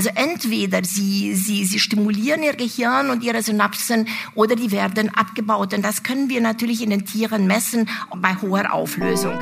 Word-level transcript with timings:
Also 0.00 0.12
entweder 0.14 0.82
sie, 0.82 1.34
sie, 1.34 1.66
sie 1.66 1.78
stimulieren 1.78 2.42
ihr 2.42 2.54
Gehirn 2.54 3.10
und 3.10 3.22
ihre 3.22 3.42
Synapsen 3.42 4.08
oder 4.34 4.56
die 4.56 4.72
werden 4.72 5.14
abgebaut. 5.14 5.74
Und 5.74 5.84
das 5.84 6.02
können 6.02 6.30
wir 6.30 6.40
natürlich 6.40 6.80
in 6.80 6.88
den 6.88 7.04
Tieren 7.04 7.46
messen 7.46 7.86
bei 8.16 8.34
hoher 8.40 8.72
Auflösung. 8.72 9.38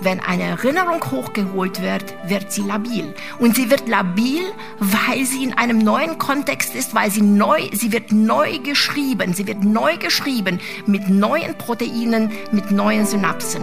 Wenn 0.00 0.20
eine 0.20 0.44
Erinnerung 0.44 1.04
hochgeholt 1.04 1.82
wird, 1.82 2.14
wird 2.26 2.50
sie 2.50 2.62
labil. 2.62 3.14
Und 3.38 3.54
sie 3.54 3.68
wird 3.68 3.86
labil, 3.86 4.44
weil 4.78 5.26
sie 5.26 5.44
in 5.44 5.52
einem 5.52 5.76
neuen 5.76 6.16
Kontext 6.16 6.74
ist, 6.74 6.94
weil 6.94 7.10
sie 7.10 7.20
neu, 7.20 7.68
sie 7.72 7.92
wird 7.92 8.10
neu 8.10 8.58
geschrieben. 8.60 9.34
Sie 9.34 9.46
wird 9.46 9.64
neu 9.64 9.98
geschrieben 9.98 10.60
mit 10.86 11.10
neuen 11.10 11.58
Proteinen, 11.58 12.30
mit 12.52 12.70
neuen 12.70 13.04
Synapsen. 13.04 13.62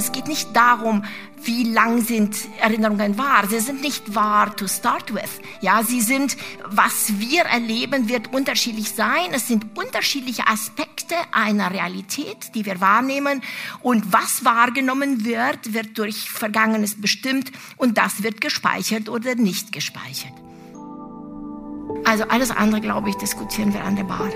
Es 0.00 0.12
geht 0.12 0.28
nicht 0.28 0.56
darum, 0.56 1.04
wie 1.42 1.62
lang 1.62 2.00
sind 2.02 2.34
Erinnerungen 2.58 3.18
wahr. 3.18 3.46
Sie 3.46 3.60
sind 3.60 3.82
nicht 3.82 4.14
wahr 4.14 4.56
to 4.56 4.66
start 4.66 5.12
with. 5.12 5.42
Ja, 5.60 5.82
sie 5.82 6.00
sind, 6.00 6.38
was 6.64 7.18
wir 7.18 7.42
erleben, 7.42 8.08
wird 8.08 8.32
unterschiedlich 8.32 8.92
sein. 8.92 9.32
Es 9.32 9.46
sind 9.46 9.76
unterschiedliche 9.76 10.46
Aspekte 10.46 11.14
einer 11.32 11.70
Realität, 11.70 12.54
die 12.54 12.64
wir 12.64 12.80
wahrnehmen. 12.80 13.42
Und 13.82 14.10
was 14.10 14.42
wahrgenommen 14.42 15.26
wird, 15.26 15.74
wird 15.74 15.98
durch 15.98 16.30
Vergangenes 16.30 16.98
bestimmt. 16.98 17.52
Und 17.76 17.98
das 17.98 18.22
wird 18.22 18.40
gespeichert 18.40 19.10
oder 19.10 19.34
nicht 19.34 19.70
gespeichert. 19.70 20.32
Also 22.06 22.24
alles 22.24 22.50
andere, 22.50 22.80
glaube 22.80 23.10
ich, 23.10 23.16
diskutieren 23.16 23.74
wir 23.74 23.84
an 23.84 23.96
der 23.96 24.04
Bar. 24.04 24.30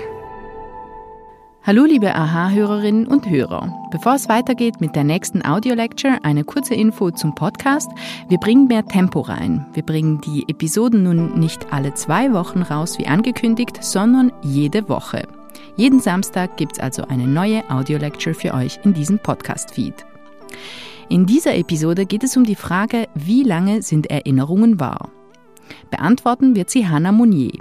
Hallo 1.67 1.83
liebe 1.83 2.13
AHA-Hörerinnen 2.13 3.07
und 3.07 3.27
Hörer. 3.27 3.87
Bevor 3.89 4.13
es 4.13 4.29
weitergeht 4.29 4.81
mit 4.81 4.95
der 4.95 5.03
nächsten 5.03 5.43
Audio-Lecture, 5.43 6.19
eine 6.21 6.43
kurze 6.43 6.75
Info 6.75 7.09
zum 7.09 7.33
Podcast. 7.33 7.89
Wir 8.29 8.37
bringen 8.37 8.67
mehr 8.67 8.85
Tempo 8.85 9.21
rein. 9.21 9.65
Wir 9.73 9.81
bringen 9.81 10.21
die 10.21 10.45
Episoden 10.47 11.01
nun 11.01 11.39
nicht 11.39 11.73
alle 11.73 11.95
zwei 11.95 12.31
Wochen 12.33 12.61
raus 12.61 12.99
wie 12.99 13.07
angekündigt, 13.07 13.83
sondern 13.83 14.31
jede 14.43 14.87
Woche. 14.89 15.27
Jeden 15.75 15.99
Samstag 15.99 16.55
gibt 16.55 16.73
es 16.73 16.79
also 16.79 17.07
eine 17.07 17.25
neue 17.25 17.67
Audio-Lecture 17.67 18.35
für 18.35 18.53
euch 18.53 18.77
in 18.83 18.93
diesem 18.93 19.17
Podcast-Feed. 19.17 20.05
In 21.09 21.25
dieser 21.25 21.55
Episode 21.55 22.05
geht 22.05 22.23
es 22.23 22.37
um 22.37 22.43
die 22.43 22.53
Frage, 22.53 23.07
wie 23.15 23.41
lange 23.41 23.81
sind 23.81 24.11
Erinnerungen 24.11 24.79
wahr? 24.79 25.09
Beantworten 25.89 26.55
wird 26.55 26.69
sie 26.69 26.87
Hannah 26.87 27.11
Monnier. 27.11 27.53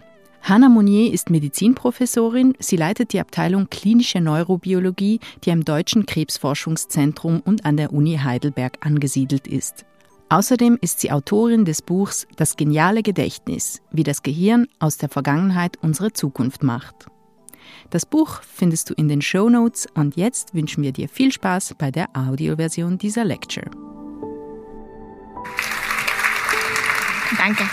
Hanna 0.47 0.69
Monnier 0.69 1.11
ist 1.11 1.31
Medizinprofessorin. 1.31 2.53
Sie 2.59 2.77
leitet 2.77 3.15
die 3.15 3.21
Abteilung 3.21 3.71
Klinische 3.71 4.21
Neurobiologie, 4.21 5.19
die 5.43 5.51
am 5.51 5.65
Deutschen 5.65 6.05
Krebsforschungszentrum 6.05 7.41
und 7.41 7.65
an 7.65 7.79
der 7.79 7.95
Uni 7.95 8.19
Heidelberg 8.23 8.77
angesiedelt 8.85 9.49
ist. 9.49 9.87
Außerdem 10.29 10.77
ist 10.83 11.01
sie 11.01 11.11
Autorin 11.11 11.65
des 11.65 11.81
Buchs 11.81 12.27
Das 12.37 12.57
geniale 12.57 13.03
Gedächtnis, 13.03 13.81
wie 13.91 14.03
das 14.03 14.23
Gehirn 14.23 14.67
aus 14.81 14.99
der 14.99 15.09
Vergangenheit 15.09 15.79
unsere 15.81 16.13
Zukunft 16.13 16.63
macht. 16.63 17.07
Das 17.89 18.05
Buch 18.05 18.43
findest 18.43 18.91
du 18.91 18.95
in 18.95 19.09
den 19.09 19.23
Show 19.23 19.49
Notes 19.49 19.87
und 19.95 20.15
jetzt 20.17 20.53
wünschen 20.53 20.83
wir 20.83 20.93
dir 20.93 21.09
viel 21.09 21.33
Spaß 21.33 21.75
bei 21.79 21.91
der 21.91 22.11
Audioversion 22.15 22.99
dieser 22.99 23.25
Lecture. 23.25 23.71
Danke. 27.39 27.65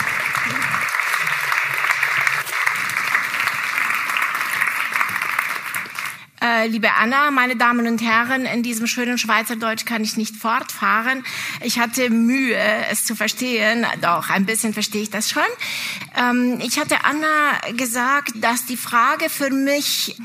Äh, 6.42 6.66
liebe 6.66 6.92
Anna, 6.94 7.30
meine 7.30 7.54
Damen 7.54 7.86
und 7.86 8.02
Herren, 8.02 8.46
in 8.46 8.64
diesem 8.64 8.88
schönen 8.88 9.16
Schweizerdeutsch 9.16 9.84
kann 9.84 10.02
ich 10.02 10.16
nicht 10.16 10.34
fortfahren. 10.34 11.24
Ich 11.62 11.78
hatte 11.78 12.10
Mühe, 12.10 12.58
es 12.90 13.04
zu 13.04 13.14
verstehen. 13.14 13.86
Doch, 14.00 14.28
ein 14.28 14.44
bisschen 14.44 14.74
verstehe 14.74 15.02
ich 15.02 15.10
das 15.10 15.30
schon. 15.30 15.42
Ähm, 16.16 16.58
ich 16.60 16.80
hatte 16.80 17.04
Anna 17.04 17.60
gesagt, 17.76 18.32
dass 18.40 18.66
die 18.66 18.76
Frage 18.76 19.30
für 19.30 19.50
mich 19.50 20.16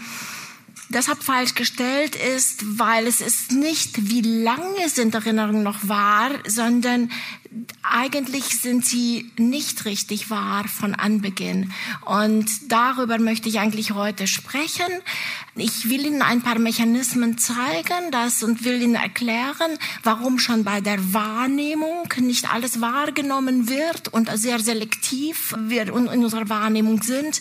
deshalb 0.90 1.22
falsch 1.22 1.54
gestellt 1.54 2.16
ist, 2.16 2.80
weil 2.80 3.06
es 3.06 3.22
ist 3.22 3.52
nicht, 3.52 4.10
wie 4.10 4.22
lange 4.22 4.90
sind 4.90 5.14
Erinnerungen 5.14 5.62
noch 5.62 5.88
wahr, 5.88 6.32
sondern 6.48 7.12
eigentlich 7.84 8.46
sind 8.62 8.86
sie 8.86 9.32
nicht 9.38 9.86
richtig 9.86 10.30
wahr 10.30 10.68
von 10.68 10.96
Anbeginn. 10.96 11.72
Und 12.06 12.72
darüber 12.72 13.18
möchte 13.20 13.50
ich 13.50 13.60
eigentlich 13.60 13.92
heute 13.92 14.28
sprechen. 14.28 14.88
Ich 15.56 15.90
will 15.90 16.06
Ihnen 16.06 16.22
ein 16.22 16.42
paar 16.42 16.60
Mechanismen 16.60 17.38
zeigen 17.38 18.12
das 18.12 18.44
und 18.44 18.64
will 18.64 18.82
Ihnen 18.82 18.96
erklären, 18.96 19.78
warum 20.04 20.40
schon 20.40 20.64
bei 20.64 20.82
der 20.82 21.14
Wahrnehmung 21.14 22.08
nicht 22.18 22.52
alles 22.54 22.82
wahrgenommen 22.82 23.70
wird 23.70 24.10
und 24.10 24.30
sehr 24.38 24.60
selektiv 24.60 25.56
wir 25.58 25.88
in 25.88 26.08
unserer 26.08 26.50
Wahrnehmung 26.50 27.02
sind, 27.02 27.40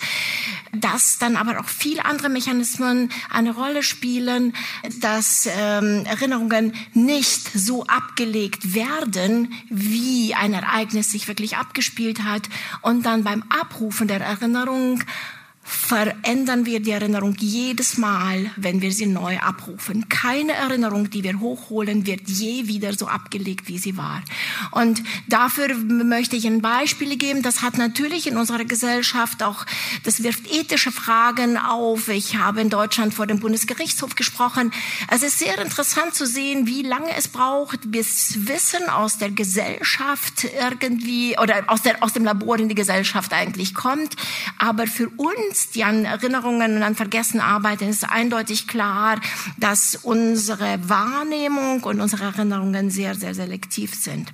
dass 0.73 1.19
dann 1.19 1.37
aber 1.37 1.61
auch 1.61 1.69
viele 1.69 2.05
andere 2.05 2.29
Mechanismen 2.29 3.11
eine 3.31 3.55
Rolle 3.55 3.83
spielen, 3.83 4.55
dass 5.01 5.47
ähm, 5.47 6.05
Erinnerungen 6.07 6.75
nicht 6.95 7.51
so 7.55 7.85
abgelegt 7.87 8.75
werden, 8.75 9.53
wie 9.69 10.06
ein 10.35 10.53
Ereignis 10.53 11.11
sich 11.11 11.29
wirklich 11.29 11.57
abgespielt 11.57 12.23
hat. 12.25 12.49
Und 12.83 13.07
dann 13.07 13.25
beim 13.25 13.45
Abrufen 13.49 14.09
der 14.09 14.21
Erinnerung 14.21 15.03
verändern 15.67 16.65
wir 16.65 16.79
die 16.79 16.93
Erinnerung 16.93 17.35
jedes 17.41 17.99
Mal, 17.99 18.53
wenn 18.57 18.81
wir 18.83 18.93
sie 18.93 19.07
neu 19.07 19.39
abrufen. 19.39 20.09
Keine 20.09 20.53
Erinnerung, 20.53 21.11
die 21.11 21.25
wir 21.25 21.41
hochholen, 21.41 22.07
wird 22.07 22.29
je 22.29 22.69
wieder 22.69 22.93
so 22.93 23.09
abgelegt, 23.09 23.67
wie 23.67 23.79
sie 23.79 23.97
war. 23.97 24.23
Und 24.71 25.03
dafür 25.27 25.75
möchte 25.75 26.37
ich 26.37 26.47
ein 26.47 26.63
Beispiel 26.63 27.17
geben. 27.17 27.43
Das 27.43 27.63
hat 27.63 27.79
natürlich 27.79 28.29
in 28.29 28.37
unserer 28.37 28.65
Gesellschaft 28.65 29.43
auch, 29.43 29.67
das 30.05 30.23
wirft 30.23 30.47
ethische 30.53 30.93
Fragen 30.93 31.59
auf. 31.59 32.09
Ich 32.09 32.37
habe 32.37 32.61
in 32.61 32.71
Deutschland 32.71 33.13
vor 33.13 33.27
dem 33.27 33.41
Bundesgerichtshof 33.41 34.15
gesprochen. 34.15 34.71
Es 35.11 35.25
ist 35.25 35.41
sehr 35.41 35.61
interessant 35.61 36.15
zu 36.15 36.27
sehen, 36.27 36.69
wie 36.69 36.83
lange 36.83 37.13
es 37.17 37.27
braucht, 37.27 37.91
bis 37.91 38.47
Wissen 38.47 38.89
aus 38.89 39.19
der 39.19 39.33
Gesellschaft 39.33 40.47
irgendwie 40.61 41.37
oder 41.39 41.65
aus, 41.67 41.83
der, 41.83 42.05
aus 42.05 42.13
dem 42.13 42.25
Labor 42.25 42.57
in 42.61 42.69
die 42.69 42.77
Gesellschaft 42.77 43.33
eigentlich 43.33 43.75
kommt. 43.75 44.15
Aber 44.59 44.87
für 44.87 45.09
uns 45.17 45.56
uns, 45.57 45.71
die 45.71 45.85
an 45.85 46.05
Erinnerungen 46.05 46.77
und 46.77 46.83
an 46.83 46.95
Vergessen 46.95 47.41
arbeiten, 47.41 47.89
ist 47.89 48.05
eindeutig 48.05 48.69
klar, 48.69 49.21
dass 49.57 49.97
unsere 49.97 50.79
Wahrnehmung 50.89 51.83
und 51.83 52.01
unsere 52.01 52.25
Erinnerungen 52.25 52.91
sehr, 52.91 53.15
sehr 53.15 53.35
selektiv 53.35 53.95
sind. 53.95 54.31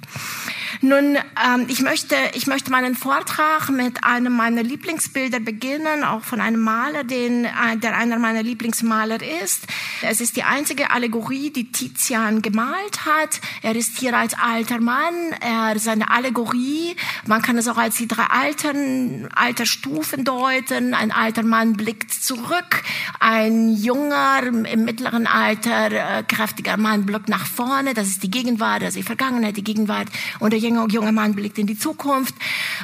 Nun, 0.80 1.16
ähm, 1.16 1.66
ich 1.68 1.80
möchte, 1.80 2.16
ich 2.34 2.46
möchte 2.46 2.70
meinen 2.70 2.94
Vortrag 2.94 3.68
mit 3.68 4.04
einem 4.04 4.32
meiner 4.32 4.62
Lieblingsbilder 4.62 5.40
beginnen, 5.40 6.04
auch 6.04 6.22
von 6.22 6.40
einem 6.40 6.60
Maler, 6.60 7.04
den, 7.04 7.44
äh, 7.44 7.76
der 7.76 7.96
einer 7.96 8.18
meiner 8.18 8.42
Lieblingsmaler 8.42 9.20
ist. 9.42 9.66
Es 10.02 10.20
ist 10.20 10.36
die 10.36 10.44
einzige 10.44 10.90
Allegorie, 10.90 11.50
die 11.50 11.70
Tizian 11.70 12.42
gemalt 12.42 13.04
hat. 13.04 13.40
Er 13.62 13.76
ist 13.76 13.98
hier 13.98 14.16
als 14.16 14.34
alter 14.34 14.80
Mann. 14.80 15.14
Er 15.40 15.78
seine 15.78 16.10
Allegorie, 16.10 16.96
man 17.26 17.42
kann 17.42 17.58
es 17.58 17.68
auch 17.68 17.76
als 17.76 17.96
die 17.96 18.08
drei 18.08 18.24
Altern, 18.24 19.28
Altersstufen 19.34 20.24
deuten. 20.24 20.94
Ein 20.94 21.12
alter 21.12 21.42
Mann 21.42 21.74
blickt 21.74 22.12
zurück, 22.12 22.82
ein 23.20 23.74
junger 23.74 24.42
im 24.42 24.84
mittleren 24.84 25.26
Alter 25.26 26.18
äh, 26.18 26.22
kräftiger 26.22 26.76
Mann 26.76 27.04
blickt 27.06 27.28
nach 27.28 27.46
vorne. 27.46 27.94
Das 27.94 28.08
ist 28.08 28.22
die 28.22 28.30
Gegenwart, 28.30 28.82
also 28.82 28.98
die 28.98 29.04
Vergangenheit, 29.04 29.56
die 29.56 29.64
Gegenwart 29.64 30.08
und 30.38 30.52
der 30.52 30.61
junge 30.62 31.12
Mann 31.12 31.34
blickt 31.34 31.58
in 31.58 31.66
die 31.66 31.78
Zukunft. 31.78 32.34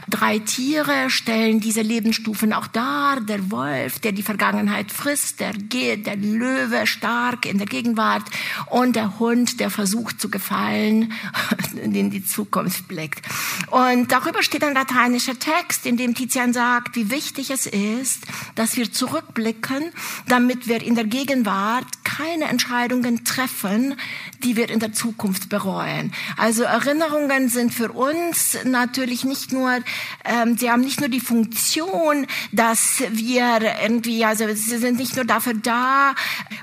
Drei 0.09 0.39
Tiere 0.39 1.11
stellen 1.11 1.61
diese 1.61 1.83
Lebensstufen 1.83 2.53
auch 2.53 2.67
dar. 2.67 3.21
Der 3.21 3.51
Wolf, 3.51 3.99
der 3.99 4.13
die 4.13 4.23
Vergangenheit 4.23 4.93
frisst, 4.93 5.41
der 5.41 5.53
geht, 5.53 6.07
der 6.07 6.17
Löwe 6.17 6.87
stark 6.87 7.47
in 7.47 7.59
der 7.59 7.67
Gegenwart 7.67 8.25
und 8.71 8.97
der 8.97 9.19
Hund, 9.19 9.61
der 9.61 9.71
versucht 9.71 10.21
zu 10.21 10.31
gefallen, 10.31 11.13
in 11.83 12.11
die 12.11 12.25
Zukunft 12.25 12.89
blickt. 12.89 13.25
Und 13.71 14.13
darüber 14.13 14.43
steht 14.43 14.65
ein 14.65 14.75
lateinischer 14.75 15.39
Text, 15.39 15.87
in 15.87 15.97
dem 15.97 16.15
Tizian 16.15 16.53
sagt, 16.53 16.97
wie 16.97 17.11
wichtig 17.11 17.51
es 17.51 17.67
ist, 17.67 18.27
dass 18.55 18.77
wir 18.77 18.93
zurückblicken, 18.93 19.93
damit 20.27 20.69
wir 20.69 20.83
in 20.83 20.95
der 20.95 21.05
Gegenwart 21.05 21.87
keine 22.05 22.45
Entscheidungen 22.47 23.25
treffen, 23.25 23.95
die 24.43 24.57
wir 24.57 24.71
in 24.71 24.81
der 24.81 24.93
Zukunft 24.93 25.49
bereuen. 25.49 26.13
Also 26.37 26.65
Erinnerungen 26.65 27.49
sind 27.49 27.68
für 27.71 27.93
uns 27.93 28.59
natürlich 28.65 29.25
nicht 29.25 29.53
nur, 29.53 29.79
ähm, 30.25 30.57
sie 30.59 30.71
haben 30.71 30.83
nicht 30.83 31.01
nur 31.01 31.09
die 31.09 31.21
Funktion, 31.21 32.27
dass 32.53 33.03
wir 33.11 33.61
irgendwie, 33.83 34.25
also 34.25 34.45
sie 34.49 34.79
sind 34.79 34.99
nicht 34.99 35.17
nur 35.17 35.25
dafür 35.25 35.55
da, 35.55 36.15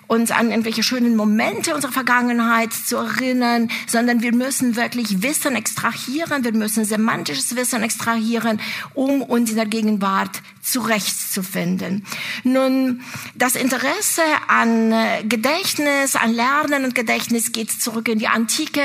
uns 0.08 0.32
an 0.32 0.52
irgendwelche 0.52 0.84
schönen 0.84 1.16
Momente 1.16 1.74
unserer 1.74 1.94
Vergangenheit 1.94 2.74
zu 2.74 2.98
erinnern, 2.98 3.70
sondern 3.88 4.22
wir 4.22 4.34
müssen 4.34 4.76
wirklich 4.76 5.22
Wissen 5.24 5.56
extrahieren, 5.56 6.44
wir 6.44 6.54
müssen 6.54 6.86
semantisches 6.86 7.56
Wissen 7.56 7.82
extrahieren, 7.82 8.60
um 8.94 9.22
uns 9.22 9.50
in 9.50 9.56
der 9.56 9.66
Gegenwart 9.66 10.42
zurechtzufinden. 10.62 12.06
Nun, 12.44 13.02
das 13.36 13.56
Interesse 13.56 14.24
an 14.48 14.94
Gedanken 15.30 15.46
Gedächtnis, 15.46 16.16
an 16.16 16.34
Lernen 16.34 16.86
und 16.86 16.96
Gedächtnis 16.96 17.52
geht 17.52 17.72
zurück 17.72 18.08
in 18.08 18.18
die 18.18 18.28
Antike. 18.28 18.82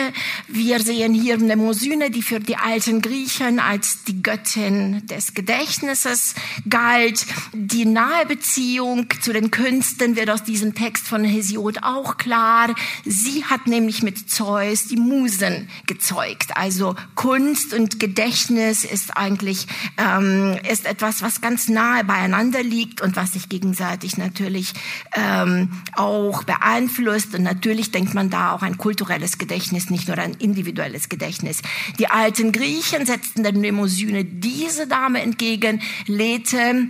Wir 0.47 0.79
sehen 0.79 1.15
hier 1.15 1.39
Mnemosyne, 1.39 2.10
die 2.11 2.23
für 2.23 2.41
die 2.41 2.57
alten 2.57 3.01
Griechen 3.03 3.59
als 3.59 4.05
die 4.05 4.23
Göttin 4.23 5.07
des 5.07 5.35
Gedächtnisses 5.35 6.35
galt. 6.69 7.27
Die 7.53 7.85
nahe 7.85 8.27
Beziehung 8.27 9.07
zu 9.21 9.33
den 9.33 9.51
Künsten 9.51 10.17
wird 10.17 10.31
aus 10.31 10.43
diesem 10.43 10.75
Text 10.75 11.07
von 11.07 11.25
Hesiod 11.25 11.83
auch 11.83 12.17
klar. 12.17 12.75
Sie 13.05 13.45
hat 13.45 13.67
nämlich 13.67 14.03
mit 14.03 14.31
Zeus 14.31 14.85
die 14.85 14.97
Musen 14.97 15.69
gezeugt. 15.87 16.57
Also 16.57 16.95
Kunst 17.15 17.75
und 17.75 18.01
Gedächtnis 18.01 18.85
ist 18.85 19.17
eigentlich 19.17 19.67
ähm, 19.97 20.59
ist 20.71 20.87
etwas, 20.87 21.23
was 21.23 21.41
ganz 21.41 21.69
nahe 21.69 22.05
beieinander 22.05 22.63
liegt 22.63 23.01
und 23.01 23.17
was 23.17 23.33
sich 23.33 23.49
gegenseitig 23.49 24.17
natürlich 24.17 24.73
ähm, 25.15 25.71
auch 25.95 26.45
beeinflusst. 26.45 27.35
Und 27.35 27.43
natürlich 27.43 27.91
denkt 27.91 28.15
man 28.15 28.31
da 28.31 28.53
auch 28.53 28.63
ein 28.63 28.79
kulturelles 28.79 29.39
Gedächtnis, 29.39 29.91
nicht 29.91 30.09
nur 30.09 30.19
ein 30.19 30.35
individuelles 30.35 31.09
Gedächtnis. 31.09 31.63
Die 32.01 32.09
alten 32.09 32.51
Griechen 32.51 33.05
setzten 33.05 33.43
der 33.43 33.53
Mnemosyne 33.53 34.25
diese 34.25 34.87
Dame 34.87 35.21
entgegen, 35.21 35.83
Lethe, 36.07 36.89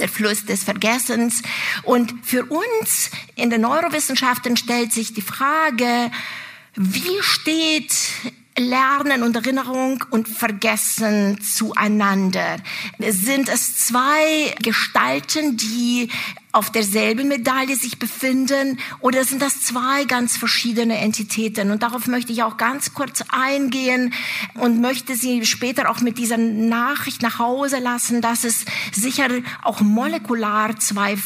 der 0.00 0.08
Fluss 0.08 0.44
des 0.44 0.64
Vergessens. 0.64 1.42
Und 1.84 2.12
für 2.24 2.46
uns 2.46 3.12
in 3.36 3.50
den 3.50 3.60
Neurowissenschaften 3.60 4.56
stellt 4.56 4.92
sich 4.92 5.14
die 5.14 5.22
Frage, 5.22 6.10
wie 6.74 7.20
steht 7.20 7.94
Lernen 8.58 9.22
und 9.22 9.34
Erinnerung 9.34 10.04
und 10.10 10.28
Vergessen 10.28 11.40
zueinander. 11.40 12.58
Sind 12.98 13.48
es 13.48 13.76
zwei 13.86 14.54
Gestalten, 14.62 15.56
die 15.56 16.10
auf 16.52 16.70
derselben 16.70 17.28
Medaille 17.28 17.76
sich 17.76 17.98
befinden 17.98 18.78
oder 19.00 19.24
sind 19.24 19.40
das 19.40 19.62
zwei 19.62 20.04
ganz 20.04 20.36
verschiedene 20.36 20.98
Entitäten? 20.98 21.70
Und 21.70 21.82
darauf 21.82 22.06
möchte 22.06 22.32
ich 22.32 22.42
auch 22.42 22.58
ganz 22.58 22.92
kurz 22.92 23.24
eingehen 23.30 24.12
und 24.54 24.80
möchte 24.80 25.16
Sie 25.16 25.46
später 25.46 25.90
auch 25.90 26.00
mit 26.00 26.18
dieser 26.18 26.36
Nachricht 26.36 27.22
nach 27.22 27.38
Hause 27.38 27.78
lassen, 27.78 28.20
dass 28.20 28.44
es 28.44 28.66
sicher 28.92 29.28
auch 29.62 29.80
molekular 29.80 30.78
zwei 30.78 31.16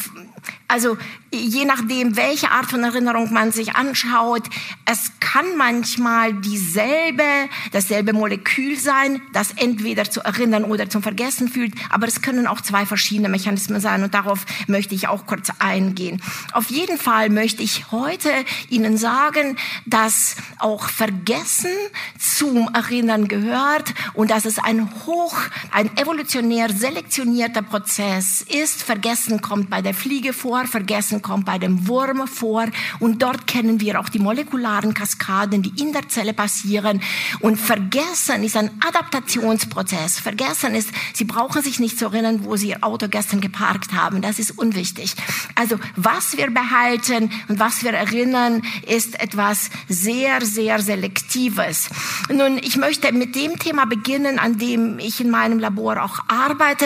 also 0.67 0.97
je 1.31 1.65
nachdem, 1.65 2.17
welche 2.17 2.51
Art 2.51 2.65
von 2.65 2.83
Erinnerung 2.83 3.31
man 3.31 3.51
sich 3.51 3.75
anschaut, 3.75 4.43
es 4.85 5.11
kann 5.19 5.45
manchmal 5.57 6.33
dieselbe, 6.33 7.23
dasselbe 7.71 8.13
Molekül 8.13 8.77
sein, 8.77 9.21
das 9.33 9.51
entweder 9.51 10.09
zu 10.09 10.21
erinnern 10.21 10.63
oder 10.63 10.89
zum 10.89 11.01
Vergessen 11.03 11.47
fühlt, 11.47 11.73
aber 11.89 12.07
es 12.07 12.21
können 12.21 12.47
auch 12.47 12.61
zwei 12.61 12.85
verschiedene 12.85 13.29
Mechanismen 13.29 13.79
sein 13.79 14.03
und 14.03 14.13
darauf 14.13 14.45
möchte 14.67 14.95
ich 14.95 15.07
auch 15.07 15.25
kurz 15.25 15.49
eingehen. 15.59 16.21
Auf 16.53 16.69
jeden 16.69 16.97
Fall 16.97 17.29
möchte 17.29 17.63
ich 17.63 17.91
heute 17.91 18.29
Ihnen 18.69 18.97
sagen, 18.97 19.57
dass 19.85 20.35
auch 20.59 20.89
Vergessen 20.89 21.71
zum 22.17 22.69
Erinnern 22.73 23.27
gehört 23.27 23.93
und 24.13 24.31
dass 24.31 24.45
es 24.45 24.59
ein 24.59 24.89
hoch, 25.05 25.37
ein 25.71 25.95
evolutionär 25.97 26.73
selektionierter 26.73 27.61
Prozess 27.61 28.41
ist. 28.41 28.83
Vergessen 28.83 29.41
kommt 29.41 29.69
bei 29.69 29.81
der 29.81 29.93
Fliege 29.93 30.33
vor, 30.33 30.56
Vergessen 30.65 31.21
kommt 31.21 31.45
bei 31.45 31.59
dem 31.59 31.87
Wurm 31.87 32.27
vor 32.27 32.65
und 32.99 33.21
dort 33.21 33.45
kennen 33.47 33.79
wir 33.79 33.99
auch 33.99 34.09
die 34.09 34.19
molekularen 34.19 34.93
Kaskaden, 34.93 35.61
die 35.61 35.73
in 35.81 35.93
der 35.93 36.09
Zelle 36.09 36.33
passieren. 36.33 37.01
Und 37.41 37.57
Vergessen 37.57 38.43
ist 38.43 38.57
ein 38.57 38.71
Adaptationsprozess. 38.85 40.19
Vergessen 40.19 40.73
ist, 40.73 40.89
Sie 41.13 41.25
brauchen 41.25 41.61
sich 41.61 41.79
nicht 41.79 41.99
zu 41.99 42.05
erinnern, 42.05 42.43
wo 42.43 42.55
Sie 42.55 42.69
Ihr 42.69 42.83
Auto 42.83 43.07
gestern 43.09 43.41
geparkt 43.41 43.93
haben. 43.93 44.21
Das 44.21 44.39
ist 44.39 44.57
unwichtig. 44.57 45.15
Also 45.55 45.77
was 45.95 46.37
wir 46.37 46.49
behalten 46.49 47.29
und 47.47 47.59
was 47.59 47.83
wir 47.83 47.93
erinnern, 47.93 48.63
ist 48.87 49.19
etwas 49.21 49.69
sehr, 49.87 50.43
sehr 50.43 50.81
Selektives. 50.81 51.89
Nun, 52.29 52.57
ich 52.57 52.77
möchte 52.77 53.11
mit 53.11 53.35
dem 53.35 53.59
Thema 53.59 53.85
beginnen, 53.85 54.39
an 54.39 54.57
dem 54.57 54.99
ich 54.99 55.21
in 55.21 55.29
meinem 55.29 55.59
Labor 55.59 56.03
auch 56.03 56.19
arbeite, 56.27 56.85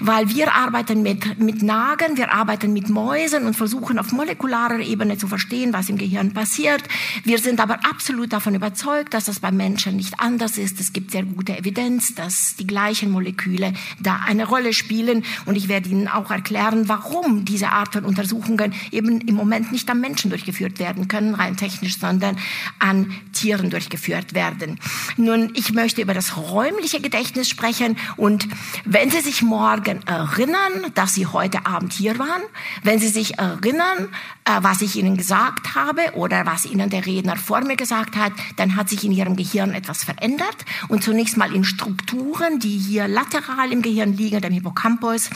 weil 0.00 0.28
wir 0.28 0.52
arbeiten 0.52 1.02
mit, 1.02 1.38
mit 1.38 1.62
Nagen, 1.62 2.16
wir 2.16 2.32
arbeiten 2.32 2.72
mit 2.72 2.88
Mäusen 2.88 3.05
und 3.46 3.54
versuchen 3.54 3.98
auf 3.98 4.12
molekularer 4.12 4.80
Ebene 4.80 5.16
zu 5.16 5.28
verstehen, 5.28 5.72
was 5.72 5.88
im 5.88 5.96
Gehirn 5.96 6.32
passiert. 6.32 6.82
Wir 7.24 7.38
sind 7.38 7.60
aber 7.60 7.84
absolut 7.88 8.32
davon 8.32 8.54
überzeugt, 8.54 9.14
dass 9.14 9.26
das 9.26 9.40
beim 9.40 9.56
Menschen 9.56 9.96
nicht 9.96 10.18
anders 10.18 10.58
ist. 10.58 10.80
Es 10.80 10.92
gibt 10.92 11.12
sehr 11.12 11.22
gute 11.22 11.56
Evidenz, 11.56 12.14
dass 12.14 12.56
die 12.56 12.66
gleichen 12.66 13.10
Moleküle 13.10 13.72
da 14.00 14.20
eine 14.26 14.46
Rolle 14.46 14.72
spielen. 14.72 15.24
Und 15.44 15.56
ich 15.56 15.68
werde 15.68 15.88
Ihnen 15.88 16.08
auch 16.08 16.30
erklären, 16.30 16.88
warum 16.88 17.44
diese 17.44 17.68
Art 17.68 17.92
von 17.92 18.04
Untersuchungen 18.04 18.74
eben 18.90 19.20
im 19.20 19.34
Moment 19.34 19.72
nicht 19.72 19.88
am 19.90 20.00
Menschen 20.00 20.30
durchgeführt 20.30 20.78
werden 20.78 21.08
können, 21.08 21.34
rein 21.34 21.56
technisch, 21.56 21.98
sondern 21.98 22.36
an 22.78 23.12
Tieren 23.32 23.70
durchgeführt 23.70 24.34
werden. 24.34 24.78
Nun, 25.16 25.52
ich 25.54 25.72
möchte 25.72 26.02
über 26.02 26.14
das 26.14 26.36
räumliche 26.36 27.00
Gedächtnis 27.00 27.48
sprechen. 27.48 27.96
Und 28.16 28.48
wenn 28.84 29.10
Sie 29.10 29.20
sich 29.20 29.42
morgen 29.42 30.00
erinnern, 30.06 30.92
dass 30.94 31.14
Sie 31.14 31.26
heute 31.26 31.66
Abend 31.66 31.92
hier 31.92 32.18
waren, 32.18 32.42
wenn 32.82 32.95
Sie 32.98 33.08
sich 33.08 33.38
erinnern, 33.38 34.08
äh, 34.44 34.58
was 34.60 34.82
ich 34.82 34.96
Ihnen 34.96 35.16
gesagt 35.16 35.74
habe 35.74 36.14
oder 36.14 36.46
was 36.46 36.66
Ihnen 36.66 36.90
der 36.90 37.06
Redner 37.06 37.36
vor 37.36 37.60
mir 37.60 37.76
gesagt 37.76 38.16
hat, 38.16 38.32
dann 38.56 38.76
hat 38.76 38.88
sich 38.88 39.04
in 39.04 39.12
Ihrem 39.12 39.36
Gehirn 39.36 39.72
etwas 39.72 40.04
verändert. 40.04 40.56
Und 40.88 41.02
zunächst 41.02 41.36
mal 41.36 41.54
in 41.54 41.64
Strukturen, 41.64 42.58
die 42.58 42.78
hier 42.78 43.08
lateral 43.08 43.72
im 43.72 43.82
Gehirn 43.82 44.16
liegen, 44.16 44.40
dem 44.40 44.52
Hippocampus. 44.52 45.30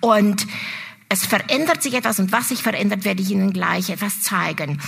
Und 0.00 0.46
es 1.08 1.24
verändert 1.24 1.82
sich 1.82 1.94
etwas 1.94 2.18
und 2.18 2.32
was 2.32 2.48
sich 2.48 2.62
verändert, 2.62 3.04
werde 3.04 3.22
ich 3.22 3.30
Ihnen 3.30 3.52
gleich 3.52 3.90
etwas 3.90 4.22
zeigen. 4.22 4.80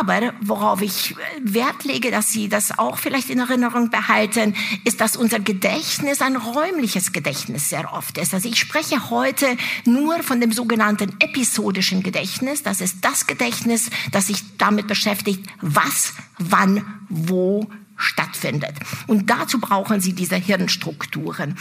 Aber 0.00 0.32
worauf 0.40 0.80
ich 0.82 1.16
Wert 1.42 1.84
lege, 1.84 2.12
dass 2.12 2.30
Sie 2.30 2.48
das 2.48 2.78
auch 2.78 2.98
vielleicht 2.98 3.28
in 3.28 3.40
Erinnerung 3.40 3.90
behalten, 3.90 4.54
ist, 4.84 5.00
dass 5.00 5.16
unser 5.16 5.40
Gedächtnis 5.40 6.22
ein 6.22 6.36
räumliches 6.36 7.12
Gedächtnis 7.12 7.70
sehr 7.70 7.92
oft 7.92 8.18
ist. 8.18 8.34
Also 8.34 8.48
ich 8.48 8.58
spreche 8.58 9.10
heute 9.10 9.56
nur 9.84 10.22
von 10.22 10.40
dem 10.40 10.52
sogenannten 10.52 11.16
episodischen 11.18 12.04
Gedächtnis. 12.04 12.62
Das 12.62 12.80
ist 12.80 12.98
das 13.04 13.26
Gedächtnis, 13.26 13.90
das 14.12 14.28
sich 14.28 14.56
damit 14.58 14.86
beschäftigt, 14.86 15.44
was, 15.60 16.14
wann, 16.38 16.84
wo, 17.08 17.68
stattfindet. 17.96 18.74
Und 19.06 19.30
dazu 19.30 19.60
brauchen 19.60 20.00
sie 20.00 20.12
diese 20.12 20.36
Hirnstrukturen. 20.36 21.56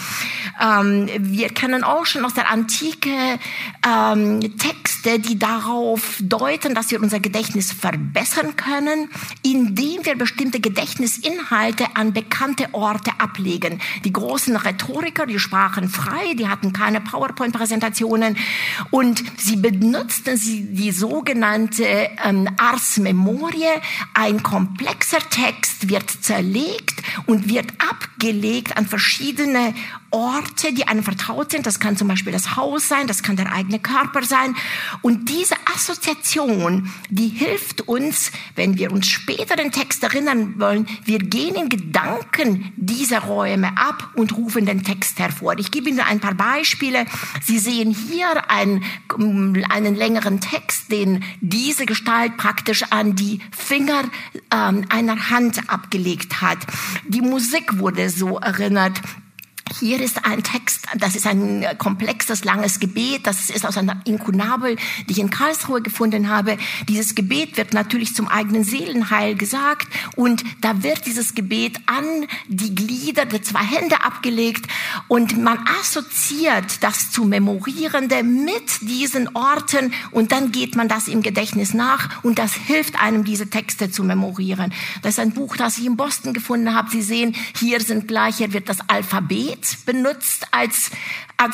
Ähm, 0.60 1.10
wir 1.20 1.50
kennen 1.50 1.84
auch 1.84 2.06
schon 2.06 2.26
aus 2.26 2.34
der 2.34 2.50
Antike 2.50 3.10
ähm, 3.88 4.58
Texte, 4.58 5.20
die 5.20 5.38
darauf 5.38 6.18
deuten, 6.20 6.74
dass 6.74 6.90
wir 6.92 7.02
unser 7.02 7.20
Gedächtnis 7.20 7.72
verbessern 7.72 8.56
können, 8.56 9.10
indem 9.44 10.06
wir 10.06 10.16
bestimmte 10.16 10.60
Gedächtnisinhalte 10.60 11.96
an 11.96 12.14
bekannte 12.14 12.74
Orte 12.74 13.12
ablegen. 13.20 13.80
Die 14.04 14.14
großen 14.14 14.56
Rhetoriker, 14.56 15.26
die 15.26 15.40
sprachen 15.40 15.90
frei, 15.90 16.34
die 16.34 16.48
hatten 16.48 16.74
keine 16.74 17.02
PowerPoint-Präsentationen 17.02 18.38
und 18.90 19.24
sie 19.38 19.58
benutzten 19.58 20.38
sie 20.38 20.74
die 20.74 20.92
sogenannte 20.92 21.84
ähm, 22.24 22.50
Ars 22.58 22.98
Memoriae. 22.98 23.82
Ein 24.14 24.42
komplexer 24.42 25.20
Text 25.30 25.90
wird 25.90 26.23
zerlegt 26.24 27.04
und 27.26 27.50
wird 27.50 27.68
abgelegt 27.80 28.78
an 28.78 28.88
verschiedene 28.88 29.74
Orte, 30.10 30.74
die 30.74 30.88
einem 30.88 31.04
vertraut 31.04 31.52
sind. 31.52 31.66
Das 31.66 31.80
kann 31.80 31.98
zum 31.98 32.08
Beispiel 32.08 32.32
das 32.32 32.56
Haus 32.56 32.88
sein, 32.88 33.08
das 33.08 33.24
kann 33.24 33.36
der 33.36 33.52
eigene 33.52 33.80
Körper 33.80 34.24
sein. 34.24 34.56
Und 35.02 35.30
diese 35.30 35.56
Assoziation, 35.74 36.92
die 37.10 37.28
hilft 37.28 37.82
uns, 37.82 38.32
wenn 38.56 38.78
wir 38.78 38.92
uns 38.92 39.08
später 39.08 39.56
den 39.56 39.72
Text 39.72 40.04
erinnern 40.04 40.60
wollen, 40.60 40.88
wir 41.04 41.20
gehen 41.20 41.56
in 41.56 41.70
Gedanken 41.70 42.72
diese 42.78 43.20
Räume 43.24 43.76
ab 43.78 44.12
und 44.16 44.38
rufen 44.38 44.66
den 44.66 44.84
Text 44.84 45.20
hervor. 45.20 45.58
Ich 45.58 45.72
gebe 45.72 45.90
Ihnen 45.90 46.00
ein 46.00 46.20
paar 46.20 46.36
Beispiele. 46.36 47.06
Sie 47.42 47.58
sehen 47.58 47.94
hier 47.94 48.50
einen, 48.50 48.84
einen 49.70 49.96
längeren 49.96 50.40
Text, 50.40 50.92
den 50.92 51.24
diese 51.42 51.86
Gestalt 51.86 52.38
praktisch 52.38 52.84
an 52.92 53.16
die 53.16 53.40
Finger 53.52 54.04
ähm, 54.52 54.86
einer 54.90 55.30
Hand 55.32 55.70
abgelegt 55.70 56.13
hat. 56.42 56.60
Die 57.08 57.22
Musik 57.22 57.80
wurde 57.80 58.10
so 58.10 58.38
erinnert. 58.40 59.00
Hier 59.80 60.02
ist 60.02 60.26
ein 60.26 60.44
Text, 60.44 60.88
das 60.98 61.16
ist 61.16 61.26
ein 61.26 61.66
komplexes, 61.78 62.44
langes 62.44 62.80
Gebet, 62.80 63.26
das 63.26 63.50
ist 63.50 63.66
aus 63.66 63.78
einer 63.78 64.02
Inkunabel, 64.06 64.76
die 65.08 65.14
ich 65.14 65.20
in 65.20 65.30
Karlsruhe 65.30 65.82
gefunden 65.82 66.30
habe. 66.30 66.58
Dieses 66.90 67.16
Gebet 67.16 67.56
wird 67.56 67.74
natürlich 67.74 68.14
zum 68.14 68.28
eigenen 68.28 68.66
Seelenheil 68.66 69.36
gesagt 69.36 69.88
und 70.16 70.44
da 70.62 70.84
wird 70.84 71.06
dieses 71.06 71.34
Gebet 71.34 71.80
an 71.86 72.04
die 72.48 72.76
Glieder 72.76 73.26
der 73.26 73.42
zwei 73.42 73.64
Hände 73.64 74.02
abgelegt 74.04 74.68
und 75.08 75.42
man 75.42 75.58
assoziiert 75.80 76.84
das 76.84 77.12
zu 77.12 77.24
Memorierende 77.24 78.22
mit 78.24 78.82
diesen 78.82 79.34
Orten 79.36 79.94
und 80.12 80.34
dann 80.34 80.52
geht 80.52 80.76
man 80.76 80.90
das 80.90 81.08
im 81.08 81.22
Gedächtnis 81.22 81.74
nach 81.74 82.24
und 82.24 82.38
das 82.38 82.54
hilft 82.54 83.02
einem, 83.02 83.24
diese 83.24 83.50
Texte 83.50 83.90
zu 83.90 84.04
memorieren. 84.04 84.74
Das 85.02 85.14
ist 85.14 85.20
ein 85.20 85.32
Buch, 85.32 85.56
das 85.56 85.78
ich 85.78 85.86
in 85.86 85.96
Boston 85.96 86.34
gefunden 86.34 86.76
habe. 86.76 86.92
Sie 86.92 87.02
sehen, 87.02 87.34
hier 87.58 87.80
sind 87.80 88.08
gleich, 88.08 88.38
hier 88.38 88.54
wird 88.54 88.70
das 88.70 88.78
Alphabet 88.88 89.53
mit 89.54 89.86
benutzt 89.86 90.48
als 90.52 90.90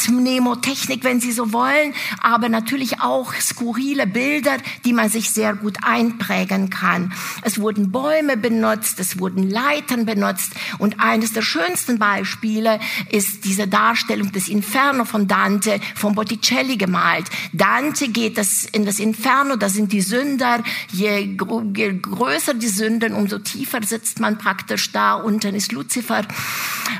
Mnemotechnik, 0.07 1.03
wenn 1.03 1.19
Sie 1.19 1.31
so 1.31 1.51
wollen, 1.51 1.93
aber 2.21 2.49
natürlich 2.49 3.01
auch 3.01 3.33
skurrile 3.33 4.05
Bilder, 4.05 4.57
die 4.85 4.93
man 4.93 5.09
sich 5.09 5.31
sehr 5.31 5.55
gut 5.55 5.77
einprägen 5.83 6.69
kann. 6.69 7.11
Es 7.41 7.59
wurden 7.59 7.91
Bäume 7.91 8.37
benutzt, 8.37 8.99
es 8.99 9.19
wurden 9.19 9.49
Leitern 9.49 10.05
benutzt 10.05 10.53
und 10.77 10.99
eines 10.99 11.33
der 11.33 11.41
schönsten 11.41 11.97
Beispiele 11.97 12.79
ist 13.09 13.45
diese 13.45 13.67
Darstellung 13.67 14.31
des 14.31 14.47
Inferno 14.47 15.05
von 15.05 15.27
Dante 15.27 15.79
von 15.95 16.13
Botticelli 16.13 16.77
gemalt. 16.77 17.25
Dante 17.53 18.09
geht 18.09 18.37
das 18.37 18.65
in 18.65 18.85
das 18.85 18.99
Inferno, 18.99 19.55
da 19.55 19.69
sind 19.69 19.91
die 19.91 20.01
Sünder. 20.01 20.63
Je, 20.91 21.37
je 21.75 21.93
größer 21.93 22.53
die 22.53 22.67
Sünden, 22.67 23.13
umso 23.13 23.39
tiefer 23.39 23.81
sitzt 23.83 24.19
man 24.19 24.37
praktisch 24.37 24.91
da. 24.91 25.15
Unten 25.15 25.55
ist 25.55 25.71
Luzifer. 25.71 26.21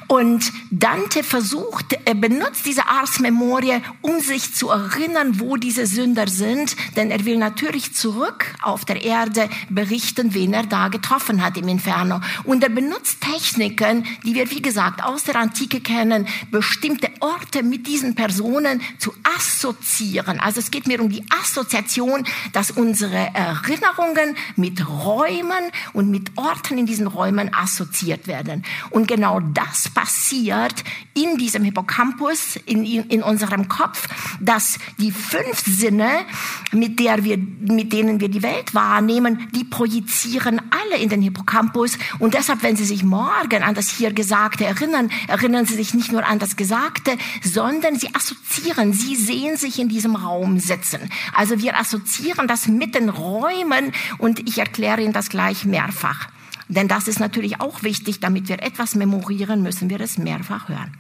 Und 0.08 0.52
Dante 0.72 1.24
versucht, 1.24 1.98
er 2.06 2.16
benutzt 2.16 2.66
diese 2.70 2.88
Ars 2.88 3.20
Memoria, 3.20 3.82
um 4.02 4.20
sich 4.20 4.54
zu 4.54 4.70
erinnern, 4.70 5.40
wo 5.40 5.56
diese 5.56 5.88
Sünder 5.88 6.28
sind, 6.28 6.76
denn 6.96 7.10
er 7.10 7.26
will 7.26 7.38
natürlich 7.38 7.96
zurück 7.96 8.46
auf 8.62 8.86
der 8.86 9.04
Erde 9.04 9.50
berichten, 9.70 10.36
wen 10.36 10.54
er 10.54 10.68
da 10.68 10.90
getroffen 10.90 11.44
hat 11.44 11.58
im 11.58 11.68
Inferno. 11.68 12.22
Und 12.44 12.62
er 12.62 12.70
benutzt 12.70 13.22
Techniken, 13.22 14.06
die 14.24 14.36
wir, 14.36 14.52
wie 14.52 14.62
gesagt, 14.62 15.04
aus 15.04 15.24
der 15.24 15.38
Antike 15.38 15.82
kennen, 15.82 16.28
bestimmte 16.52 17.10
Orte 17.22 17.64
mit 17.64 17.88
diesen 17.88 18.14
Personen 18.14 18.84
zu 19.00 19.14
assoziieren. 19.36 20.40
Also 20.40 20.60
es 20.60 20.70
geht 20.70 20.86
mir 20.86 21.02
um 21.02 21.10
die 21.10 21.24
Assoziation, 21.42 22.24
dass 22.54 22.70
unsere 22.70 23.34
Erinnerungen 23.34 24.36
mit 24.58 24.88
Räumen 24.88 25.72
und 25.94 26.12
mit 26.12 26.38
Orten 26.38 26.78
in 26.78 26.86
diesen 26.86 27.08
Räumen 27.08 27.52
assoziiert 27.52 28.28
werden. 28.28 28.64
Und 28.92 29.08
genau 29.08 29.40
das 29.40 29.90
passiert 29.90 30.84
in 31.16 31.38
diesem 31.38 31.64
Hippocampus, 31.64 32.59
in, 32.66 32.86
in 32.86 33.24
unserem 33.24 33.68
Kopf, 33.68 34.08
dass 34.40 34.78
die 34.98 35.12
fünf 35.12 35.64
Sinne, 35.66 36.10
mit, 36.72 37.00
der 37.00 37.24
wir, 37.24 37.38
mit 37.38 37.94
denen 37.94 38.20
wir 38.20 38.30
die 38.30 38.44
Welt 38.44 38.74
wahrnehmen, 38.74 39.48
die 39.56 39.64
projizieren 39.64 40.62
alle 40.72 41.02
in 41.02 41.10
den 41.10 41.22
Hippocampus. 41.22 41.98
Und 42.20 42.34
deshalb, 42.34 42.64
wenn 42.64 42.76
Sie 42.76 42.86
sich 42.86 43.04
morgen 43.04 43.64
an 43.64 43.76
das 43.76 43.90
hier 43.90 44.14
Gesagte 44.14 44.66
erinnern, 44.66 45.10
erinnern 45.28 45.66
Sie 45.66 45.76
sich 45.76 45.94
nicht 45.94 46.12
nur 46.12 46.26
an 46.26 46.40
das 46.40 46.56
Gesagte, 46.56 47.18
sondern 47.44 47.98
Sie 47.98 48.14
assoziieren, 48.14 48.94
Sie 48.94 49.16
sehen 49.16 49.58
sich 49.58 49.80
in 49.80 49.90
diesem 49.90 50.16
Raum 50.16 50.60
sitzen. 50.60 51.00
Also 51.34 51.60
wir 51.60 51.78
assoziieren 51.78 52.48
das 52.48 52.68
mit 52.68 52.96
den 52.96 53.10
Räumen 53.10 53.92
und 54.18 54.48
ich 54.48 54.58
erkläre 54.58 55.02
Ihnen 55.02 55.14
das 55.14 55.30
gleich 55.30 55.66
mehrfach. 55.66 56.28
Denn 56.70 56.88
das 56.88 57.08
ist 57.08 57.20
natürlich 57.20 57.60
auch 57.60 57.82
wichtig, 57.82 58.20
damit 58.20 58.48
wir 58.48 58.62
etwas 58.62 58.94
memorieren, 58.94 59.64
müssen 59.64 59.90
wir 59.90 60.00
es 60.00 60.20
mehrfach 60.20 60.70
hören. 60.70 60.94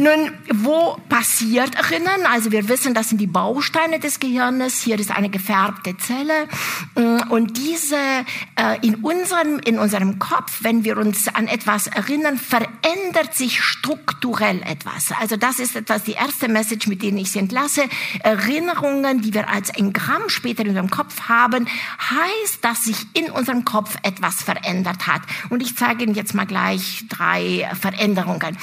Nun, 0.00 0.30
wo 0.54 0.96
passiert 1.08 1.74
Erinnern? 1.74 2.24
Also 2.32 2.52
wir 2.52 2.68
wissen, 2.68 2.94
das 2.94 3.08
sind 3.08 3.20
die 3.20 3.26
Bausteine 3.26 3.98
des 3.98 4.20
Gehirnes. 4.20 4.80
Hier 4.80 4.96
ist 4.96 5.10
eine 5.10 5.28
gefärbte 5.28 5.96
Zelle. 5.96 6.46
Mm, 6.94 7.32
und 7.32 7.56
diese 7.56 7.96
äh, 7.96 8.78
in 8.86 8.94
unserem, 8.96 9.58
in 9.58 9.76
unserem 9.80 10.20
Kopf, 10.20 10.58
wenn 10.60 10.84
wir 10.84 10.98
uns 10.98 11.26
an 11.26 11.48
etwas 11.48 11.88
erinnern, 11.88 12.38
verändert 12.38 13.34
sich 13.34 13.60
strukturell 13.60 14.62
etwas. 14.62 15.10
Also 15.20 15.36
das 15.36 15.58
ist 15.58 15.74
etwas, 15.74 16.04
die 16.04 16.12
erste 16.12 16.46
Message, 16.46 16.86
mit 16.86 17.02
denen 17.02 17.18
ich 17.18 17.32
Sie 17.32 17.40
entlasse. 17.40 17.82
Erinnerungen, 18.20 19.20
die 19.22 19.34
wir 19.34 19.48
als 19.48 19.70
Engramm 19.70 20.28
später 20.28 20.62
in 20.62 20.68
unserem 20.68 20.90
Kopf 20.90 21.22
haben, 21.22 21.66
heißt, 21.98 22.64
dass 22.64 22.84
sich 22.84 23.04
in 23.14 23.32
unserem 23.32 23.64
Kopf 23.64 23.96
etwas 24.04 24.44
verändert 24.44 25.08
hat. 25.08 25.22
Und 25.50 25.60
ich 25.60 25.76
zeige 25.76 26.04
Ihnen 26.04 26.14
jetzt 26.14 26.36
mal 26.36 26.46
gleich 26.46 27.02
drei 27.08 27.68
Veränderungen. 27.80 28.56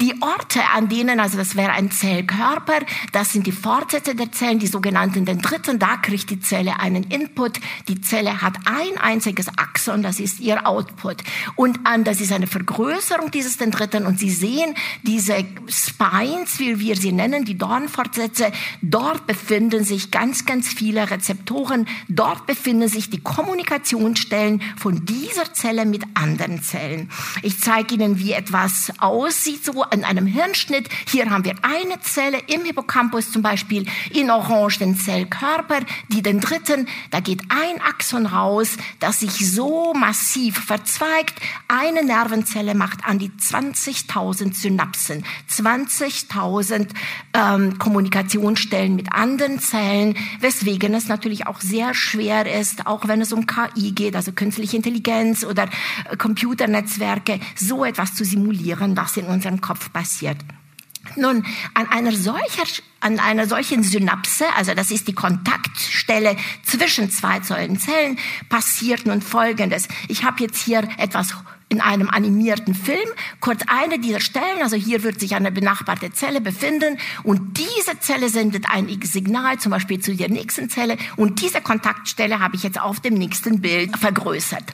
Die 0.00 0.14
Orte, 0.22 0.60
an 0.76 0.90
denen, 0.90 1.20
also 1.20 1.38
das 1.38 1.56
wäre 1.56 1.72
ein 1.72 1.90
Zellkörper, 1.90 2.80
das 3.12 3.32
sind 3.32 3.46
die 3.46 3.52
Fortsätze 3.52 4.14
der 4.14 4.30
Zellen, 4.30 4.58
die 4.58 4.66
sogenannten 4.66 5.24
Dendriten, 5.24 5.78
da 5.78 5.96
kriegt 5.96 6.28
die 6.28 6.38
Zelle 6.38 6.78
einen 6.80 7.04
Input, 7.04 7.60
die 7.88 8.02
Zelle 8.02 8.42
hat 8.42 8.56
ein 8.66 8.98
einziges 9.00 9.48
Axon, 9.56 10.02
das 10.02 10.20
ist 10.20 10.38
ihr 10.38 10.66
Output. 10.66 11.22
Und 11.54 11.80
an, 11.84 12.04
das 12.04 12.20
ist 12.20 12.30
eine 12.30 12.46
Vergrößerung 12.46 13.30
dieses 13.30 13.56
Dendriten 13.56 14.04
und 14.04 14.18
Sie 14.18 14.28
sehen 14.28 14.74
diese 15.02 15.46
Spines, 15.66 16.58
wie 16.58 16.78
wir 16.78 16.96
sie 16.96 17.12
nennen, 17.12 17.46
die 17.46 17.56
Dornfortsätze, 17.56 18.52
dort 18.82 19.26
befinden 19.26 19.82
sich 19.82 20.10
ganz, 20.10 20.44
ganz 20.44 20.68
viele 20.68 21.10
Rezeptoren, 21.10 21.88
dort 22.10 22.46
befinden 22.46 22.88
sich 22.88 23.08
die 23.08 23.22
Kommunikationsstellen 23.22 24.60
von 24.76 25.06
dieser 25.06 25.54
Zelle 25.54 25.86
mit 25.86 26.02
anderen 26.12 26.62
Zellen. 26.62 27.10
Ich 27.40 27.60
zeige 27.60 27.94
Ihnen, 27.94 28.18
wie 28.18 28.32
etwas 28.32 28.92
aussieht, 28.98 29.64
so 29.64 29.82
in 29.84 30.04
einem 30.04 30.26
Hirnstamm 30.26 30.65
Querschnitt. 30.66 30.88
Hier 31.08 31.30
haben 31.30 31.44
wir 31.44 31.54
eine 31.62 32.00
Zelle 32.00 32.38
im 32.46 32.64
Hippocampus 32.64 33.30
zum 33.30 33.42
Beispiel, 33.42 33.86
in 34.12 34.30
Orange 34.30 34.78
den 34.78 34.96
Zellkörper, 34.96 35.80
die 36.08 36.22
den 36.22 36.40
dritten, 36.40 36.88
da 37.10 37.20
geht 37.20 37.42
ein 37.48 37.80
Axon 37.80 38.26
raus, 38.26 38.76
das 39.00 39.20
sich 39.20 39.50
so 39.50 39.94
massiv 39.94 40.58
verzweigt. 40.58 41.34
Eine 41.68 42.04
Nervenzelle 42.04 42.74
macht 42.74 43.06
an 43.06 43.18
die 43.18 43.30
20.000 43.30 44.54
Synapsen, 44.54 45.24
20.000 45.50 46.88
ähm, 47.34 47.78
Kommunikationsstellen 47.78 48.96
mit 48.96 49.12
anderen 49.12 49.58
Zellen, 49.60 50.16
weswegen 50.40 50.94
es 50.94 51.08
natürlich 51.08 51.46
auch 51.46 51.60
sehr 51.60 51.94
schwer 51.94 52.60
ist, 52.60 52.86
auch 52.86 53.08
wenn 53.08 53.20
es 53.20 53.32
um 53.32 53.46
KI 53.46 53.92
geht, 53.92 54.16
also 54.16 54.32
künstliche 54.32 54.76
Intelligenz 54.76 55.44
oder 55.44 55.68
äh, 56.10 56.16
Computernetzwerke, 56.16 57.40
so 57.54 57.84
etwas 57.84 58.14
zu 58.14 58.24
simulieren, 58.24 58.96
was 58.96 59.16
in 59.16 59.26
unserem 59.26 59.60
Kopf 59.60 59.92
passiert. 59.92 60.38
Nun, 61.16 61.44
an 61.74 61.88
einer, 61.88 62.12
solcher, 62.12 62.64
an 63.00 63.18
einer 63.18 63.46
solchen 63.46 63.82
Synapse, 63.82 64.44
also 64.56 64.74
das 64.74 64.90
ist 64.90 65.08
die 65.08 65.14
Kontaktstelle 65.14 66.36
zwischen 66.64 67.10
zwei 67.10 67.40
Zellen, 67.40 68.18
passiert 68.48 69.06
nun 69.06 69.22
Folgendes. 69.22 69.88
Ich 70.08 70.24
habe 70.24 70.42
jetzt 70.42 70.62
hier 70.62 70.86
etwas 70.98 71.34
in 71.68 71.80
einem 71.80 72.08
animierten 72.08 72.74
Film, 72.74 73.08
kurz 73.40 73.62
eine 73.66 73.98
dieser 73.98 74.20
Stellen, 74.20 74.62
also 74.62 74.76
hier 74.76 75.02
wird 75.02 75.18
sich 75.18 75.34
eine 75.34 75.50
benachbarte 75.50 76.12
Zelle 76.12 76.40
befinden 76.40 76.98
und 77.24 77.58
diese 77.58 77.98
Zelle 77.98 78.28
sendet 78.28 78.66
ein 78.70 78.88
Signal 79.02 79.58
zum 79.58 79.72
Beispiel 79.72 79.98
zu 79.98 80.14
der 80.14 80.28
nächsten 80.28 80.70
Zelle 80.70 80.96
und 81.16 81.42
diese 81.42 81.60
Kontaktstelle 81.60 82.38
habe 82.38 82.54
ich 82.54 82.62
jetzt 82.62 82.80
auf 82.80 83.00
dem 83.00 83.14
nächsten 83.14 83.60
Bild 83.62 83.96
vergrößert 83.96 84.64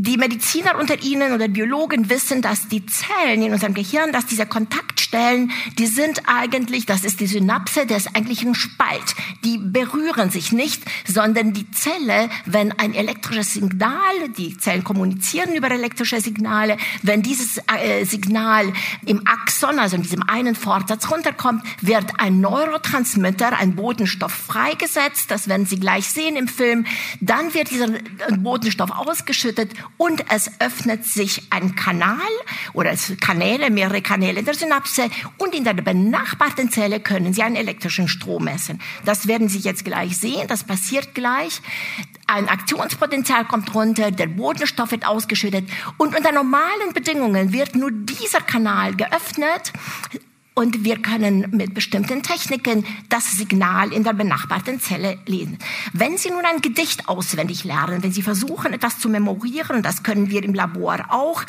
die 0.00 0.16
Mediziner 0.16 0.78
unter 0.78 1.02
Ihnen 1.02 1.32
oder 1.32 1.48
Biologen 1.48 2.08
wissen, 2.08 2.40
dass 2.40 2.68
die 2.68 2.86
Zellen 2.86 3.42
in 3.42 3.52
unserem 3.52 3.74
Gehirn, 3.74 4.12
dass 4.12 4.26
diese 4.26 4.46
Kontaktstellen, 4.46 5.50
die 5.76 5.88
sind 5.88 6.22
eigentlich, 6.26 6.86
das 6.86 7.04
ist 7.04 7.18
die 7.18 7.26
Synapse, 7.26 7.84
das 7.84 8.06
ist 8.06 8.14
eigentlich 8.14 8.44
ein 8.44 8.54
Spalt. 8.54 9.16
Die 9.42 9.58
berühren 9.58 10.30
sich 10.30 10.52
nicht, 10.52 10.84
sondern 11.04 11.52
die 11.52 11.68
Zelle, 11.72 12.30
wenn 12.46 12.70
ein 12.78 12.94
elektrisches 12.94 13.54
Signal, 13.54 14.28
die 14.36 14.56
Zellen 14.56 14.84
kommunizieren 14.84 15.56
über 15.56 15.68
elektrische 15.68 16.20
Signale, 16.20 16.76
wenn 17.02 17.22
dieses 17.22 17.58
äh, 17.58 18.04
Signal 18.04 18.72
im 19.04 19.26
Axon, 19.26 19.80
also 19.80 19.96
in 19.96 20.02
diesem 20.02 20.22
einen 20.28 20.54
Fortsatz 20.54 21.10
runterkommt, 21.10 21.64
wird 21.80 22.04
ein 22.18 22.40
Neurotransmitter, 22.40 23.58
ein 23.58 23.74
Botenstoff 23.74 24.32
freigesetzt, 24.32 25.32
das 25.32 25.48
werden 25.48 25.66
Sie 25.66 25.80
gleich 25.80 26.06
sehen 26.06 26.36
im 26.36 26.46
Film, 26.46 26.86
dann 27.20 27.52
wird 27.52 27.72
dieser 27.72 27.88
Botenstoff 28.38 28.92
ausgeschüttet 28.92 29.72
und 29.96 30.24
es 30.30 30.50
öffnet 30.60 31.04
sich 31.04 31.42
ein 31.50 31.74
Kanal 31.74 32.18
oder 32.72 32.94
Kanäle, 33.20 33.70
mehrere 33.70 34.02
Kanäle 34.02 34.42
der 34.42 34.54
Synapse 34.54 35.10
und 35.38 35.54
in 35.54 35.64
der 35.64 35.74
benachbarten 35.74 36.70
Zelle 36.70 37.00
können 37.00 37.32
Sie 37.32 37.42
einen 37.42 37.56
elektrischen 37.56 38.08
Strom 38.08 38.44
messen. 38.44 38.80
Das 39.04 39.26
werden 39.26 39.48
Sie 39.48 39.58
jetzt 39.58 39.84
gleich 39.84 40.16
sehen, 40.16 40.46
das 40.48 40.64
passiert 40.64 41.14
gleich. 41.14 41.60
Ein 42.26 42.48
Aktionspotenzial 42.48 43.44
kommt 43.46 43.74
runter, 43.74 44.10
der 44.10 44.26
Bodenstoff 44.26 44.90
wird 44.90 45.06
ausgeschüttet 45.06 45.68
und 45.96 46.16
unter 46.16 46.32
normalen 46.32 46.92
Bedingungen 46.92 47.52
wird 47.52 47.74
nur 47.74 47.90
dieser 47.90 48.40
Kanal 48.40 48.94
geöffnet 48.94 49.72
und 50.58 50.82
wir 50.82 50.98
können 50.98 51.46
mit 51.52 51.72
bestimmten 51.72 52.24
Techniken 52.24 52.84
das 53.08 53.30
Signal 53.30 53.92
in 53.92 54.02
der 54.02 54.12
benachbarten 54.12 54.80
Zelle 54.80 55.16
lesen. 55.24 55.56
Wenn 55.92 56.18
Sie 56.18 56.30
nun 56.30 56.44
ein 56.44 56.60
Gedicht 56.60 57.08
auswendig 57.08 57.62
lernen, 57.62 58.02
wenn 58.02 58.10
Sie 58.10 58.22
versuchen, 58.22 58.72
etwas 58.72 58.98
zu 58.98 59.08
memorieren, 59.08 59.84
das 59.84 60.02
können 60.02 60.30
wir 60.30 60.42
im 60.42 60.54
Labor 60.54 61.06
auch, 61.10 61.44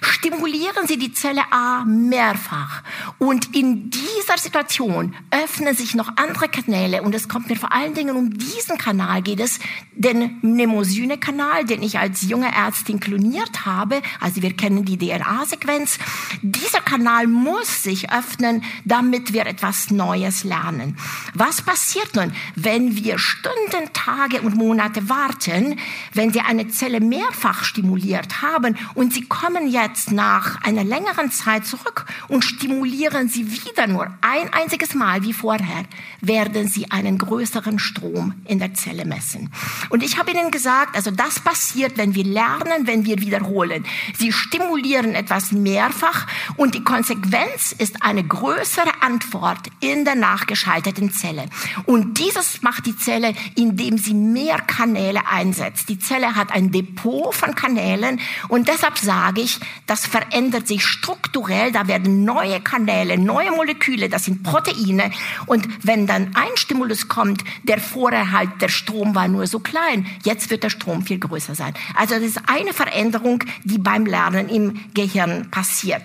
stimulieren 0.00 0.88
Sie 0.88 0.98
die 0.98 1.12
Zelle 1.12 1.42
A 1.52 1.84
mehrfach. 1.84 2.82
Und 3.18 3.54
in 3.54 3.90
dieser 3.90 4.38
Situation 4.38 5.14
öffnen 5.30 5.76
sich 5.76 5.94
noch 5.94 6.16
andere 6.16 6.48
Kanäle 6.48 7.02
und 7.02 7.14
es 7.14 7.28
kommt 7.28 7.48
mir 7.48 7.56
vor 7.56 7.70
allen 7.70 7.94
Dingen 7.94 8.16
um 8.16 8.36
diesen 8.36 8.76
Kanal 8.76 9.22
geht 9.22 9.38
es, 9.38 9.60
den 9.94 10.38
Mnemosyne-Kanal, 10.42 11.64
den 11.64 11.80
ich 11.82 12.00
als 12.00 12.22
junge 12.22 12.52
Ärztin 12.52 12.98
kloniert 12.98 13.66
habe. 13.66 14.02
Also 14.18 14.42
wir 14.42 14.56
kennen 14.56 14.84
die 14.84 14.98
DNA-Sequenz. 14.98 16.00
Dieser 16.42 16.80
Kanal 16.80 17.28
muss 17.28 17.84
sich 17.84 18.10
öffnen 18.12 18.47
öffnen, 18.48 18.62
damit 18.84 19.32
wir 19.32 19.46
etwas 19.46 19.90
Neues 19.90 20.44
lernen. 20.44 20.96
Was 21.34 21.62
passiert 21.62 22.14
nun, 22.14 22.32
wenn 22.54 22.96
wir 22.96 23.18
Stunden, 23.18 23.92
Tage 23.92 24.42
und 24.42 24.56
Monate 24.56 25.08
warten, 25.08 25.78
wenn 26.14 26.32
Sie 26.32 26.40
eine 26.40 26.68
Zelle 26.68 27.00
mehrfach 27.00 27.64
stimuliert 27.64 28.42
haben 28.42 28.76
und 28.94 29.12
Sie 29.12 29.26
kommen 29.26 29.68
jetzt 29.68 30.12
nach 30.12 30.62
einer 30.62 30.84
längeren 30.84 31.30
Zeit 31.30 31.66
zurück 31.66 32.06
und 32.28 32.44
stimulieren 32.44 33.28
Sie 33.28 33.50
wieder 33.50 33.86
nur 33.86 34.06
ein 34.20 34.52
einziges 34.52 34.94
Mal 34.94 35.22
wie 35.22 35.32
vorher, 35.32 35.84
werden 36.20 36.68
Sie 36.68 36.90
einen 36.90 37.18
größeren 37.18 37.78
Strom 37.78 38.34
in 38.46 38.58
der 38.58 38.74
Zelle 38.74 39.04
messen. 39.04 39.50
Und 39.90 40.02
ich 40.02 40.18
habe 40.18 40.30
Ihnen 40.30 40.50
gesagt, 40.50 40.96
also 40.96 41.10
das 41.10 41.40
passiert, 41.40 41.96
wenn 41.96 42.14
wir 42.14 42.24
lernen, 42.24 42.86
wenn 42.86 43.04
wir 43.04 43.20
wiederholen. 43.20 43.84
Sie 44.16 44.32
stimulieren 44.32 45.14
etwas 45.14 45.52
mehrfach 45.52 46.26
und 46.56 46.74
die 46.74 46.84
Konsequenz 46.84 47.72
ist 47.72 48.02
eine 48.02 48.24
größere 48.38 49.02
Antwort 49.02 49.58
in 49.80 50.04
der 50.04 50.14
nachgeschalteten 50.14 51.10
Zelle. 51.10 51.46
Und 51.86 52.18
dieses 52.20 52.62
macht 52.62 52.86
die 52.86 52.96
Zelle, 52.96 53.34
indem 53.56 53.98
sie 53.98 54.14
mehr 54.14 54.58
Kanäle 54.58 55.26
einsetzt. 55.26 55.88
Die 55.88 55.98
Zelle 55.98 56.36
hat 56.36 56.52
ein 56.52 56.70
Depot 56.70 57.34
von 57.34 57.56
Kanälen 57.56 58.20
und 58.48 58.68
deshalb 58.68 58.96
sage 58.96 59.40
ich, 59.40 59.58
das 59.86 60.06
verändert 60.06 60.68
sich 60.68 60.86
strukturell. 60.86 61.72
Da 61.72 61.88
werden 61.88 62.24
neue 62.24 62.60
Kanäle, 62.60 63.18
neue 63.18 63.50
Moleküle, 63.50 64.08
das 64.08 64.26
sind 64.26 64.44
Proteine. 64.44 65.10
Und 65.46 65.66
wenn 65.84 66.06
dann 66.06 66.36
ein 66.36 66.56
Stimulus 66.56 67.08
kommt, 67.08 67.42
der 67.64 67.80
vorher 67.80 68.30
halt 68.30 68.50
der 68.60 68.68
Strom 68.68 69.16
war 69.16 69.26
nur 69.26 69.48
so 69.48 69.58
klein, 69.58 70.06
jetzt 70.22 70.50
wird 70.50 70.62
der 70.62 70.70
Strom 70.70 71.02
viel 71.04 71.18
größer 71.18 71.56
sein. 71.56 71.74
Also 71.96 72.14
das 72.14 72.24
ist 72.24 72.40
eine 72.46 72.72
Veränderung, 72.72 73.42
die 73.64 73.78
beim 73.78 74.06
Lernen 74.06 74.48
im 74.48 74.80
Gehirn 74.94 75.50
passiert. 75.50 76.02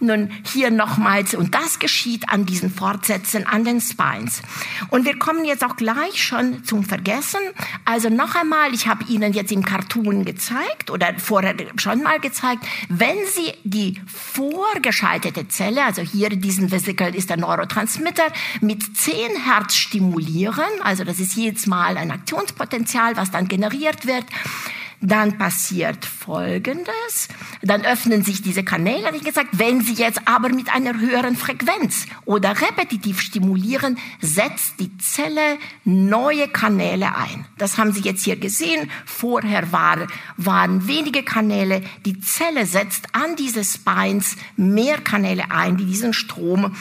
Nun 0.00 0.30
hier 0.42 0.70
nochmals, 0.70 1.34
und 1.34 1.54
das 1.54 1.65
geschieht 1.78 2.28
an 2.28 2.46
diesen 2.46 2.70
Fortsätzen, 2.70 3.46
an 3.46 3.64
den 3.64 3.80
Spines. 3.80 4.42
Und 4.90 5.04
wir 5.04 5.18
kommen 5.18 5.44
jetzt 5.44 5.64
auch 5.64 5.76
gleich 5.76 6.22
schon 6.22 6.64
zum 6.64 6.84
Vergessen. 6.84 7.40
Also 7.84 8.08
noch 8.08 8.34
einmal, 8.34 8.72
ich 8.74 8.86
habe 8.86 9.04
Ihnen 9.04 9.32
jetzt 9.32 9.52
im 9.52 9.64
Cartoon 9.64 10.24
gezeigt 10.24 10.90
oder 10.90 11.14
vorher 11.18 11.54
schon 11.76 12.02
mal 12.02 12.20
gezeigt, 12.20 12.64
wenn 12.88 13.16
Sie 13.34 13.52
die 13.64 14.00
vorgeschaltete 14.06 15.48
Zelle, 15.48 15.84
also 15.84 16.02
hier 16.02 16.30
diesen 16.30 16.70
Vesicle 16.70 17.14
ist 17.14 17.30
der 17.30 17.36
Neurotransmitter, 17.36 18.26
mit 18.60 18.96
10 18.96 19.14
Hertz 19.44 19.74
stimulieren, 19.76 20.64
also 20.82 21.04
das 21.04 21.18
ist 21.18 21.34
jedes 21.34 21.66
Mal 21.66 21.96
ein 21.96 22.10
Aktionspotenzial, 22.10 23.16
was 23.16 23.30
dann 23.30 23.48
generiert 23.48 24.06
wird, 24.06 24.24
dann 25.00 25.38
passiert 25.38 26.04
Folgendes. 26.04 27.28
Dann 27.62 27.84
öffnen 27.84 28.22
sich 28.22 28.42
diese 28.42 28.64
Kanäle, 28.64 29.12
wie 29.12 29.24
gesagt. 29.24 29.50
Wenn 29.52 29.80
Sie 29.80 29.94
jetzt 29.94 30.20
aber 30.26 30.48
mit 30.48 30.72
einer 30.72 30.98
höheren 30.98 31.36
Frequenz 31.36 32.06
oder 32.24 32.60
repetitiv 32.60 33.20
stimulieren, 33.20 33.98
setzt 34.20 34.80
die 34.80 34.96
Zelle 34.98 35.58
neue 35.84 36.48
Kanäle 36.48 37.14
ein. 37.14 37.46
Das 37.58 37.78
haben 37.78 37.92
Sie 37.92 38.00
jetzt 38.00 38.24
hier 38.24 38.36
gesehen. 38.36 38.90
Vorher 39.04 39.72
war, 39.72 40.06
waren 40.36 40.88
wenige 40.88 41.22
Kanäle. 41.22 41.82
Die 42.04 42.20
Zelle 42.20 42.66
setzt 42.66 43.14
an 43.14 43.36
diese 43.36 43.64
Spines 43.64 44.36
mehr 44.56 44.98
Kanäle 44.98 45.50
ein, 45.50 45.76
die 45.76 45.86
diesen 45.86 46.12
Strom 46.12 46.74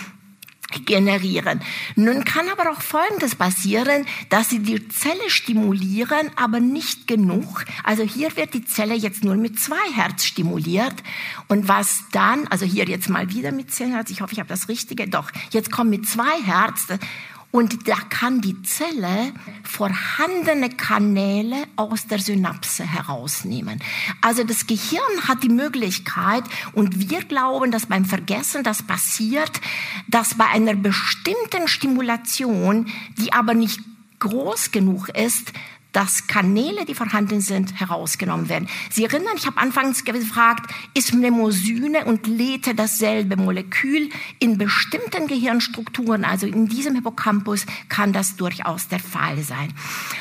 generieren. 0.83 1.61
Nun 1.95 2.25
kann 2.25 2.49
aber 2.49 2.71
auch 2.71 2.81
Folgendes 2.81 3.35
passieren, 3.35 4.05
dass 4.29 4.49
sie 4.49 4.59
die 4.59 4.87
Zelle 4.87 5.29
stimulieren, 5.29 6.29
aber 6.35 6.59
nicht 6.59 7.07
genug. 7.07 7.65
Also 7.83 8.03
hier 8.03 8.35
wird 8.35 8.53
die 8.53 8.65
Zelle 8.65 8.95
jetzt 8.95 9.23
nur 9.23 9.35
mit 9.35 9.59
zwei 9.59 9.91
Hertz 9.93 10.25
stimuliert. 10.25 10.95
Und 11.47 11.67
was 11.67 12.03
dann, 12.11 12.47
also 12.47 12.65
hier 12.65 12.85
jetzt 12.85 13.09
mal 13.09 13.29
wieder 13.29 13.51
mit 13.51 13.71
zehn 13.71 13.93
Hertz, 13.93 14.09
ich 14.09 14.21
hoffe, 14.21 14.33
ich 14.33 14.39
habe 14.39 14.49
das 14.49 14.67
Richtige, 14.67 15.07
doch, 15.07 15.31
jetzt 15.51 15.71
kommt 15.71 15.89
mit 15.91 16.07
zwei 16.07 16.41
Hertz 16.43 16.87
und 17.55 17.87
da 17.87 17.95
kann 18.09 18.41
die 18.41 18.61
Zelle 18.63 19.31
vorhandene 19.63 20.69
Kanäle 20.69 21.55
aus 21.77 22.05
der 22.05 22.19
Synapse 22.19 22.83
herausnehmen. 22.83 23.79
Also 24.19 24.43
das 24.43 24.67
Gehirn 24.67 25.25
hat 25.25 25.41
die 25.41 25.47
Möglichkeit, 25.47 26.43
und 26.73 26.99
wir 26.99 27.23
glauben, 27.23 27.71
dass 27.71 27.85
beim 27.85 28.03
Vergessen 28.03 28.65
das 28.65 28.83
passiert, 28.83 29.61
dass 30.09 30.33
bei 30.33 30.47
einer 30.47 30.75
bestimmten 30.75 31.69
Stimulation, 31.69 32.87
die 33.17 33.31
aber 33.31 33.53
nicht 33.53 33.79
groß 34.19 34.71
genug 34.71 35.07
ist, 35.07 35.53
dass 35.95 36.27
Kanäle, 36.27 36.83
die 36.83 36.93
vorhanden 36.93 37.39
sind, 37.39 37.79
herausgenommen 37.79 38.49
werden. 38.49 38.67
Sie 38.91 39.05
erinnern, 39.05 39.35
ich 39.37 39.45
habe 39.45 39.57
anfangs 39.57 40.03
gefragt, 40.03 40.69
ist 40.93 41.13
Mnemosyne 41.13 42.03
und 42.03 42.27
Lethe 42.27 42.75
dasselbe 42.75 43.37
Molekül? 43.37 44.09
In 44.39 44.57
bestimmten 44.57 45.27
Gehirnstrukturen, 45.27 46.25
also 46.25 46.47
in 46.47 46.67
diesem 46.67 46.95
Hippocampus, 46.95 47.65
kann 47.87 48.11
das 48.11 48.35
durchaus 48.35 48.89
der 48.89 48.99
Fall 48.99 49.41
sein. 49.41 49.73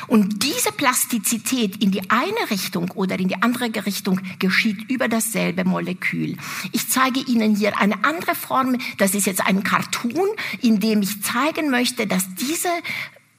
Und 0.07 0.43
diese 0.43 0.71
Plastizität 0.71 1.83
in 1.83 1.91
die 1.91 2.09
eine 2.09 2.49
Richtung 2.49 2.91
oder 2.91 3.19
in 3.19 3.27
die 3.27 3.41
andere 3.41 3.69
Richtung 3.85 4.21
geschieht 4.39 4.89
über 4.89 5.09
dasselbe 5.09 5.65
Molekül. 5.65 6.37
Ich 6.71 6.87
zeige 6.89 7.19
Ihnen 7.19 7.53
hier 7.53 7.77
eine 7.77 8.05
andere 8.05 8.35
Form. 8.35 8.77
Das 8.97 9.13
ist 9.13 9.25
jetzt 9.25 9.45
ein 9.45 9.63
Cartoon, 9.63 10.29
in 10.61 10.79
dem 10.79 11.01
ich 11.01 11.21
zeigen 11.21 11.69
möchte, 11.69 12.07
dass 12.07 12.33
diese 12.35 12.69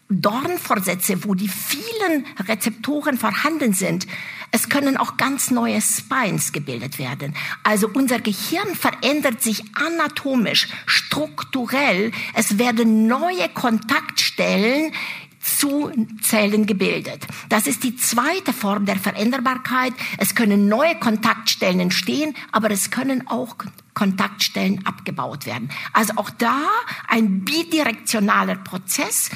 Dornfortsätze, 0.09 1.25
wo 1.25 1.35
die 1.35 1.49
vielen 1.49 2.27
Rezeptoren 2.49 3.19
vorhanden 3.19 3.73
sind, 3.73 4.07
es 4.53 4.69
können 4.69 4.97
auch 4.97 5.16
ganz 5.16 5.51
neue 5.51 5.81
Spines 5.81 6.53
gebildet 6.53 6.99
werden. 6.99 7.35
Also 7.64 7.88
unser 7.92 8.21
Gehirn 8.21 8.75
verändert 8.75 9.42
sich 9.42 9.64
anatomisch, 9.75 10.69
strukturell. 10.87 12.12
Es 12.35 12.59
werden 12.59 13.07
neue 13.07 13.49
Kontaktstellen 13.49 14.92
zu 15.40 15.92
Zellen 16.23 16.66
gebildet. 16.66 17.27
Das 17.49 17.66
ist 17.66 17.85
die 17.85 17.97
zweite 17.97 18.53
Form 18.53 18.85
der 18.85 18.97
Veränderbarkeit. 18.97 19.92
Es 20.19 20.35
können 20.35 20.69
neue 20.69 20.97
Kontaktstellen 20.97 21.81
entstehen, 21.81 22.35
aber 22.53 22.71
es 22.71 22.90
können 22.90 23.29
auch 23.29 23.57
Kontaktstellen 23.95 24.85
abgebaut 24.87 25.47
werden. 25.47 25.71
Also 25.92 26.14
auch 26.16 26.31
da 26.31 26.66
ein 27.09 27.45
bidirektionaler 27.45 28.57
Prozess 28.57 29.31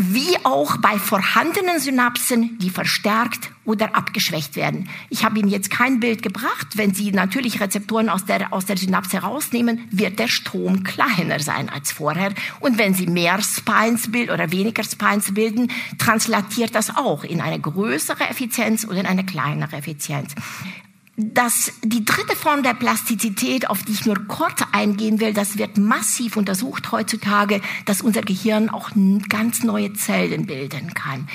wie 0.00 0.36
auch 0.44 0.76
bei 0.78 0.98
vorhandenen 0.98 1.80
Synapsen, 1.80 2.58
die 2.58 2.70
verstärkt 2.70 3.50
oder 3.64 3.94
abgeschwächt 3.94 4.56
werden. 4.56 4.88
Ich 5.10 5.24
habe 5.24 5.38
Ihnen 5.38 5.48
jetzt 5.48 5.70
kein 5.70 6.00
Bild 6.00 6.22
gebracht. 6.22 6.68
Wenn 6.76 6.94
Sie 6.94 7.12
natürlich 7.12 7.60
Rezeptoren 7.60 8.08
aus 8.08 8.24
der, 8.24 8.52
aus 8.52 8.64
der 8.64 8.76
Synapse 8.76 9.20
herausnehmen, 9.20 9.86
wird 9.90 10.18
der 10.18 10.28
Strom 10.28 10.84
kleiner 10.84 11.40
sein 11.40 11.68
als 11.68 11.92
vorher. 11.92 12.32
Und 12.60 12.78
wenn 12.78 12.94
Sie 12.94 13.06
mehr 13.06 13.40
Spines 13.42 14.10
bilden 14.10 14.32
oder 14.32 14.50
weniger 14.52 14.84
Spines 14.84 15.34
bilden, 15.34 15.70
translatiert 15.98 16.74
das 16.74 16.96
auch 16.96 17.24
in 17.24 17.40
eine 17.40 17.60
größere 17.60 18.28
Effizienz 18.28 18.86
oder 18.86 19.00
in 19.00 19.06
eine 19.06 19.26
kleinere 19.26 19.76
Effizienz 19.76 20.34
das, 21.18 21.72
die 21.82 22.04
dritte 22.04 22.36
Form 22.36 22.62
der 22.62 22.74
Plastizität, 22.74 23.68
auf 23.68 23.82
die 23.82 23.90
ich 23.90 24.06
nur 24.06 24.24
kurz 24.28 24.62
eingehen 24.70 25.18
will, 25.18 25.34
das 25.34 25.58
wird 25.58 25.76
massiv 25.76 26.36
untersucht 26.36 26.92
heutzutage, 26.92 27.60
dass 27.86 28.02
unser 28.02 28.22
Gehirn 28.22 28.68
auch 28.68 28.90
ganz 29.28 29.64
neue 29.64 29.92
Zellen 29.94 30.46
bilden 30.46 30.94
kann 30.94 31.26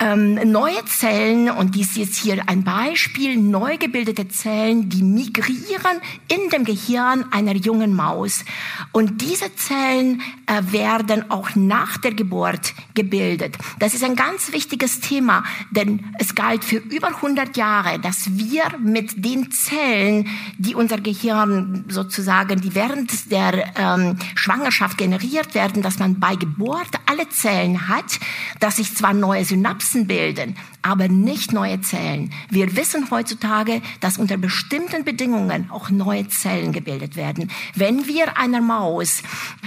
ähm, 0.00 0.50
neue 0.50 0.82
Zellen, 0.86 1.50
und 1.50 1.74
dies 1.74 1.96
ist 1.98 2.16
hier 2.16 2.42
ein 2.48 2.64
Beispiel, 2.64 3.36
neu 3.36 3.76
gebildete 3.76 4.28
Zellen, 4.28 4.88
die 4.88 5.02
migrieren 5.02 6.00
in 6.28 6.48
dem 6.48 6.64
Gehirn 6.64 7.26
einer 7.30 7.54
jungen 7.54 7.94
Maus. 7.94 8.44
Und 8.92 9.20
diese 9.20 9.54
Zellen 9.56 10.22
äh, 10.46 10.72
werden 10.72 11.30
auch 11.30 11.54
nach 11.54 11.98
der 11.98 12.14
Geburt 12.14 12.72
gebildet. 12.94 13.58
Das 13.78 13.92
ist 13.92 14.02
ein 14.02 14.16
ganz 14.16 14.52
wichtiges 14.52 15.00
Thema, 15.00 15.44
denn 15.70 16.14
es 16.18 16.34
galt 16.34 16.64
für 16.64 16.78
über 16.78 17.08
100 17.08 17.56
Jahre, 17.58 17.98
dass 17.98 18.38
wir 18.38 18.62
mit 18.82 19.22
den 19.22 19.50
Zellen, 19.50 20.28
die 20.56 20.74
unser 20.74 20.98
Gehirn 20.98 21.84
sozusagen, 21.88 22.60
die 22.62 22.74
während 22.74 23.30
der 23.30 23.76
ähm, 23.76 24.16
Schwangerschaft 24.34 24.96
generiert 24.96 25.54
werden, 25.54 25.82
dass 25.82 25.98
man 25.98 26.18
bei 26.18 26.36
Geburt 26.36 26.88
alle 27.04 27.28
Zellen 27.28 27.88
hat, 27.88 28.18
dass 28.60 28.76
sich 28.76 28.94
zwar 28.94 29.12
neue 29.12 29.44
Synapsen 29.44 29.89
Synapsen 29.90 30.08
bilden, 30.08 30.54
aber 30.82 31.08
nicht 31.08 31.52
neue 31.52 31.80
Zellen. 31.80 32.32
Wir 32.48 32.76
wissen 32.76 33.10
heutzutage, 33.10 33.82
dass 34.00 34.18
unter 34.18 34.36
bestimmten 34.36 35.04
Bedingungen 35.04 35.70
auch 35.70 35.90
neue 35.90 36.28
Zellen 36.28 36.72
gebildet 36.72 37.16
werden. 37.16 37.50
Wenn 37.74 38.06
wir 38.06 38.38
einer 38.38 38.60
Maus 38.60 39.22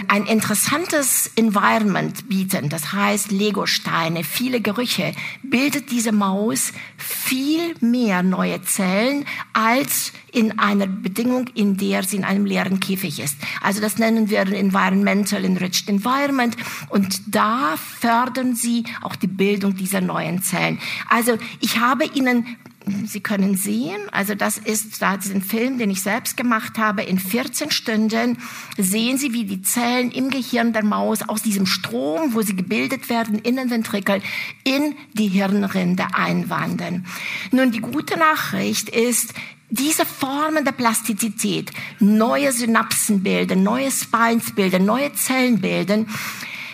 ein 0.08 0.26
interessantes 0.26 1.32
Environment 1.36 2.28
bieten, 2.30 2.70
das 2.70 2.94
heißt 2.94 3.32
Legosteine, 3.32 4.24
viele 4.24 4.62
Gerüche, 4.62 5.14
bildet 5.44 5.92
diese 5.92 6.12
Maus 6.12 6.74
viel 6.98 7.76
mehr 7.80 8.24
neue 8.24 8.62
Zellen 8.64 9.26
als 9.54 10.14
in 10.32 10.58
einer 10.58 10.88
Bedingung, 10.88 11.48
in 11.54 11.78
der 11.78 12.04
sie 12.04 12.18
in 12.18 12.24
einem 12.24 12.46
leeren 12.46 12.80
Käfig 12.80 13.20
ist. 13.20 13.38
Also 13.62 13.82
das 13.82 14.00
nennen 14.00 14.30
wir 14.30 14.40
Environmental 14.40 15.46
Enriched 15.46 15.88
Environment 15.90 16.56
und 16.90 17.22
da 17.28 17.76
fördern 17.78 18.56
sie 18.56 18.86
auch 19.02 19.16
die 19.16 19.28
Bildung 19.28 19.76
dieser 19.76 20.02
neuen 20.02 20.42
Zellen. 20.42 20.80
Also 21.10 21.38
ich 21.60 21.80
habe 21.80 22.06
Ihnen 22.06 22.58
Sie 23.06 23.22
können 23.22 23.56
sehen, 23.56 24.02
also 24.12 24.36
das 24.36 24.58
ist 24.58 25.02
da 25.02 25.16
diesen 25.16 25.42
Film, 25.42 25.78
den 25.78 25.90
ich 25.90 26.02
selbst 26.02 26.36
gemacht 26.36 26.78
habe. 26.78 27.04
In 27.04 27.18
14 27.18 27.72
Stunden 27.72 28.38
sehen 28.78 29.18
Sie, 29.18 29.32
wie 29.32 29.46
die 29.46 29.62
Zellen 29.62 30.12
im 30.12 30.30
Gehirn 30.30 30.74
der 30.74 30.84
Maus 30.84 31.22
aus 31.22 31.42
diesem 31.42 31.66
Strom, 31.66 32.34
wo 32.34 32.42
sie 32.42 32.56
gebildet 32.56 33.10
werden, 33.10 33.40
in 33.40 33.56
den 33.56 33.70
Ventrikel, 33.70 34.22
in 34.66 34.96
die 35.14 35.30
Hirnrinde 35.30 36.08
einwandern. 36.14 37.06
Nun, 37.52 37.72
die 37.72 37.80
gute 37.80 38.18
Nachricht 38.18 38.90
ist, 38.90 39.34
diese 39.70 40.06
Formen 40.06 40.66
der 40.66 40.72
Plastizität, 40.74 41.72
neue 42.00 42.52
Synapsen 42.52 43.24
bilden, 43.24 43.64
neue 43.64 43.92
Spines 43.92 44.54
bilden, 44.54 44.86
neue 44.86 45.14
Zellen 45.14 45.62
bilden, 45.62 46.08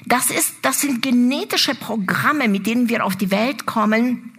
das 0.10 0.32
ist, 0.32 0.56
das 0.64 0.82
sind 0.82 1.02
genetische 1.02 1.76
Programme, 1.76 2.48
mit 2.48 2.66
denen 2.66 2.90
wir 2.90 3.06
auf 3.06 3.16
die 3.16 3.32
Welt 3.32 3.66
kommen, 3.66 4.34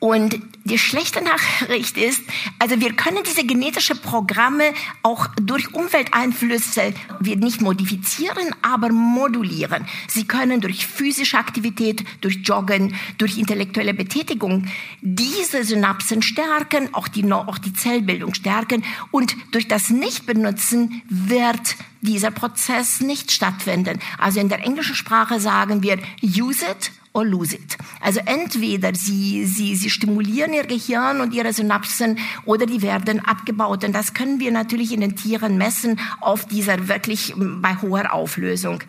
und 0.00 0.40
die 0.64 0.78
schlechte 0.78 1.22
Nachricht 1.22 1.98
ist, 1.98 2.22
also 2.58 2.80
wir 2.80 2.94
können 2.94 3.22
diese 3.26 3.44
genetische 3.44 3.94
Programme 3.94 4.72
auch 5.02 5.26
durch 5.36 5.74
Umwelteinflüsse, 5.74 6.94
wir 7.20 7.36
nicht 7.36 7.60
modifizieren, 7.60 8.54
aber 8.62 8.90
modulieren. 8.90 9.86
Sie 10.08 10.24
können 10.24 10.62
durch 10.62 10.86
physische 10.86 11.38
Aktivität, 11.38 12.04
durch 12.22 12.36
Joggen, 12.44 12.96
durch 13.18 13.36
intellektuelle 13.36 13.92
Betätigung 13.92 14.66
diese 15.02 15.64
Synapsen 15.64 16.22
stärken, 16.22 16.94
auch 16.94 17.08
die, 17.08 17.30
auch 17.30 17.58
die 17.58 17.74
Zellbildung 17.74 18.32
stärken 18.32 18.84
und 19.10 19.36
durch 19.52 19.68
das 19.68 19.90
Nichtbenutzen 19.90 21.02
wird 21.08 21.76
dieser 22.00 22.30
Prozess 22.30 23.00
nicht 23.00 23.32
stattfinden. 23.32 23.98
Also 24.18 24.40
in 24.40 24.48
der 24.48 24.64
englischen 24.64 24.94
Sprache 24.94 25.40
sagen 25.40 25.82
wir 25.82 25.98
use 26.22 26.64
it 26.64 26.90
or 27.12 27.24
lose 27.24 27.54
it. 27.54 27.76
Also 28.00 28.20
entweder 28.24 28.94
sie, 28.94 29.44
sie, 29.44 29.74
sie 29.74 29.90
stimulieren 29.90 30.52
ihr 30.52 30.64
Gehirn 30.64 31.20
und 31.20 31.34
ihre 31.34 31.52
Synapsen 31.52 32.18
oder 32.44 32.66
die 32.66 32.82
werden 32.82 33.24
abgebaut. 33.24 33.84
Und 33.84 33.92
das 33.92 34.14
können 34.14 34.38
wir 34.38 34.52
natürlich 34.52 34.92
in 34.92 35.00
den 35.00 35.16
Tieren 35.16 35.58
messen 35.58 35.98
auf 36.20 36.44
dieser 36.46 36.88
wirklich 36.88 37.34
bei 37.36 37.76
hoher 37.82 38.12
Auflösung. 38.12 38.82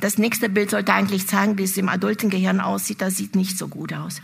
Das 0.00 0.16
nächste 0.16 0.48
Bild 0.48 0.70
sollte 0.70 0.92
eigentlich 0.94 1.26
zeigen, 1.26 1.58
wie 1.58 1.64
es 1.64 1.76
im 1.76 1.88
adulten 1.88 2.30
Gehirn 2.30 2.60
aussieht. 2.60 3.00
Das 3.00 3.16
sieht 3.16 3.34
nicht 3.34 3.58
so 3.58 3.66
gut 3.66 3.92
aus. 3.92 4.20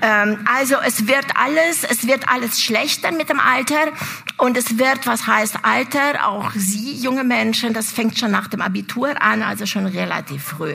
Ähm, 0.00 0.38
also 0.46 0.76
es 0.84 1.06
wird 1.06 1.26
alles, 1.34 1.84
es 1.84 2.06
wird 2.06 2.28
alles 2.28 2.62
schlechter 2.62 3.12
mit 3.12 3.28
dem 3.28 3.38
Alter 3.38 3.92
und 4.38 4.56
es 4.56 4.78
wird, 4.78 5.06
was 5.06 5.26
heißt 5.26 5.58
Alter? 5.62 6.26
Auch 6.26 6.52
Sie, 6.54 6.94
junge 6.94 7.24
Menschen, 7.24 7.74
das 7.74 7.92
fängt 7.92 8.18
schon 8.18 8.30
nach 8.30 8.48
dem 8.48 8.62
Abitur 8.62 9.20
an, 9.20 9.42
also 9.42 9.66
schon 9.66 9.86
relativ 9.86 10.42
früh. 10.42 10.74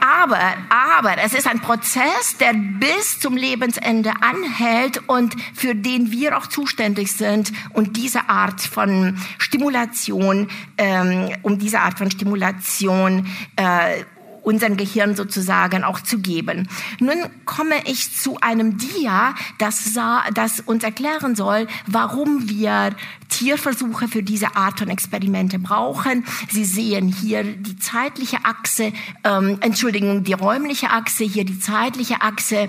Aber, 0.00 0.54
aber 0.68 1.18
es 1.24 1.32
ist 1.32 1.46
ein 1.46 1.60
Prozess, 1.60 2.36
der 2.38 2.52
bis 2.52 3.18
zum 3.18 3.34
Lebensende 3.34 4.12
anhält 4.20 5.08
und 5.08 5.34
für 5.54 5.74
den 5.74 6.12
wir 6.12 6.36
auch 6.36 6.46
zuständig 6.46 7.12
sind 7.12 7.50
und 7.70 7.96
diese 7.96 8.28
Art 8.28 8.60
von 8.60 9.16
Stimulation, 9.38 10.48
ähm, 10.76 11.30
um 11.40 11.58
diese 11.58 11.80
Art 11.80 11.96
von 11.96 12.10
Stimulation 12.10 13.26
äh, 13.56 14.04
unserem 14.44 14.76
Gehirn 14.76 15.16
sozusagen 15.16 15.84
auch 15.84 16.00
zu 16.00 16.18
geben. 16.18 16.68
Nun 17.00 17.16
komme 17.44 17.76
ich 17.86 18.16
zu 18.16 18.38
einem 18.40 18.78
Dia, 18.78 19.34
das, 19.58 19.92
das 20.34 20.60
uns 20.60 20.84
erklären 20.84 21.34
soll, 21.34 21.66
warum 21.86 22.48
wir 22.48 22.94
Tierversuche 23.28 24.06
für 24.06 24.22
diese 24.22 24.54
Art 24.54 24.78
von 24.78 24.88
Experimente 24.88 25.58
brauchen. 25.58 26.24
Sie 26.50 26.64
sehen 26.64 27.08
hier 27.08 27.42
die 27.42 27.76
zeitliche 27.76 28.44
Achse, 28.44 28.92
ähm, 29.24 29.58
Entschuldigung, 29.60 30.22
die 30.22 30.34
räumliche 30.34 30.90
Achse, 30.90 31.24
hier 31.24 31.44
die 31.44 31.58
zeitliche 31.58 32.22
Achse. 32.22 32.68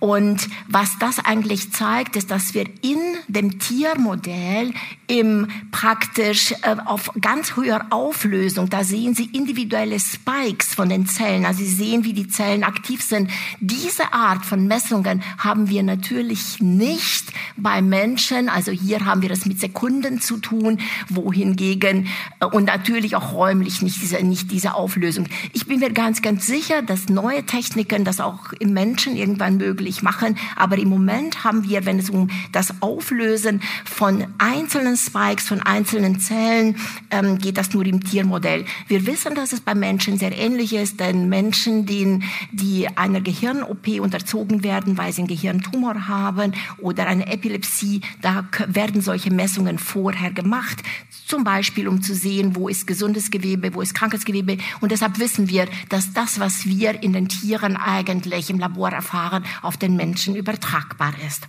Und 0.00 0.48
was 0.68 0.98
das 0.98 1.18
eigentlich 1.24 1.72
zeigt, 1.72 2.16
ist, 2.16 2.30
dass 2.30 2.54
wir 2.54 2.64
in 2.82 2.98
dem 3.28 3.60
Tiermodell 3.60 4.72
im 5.06 5.48
praktisch 5.70 6.52
äh, 6.62 6.76
auf 6.84 7.10
ganz 7.20 7.56
höher 7.56 7.86
Auflösung, 7.90 8.68
da 8.68 8.84
sehen 8.84 9.14
Sie 9.14 9.26
individuelle 9.26 9.98
Spikes 10.00 10.74
von 10.74 10.88
den 10.88 11.06
Zellen, 11.14 11.44
also 11.44 11.60
Sie 11.60 11.70
sehen, 11.70 12.04
wie 12.04 12.12
die 12.12 12.28
Zellen 12.28 12.64
aktiv 12.64 13.02
sind. 13.02 13.30
Diese 13.60 14.12
Art 14.12 14.44
von 14.44 14.66
Messungen 14.66 15.22
haben 15.38 15.68
wir 15.68 15.82
natürlich 15.82 16.60
nicht 16.60 17.32
bei 17.56 17.82
Menschen, 17.82 18.48
also 18.48 18.72
hier 18.72 19.04
haben 19.04 19.22
wir 19.22 19.28
das 19.28 19.46
mit 19.46 19.60
Sekunden 19.60 20.20
zu 20.20 20.38
tun, 20.38 20.78
wohingegen 21.08 22.08
äh, 22.40 22.46
und 22.46 22.64
natürlich 22.64 23.16
auch 23.16 23.32
räumlich 23.32 23.82
nicht 23.82 24.00
diese, 24.02 24.22
nicht 24.22 24.50
diese 24.50 24.74
Auflösung. 24.74 25.26
Ich 25.52 25.66
bin 25.66 25.80
mir 25.80 25.92
ganz, 25.92 26.22
ganz 26.22 26.46
sicher, 26.46 26.82
dass 26.82 27.08
neue 27.08 27.44
Techniken 27.44 28.04
das 28.04 28.20
auch 28.20 28.52
im 28.58 28.72
Menschen 28.72 29.16
irgendwann 29.16 29.56
möglich 29.56 30.02
machen, 30.02 30.36
aber 30.56 30.78
im 30.78 30.88
Moment 30.88 31.44
haben 31.44 31.64
wir, 31.64 31.86
wenn 31.86 31.98
es 31.98 32.10
um 32.10 32.30
das 32.52 32.80
Auflösen 32.80 33.60
von 33.84 34.26
einzelnen 34.38 34.96
Spikes, 34.96 35.48
von 35.48 35.60
einzelnen 35.60 36.20
Zellen 36.20 36.76
ähm, 37.10 37.38
geht, 37.38 37.56
das 37.56 37.72
nur 37.72 37.84
im 37.84 38.02
Tiermodell. 38.02 38.64
Wir 38.88 39.06
wissen, 39.06 39.34
dass 39.34 39.52
es 39.52 39.60
bei 39.60 39.74
Menschen 39.74 40.18
sehr 40.18 40.36
ähnlich 40.36 40.74
ist, 40.74 40.99
denn 41.00 41.28
Menschen, 41.28 41.86
die, 41.86 42.20
die 42.52 42.86
einer 42.96 43.20
Gehirn-OP 43.20 43.88
unterzogen 44.00 44.62
werden, 44.62 44.98
weil 44.98 45.12
sie 45.12 45.22
einen 45.22 45.28
Gehirntumor 45.28 46.06
haben 46.06 46.52
oder 46.78 47.06
eine 47.06 47.26
Epilepsie, 47.26 48.02
da 48.20 48.44
werden 48.68 49.00
solche 49.00 49.32
Messungen 49.32 49.78
vorher 49.78 50.30
gemacht, 50.30 50.82
zum 51.26 51.44
Beispiel 51.44 51.88
um 51.88 52.02
zu 52.02 52.14
sehen, 52.14 52.56
wo 52.56 52.68
ist 52.68 52.86
gesundes 52.86 53.30
Gewebe, 53.30 53.72
wo 53.74 53.80
ist 53.80 53.94
krankes 53.94 54.24
Gewebe. 54.24 54.58
Und 54.80 54.92
deshalb 54.92 55.18
wissen 55.18 55.48
wir, 55.48 55.66
dass 55.88 56.12
das, 56.12 56.40
was 56.40 56.66
wir 56.66 57.02
in 57.02 57.12
den 57.12 57.28
Tieren 57.28 57.76
eigentlich 57.76 58.50
im 58.50 58.58
Labor 58.58 58.90
erfahren, 58.90 59.44
auf 59.62 59.76
den 59.76 59.96
Menschen 59.96 60.34
übertragbar 60.34 61.14
ist. 61.26 61.46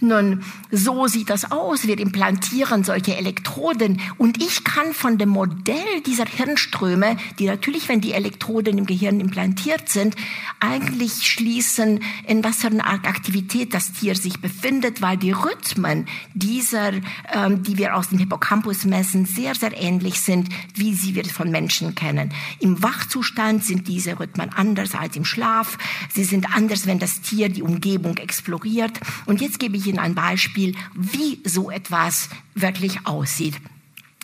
Nun, 0.00 0.42
so 0.72 1.06
sieht 1.06 1.30
das 1.30 1.52
aus. 1.52 1.86
Wir 1.86 1.98
implantieren 1.98 2.82
solche 2.82 3.16
Elektroden 3.16 4.00
und 4.18 4.42
ich 4.42 4.64
kann 4.64 4.92
von 4.92 5.16
dem 5.16 5.28
Modell 5.28 6.00
dieser 6.04 6.26
Hirnströme, 6.26 7.16
die 7.38 7.46
natürlich, 7.46 7.88
wenn 7.88 8.00
die 8.00 8.12
Elektroden 8.12 8.76
im 8.82 8.86
Gehirn 8.86 9.20
implantiert 9.20 9.88
sind, 9.88 10.16
eigentlich 10.60 11.30
schließen, 11.30 12.00
in 12.26 12.42
was 12.42 12.58
für 12.58 12.68
einer 12.68 12.86
Aktivität 12.86 13.74
das 13.74 13.92
Tier 13.92 14.14
sich 14.14 14.40
befindet, 14.40 15.00
weil 15.00 15.16
die 15.16 15.30
Rhythmen 15.30 16.06
dieser, 16.34 16.92
ähm, 17.32 17.62
die 17.62 17.78
wir 17.78 17.96
aus 17.96 18.08
dem 18.08 18.18
Hippocampus 18.18 18.84
messen, 18.84 19.24
sehr, 19.24 19.54
sehr 19.54 19.76
ähnlich 19.80 20.20
sind, 20.20 20.48
wie 20.74 20.94
sie 20.94 21.14
wir 21.14 21.24
von 21.24 21.50
Menschen 21.50 21.94
kennen. 21.94 22.32
Im 22.58 22.82
Wachzustand 22.82 23.64
sind 23.64 23.86
diese 23.86 24.18
Rhythmen 24.18 24.50
anders 24.50 24.94
als 24.94 25.16
im 25.16 25.24
Schlaf. 25.24 25.78
Sie 26.12 26.24
sind 26.24 26.54
anders, 26.54 26.86
wenn 26.86 26.98
das 26.98 27.20
Tier 27.20 27.48
die 27.48 27.62
Umgebung 27.62 28.16
exploriert. 28.16 28.98
Und 29.26 29.40
jetzt 29.40 29.60
gebe 29.60 29.76
ich 29.76 29.86
Ihnen 29.86 30.00
ein 30.00 30.14
Beispiel, 30.14 30.74
wie 30.94 31.40
so 31.44 31.70
etwas 31.70 32.28
wirklich 32.54 33.06
aussieht. 33.06 33.54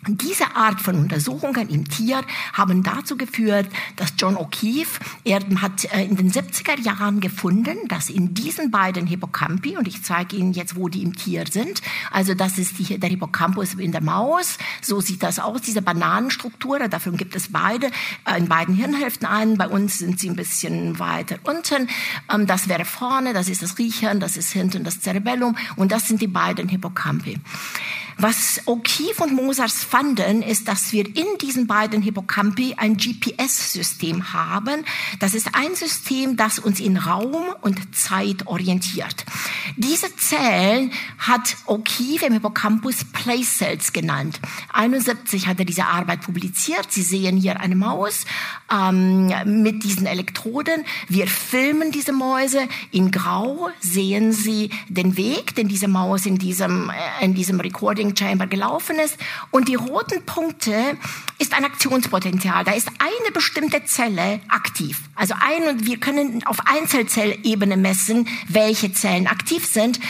Diese 0.06 0.54
Art 0.54 0.80
von 0.80 0.94
Untersuchungen 0.94 1.68
im 1.68 1.88
Tier 1.88 2.22
haben 2.52 2.84
dazu 2.84 3.16
geführt, 3.16 3.66
dass 3.96 4.14
John 4.16 4.36
O'Keefe, 4.36 5.00
er 5.24 5.40
hat 5.60 5.92
äh, 5.92 6.04
in 6.04 6.14
den 6.14 6.30
70er 6.30 6.80
Jahren 6.80 7.18
gefunden, 7.18 7.76
dass 7.88 8.08
in 8.08 8.32
diesen 8.32 8.70
beiden 8.70 9.08
Hippocampi, 9.08 9.76
und 9.76 9.88
ich 9.88 10.04
zeige 10.04 10.36
Ihnen 10.36 10.52
jetzt, 10.52 10.76
wo 10.76 10.88
die 10.88 11.02
im 11.02 11.16
Tier 11.16 11.44
sind, 11.50 11.82
also 12.12 12.34
das 12.34 12.58
ist 12.58 12.78
die, 12.78 12.98
der 12.98 13.10
Hippocampus 13.10 13.74
in 13.74 13.90
der 13.90 14.00
Maus, 14.00 14.58
so 14.82 15.00
sieht 15.00 15.24
das 15.24 15.40
aus, 15.40 15.62
diese 15.62 15.82
Bananenstruktur, 15.82 16.78
davon 16.88 17.16
gibt 17.16 17.34
es 17.34 17.50
beide, 17.50 17.90
äh, 18.24 18.38
in 18.38 18.46
beiden 18.48 18.76
Hirnhälften 18.76 19.26
ein, 19.26 19.58
bei 19.58 19.66
uns 19.66 19.98
sind 19.98 20.20
sie 20.20 20.30
ein 20.30 20.36
bisschen 20.36 21.00
weiter 21.00 21.38
unten, 21.42 21.88
ähm, 22.32 22.46
das 22.46 22.68
wäre 22.68 22.84
vorne, 22.84 23.32
das 23.32 23.48
ist 23.48 23.62
das 23.62 23.78
Riechen, 23.78 24.20
das 24.20 24.36
ist 24.36 24.52
hinten 24.52 24.84
das 24.84 25.00
Cerebellum, 25.00 25.56
und 25.74 25.90
das 25.90 26.06
sind 26.06 26.22
die 26.22 26.28
beiden 26.28 26.68
Hippocampi. 26.68 27.40
Was 28.20 28.60
O'Keefe 28.66 29.22
und 29.22 29.32
Mosers 29.32 29.84
fanden, 29.84 30.42
ist, 30.42 30.66
dass 30.66 30.92
wir 30.92 31.06
in 31.06 31.38
diesen 31.40 31.68
beiden 31.68 32.02
Hippocampi 32.02 32.74
ein 32.76 32.96
GPS-System 32.96 34.32
haben. 34.32 34.84
Das 35.20 35.34
ist 35.34 35.50
ein 35.52 35.76
System, 35.76 36.36
das 36.36 36.58
uns 36.58 36.80
in 36.80 36.96
Raum 36.96 37.36
und 37.60 37.94
Zeit 37.94 38.48
orientiert. 38.48 39.24
Diese 39.76 40.14
Zellen 40.16 40.90
hat 41.18 41.56
O'Keefe 41.66 42.26
im 42.26 42.32
Hippocampus 42.32 43.04
Place 43.04 43.58
Cells 43.58 43.92
genannt. 43.92 44.40
71 44.72 45.46
hat 45.46 45.60
er 45.60 45.64
diese 45.64 45.86
Arbeit 45.86 46.22
publiziert. 46.22 46.90
Sie 46.90 47.02
sehen 47.02 47.36
hier 47.36 47.60
eine 47.60 47.76
Maus 47.76 48.24
ähm, 48.68 49.32
mit 49.44 49.84
diesen 49.84 50.06
Elektroden. 50.06 50.84
Wir 51.06 51.28
filmen 51.28 51.92
diese 51.92 52.12
Mäuse. 52.12 52.68
In 52.90 53.12
Grau 53.12 53.70
sehen 53.78 54.32
Sie 54.32 54.70
den 54.88 55.16
Weg, 55.16 55.54
den 55.54 55.68
diese 55.68 55.86
Maus 55.86 56.26
in 56.26 56.38
diesem, 56.38 56.90
äh, 56.90 57.24
in 57.24 57.34
diesem 57.34 57.60
Recording 57.60 58.07
Loading 58.08 58.16
Chamber 58.16 58.46
gelaufen 58.46 58.98
ist. 58.98 59.16
Und 59.50 59.68
die 59.68 59.74
roten 59.74 60.24
Punkte 60.24 60.96
ist 61.38 61.54
ein 61.54 61.64
Aktionspotenzial. 61.64 62.64
Da 62.64 62.72
ist 62.72 62.88
eine 62.98 63.32
bestimmte 63.32 63.84
Zelle 63.84 64.40
aktiv. 64.48 65.00
Also 65.14 65.34
ein 65.40 65.68
und 65.68 65.86
wir 65.86 65.98
können 65.98 66.44
auf 66.46 66.58
Einzelzellebene 66.66 67.76
messen, 67.76 68.28
welche 68.48 68.92
Zellen 68.92 69.26
aktiv 69.26 69.66
sind. 69.66 70.00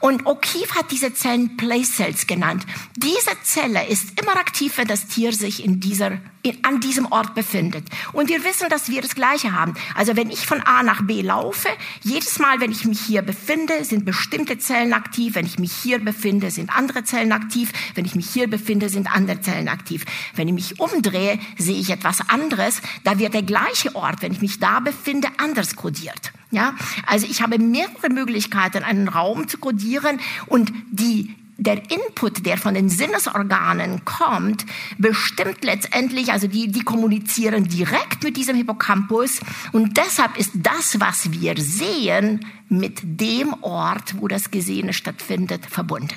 Und 0.00 0.24
O'Keefe 0.24 0.74
hat 0.76 0.90
diese 0.90 1.12
Zellen 1.14 1.56
Place 1.56 1.96
Cells 1.96 2.26
genannt. 2.26 2.64
Diese 2.96 3.30
Zelle 3.42 3.86
ist 3.86 4.20
immer 4.20 4.36
aktiv, 4.36 4.78
wenn 4.78 4.88
das 4.88 5.06
Tier 5.06 5.32
sich 5.32 5.64
in 5.64 5.80
dieser 5.80 6.18
in, 6.42 6.64
an 6.64 6.80
diesem 6.80 7.06
Ort 7.06 7.34
befindet. 7.34 7.84
Und 8.12 8.28
wir 8.28 8.44
wissen, 8.44 8.68
dass 8.68 8.88
wir 8.88 9.02
das 9.02 9.14
Gleiche 9.14 9.52
haben. 9.52 9.74
Also 9.94 10.16
wenn 10.16 10.30
ich 10.30 10.46
von 10.46 10.60
A 10.62 10.82
nach 10.82 11.02
B 11.02 11.20
laufe, 11.22 11.68
jedes 12.02 12.38
Mal, 12.38 12.60
wenn 12.60 12.70
ich 12.70 12.84
mich 12.84 13.00
hier 13.00 13.22
befinde, 13.22 13.84
sind 13.84 14.04
bestimmte 14.04 14.58
Zellen 14.58 14.92
aktiv. 14.92 15.34
Wenn 15.34 15.46
ich 15.46 15.58
mich 15.58 15.72
hier 15.72 15.98
befinde, 15.98 16.50
sind 16.50 16.74
andere 16.74 17.04
Zellen 17.04 17.32
aktiv. 17.32 17.47
Wenn 17.94 18.04
ich 18.04 18.14
mich 18.14 18.30
hier 18.30 18.48
befinde, 18.48 18.88
sind 18.88 19.14
andere 19.14 19.40
Zellen 19.40 19.68
aktiv. 19.68 20.04
Wenn 20.34 20.48
ich 20.48 20.54
mich 20.54 20.80
umdrehe, 20.80 21.38
sehe 21.56 21.78
ich 21.78 21.90
etwas 21.90 22.28
anderes. 22.28 22.80
Da 23.04 23.18
wird 23.18 23.34
der 23.34 23.42
gleiche 23.42 23.94
Ort, 23.94 24.22
wenn 24.22 24.32
ich 24.32 24.40
mich 24.40 24.58
da 24.58 24.80
befinde, 24.80 25.28
anders 25.38 25.76
kodiert. 25.76 26.32
Ja, 26.50 26.74
also 27.06 27.26
ich 27.28 27.42
habe 27.42 27.58
mehrere 27.58 28.08
Möglichkeiten, 28.08 28.82
einen 28.82 29.08
Raum 29.08 29.48
zu 29.48 29.58
kodieren 29.58 30.18
und 30.46 30.72
die 30.90 31.34
der 31.58 31.90
Input, 31.90 32.46
der 32.46 32.56
von 32.56 32.74
den 32.74 32.88
Sinnesorganen 32.88 34.04
kommt, 34.04 34.64
bestimmt 34.96 35.64
letztendlich, 35.64 36.30
also 36.30 36.46
die, 36.46 36.68
die 36.68 36.84
kommunizieren 36.84 37.64
direkt 37.64 38.22
mit 38.22 38.36
diesem 38.36 38.56
Hippocampus 38.56 39.40
und 39.72 39.96
deshalb 39.96 40.38
ist 40.38 40.52
das, 40.54 41.00
was 41.00 41.32
wir 41.32 41.56
sehen, 41.58 42.46
mit 42.68 43.00
dem 43.02 43.54
Ort, 43.62 44.20
wo 44.20 44.28
das 44.28 44.52
Gesehene 44.52 44.92
stattfindet, 44.92 45.66
verbunden. 45.66 46.14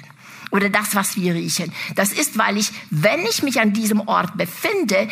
Oder 0.51 0.69
das, 0.69 0.95
was 0.95 1.15
wir 1.15 1.33
riechen. 1.33 1.71
Das 1.95 2.11
ist, 2.11 2.37
weil 2.37 2.57
ich, 2.57 2.71
wenn 2.89 3.21
ich 3.21 3.41
mich 3.41 3.59
an 3.59 3.73
diesem 3.73 4.01
Ort 4.07 4.37
befinde, 4.37 5.07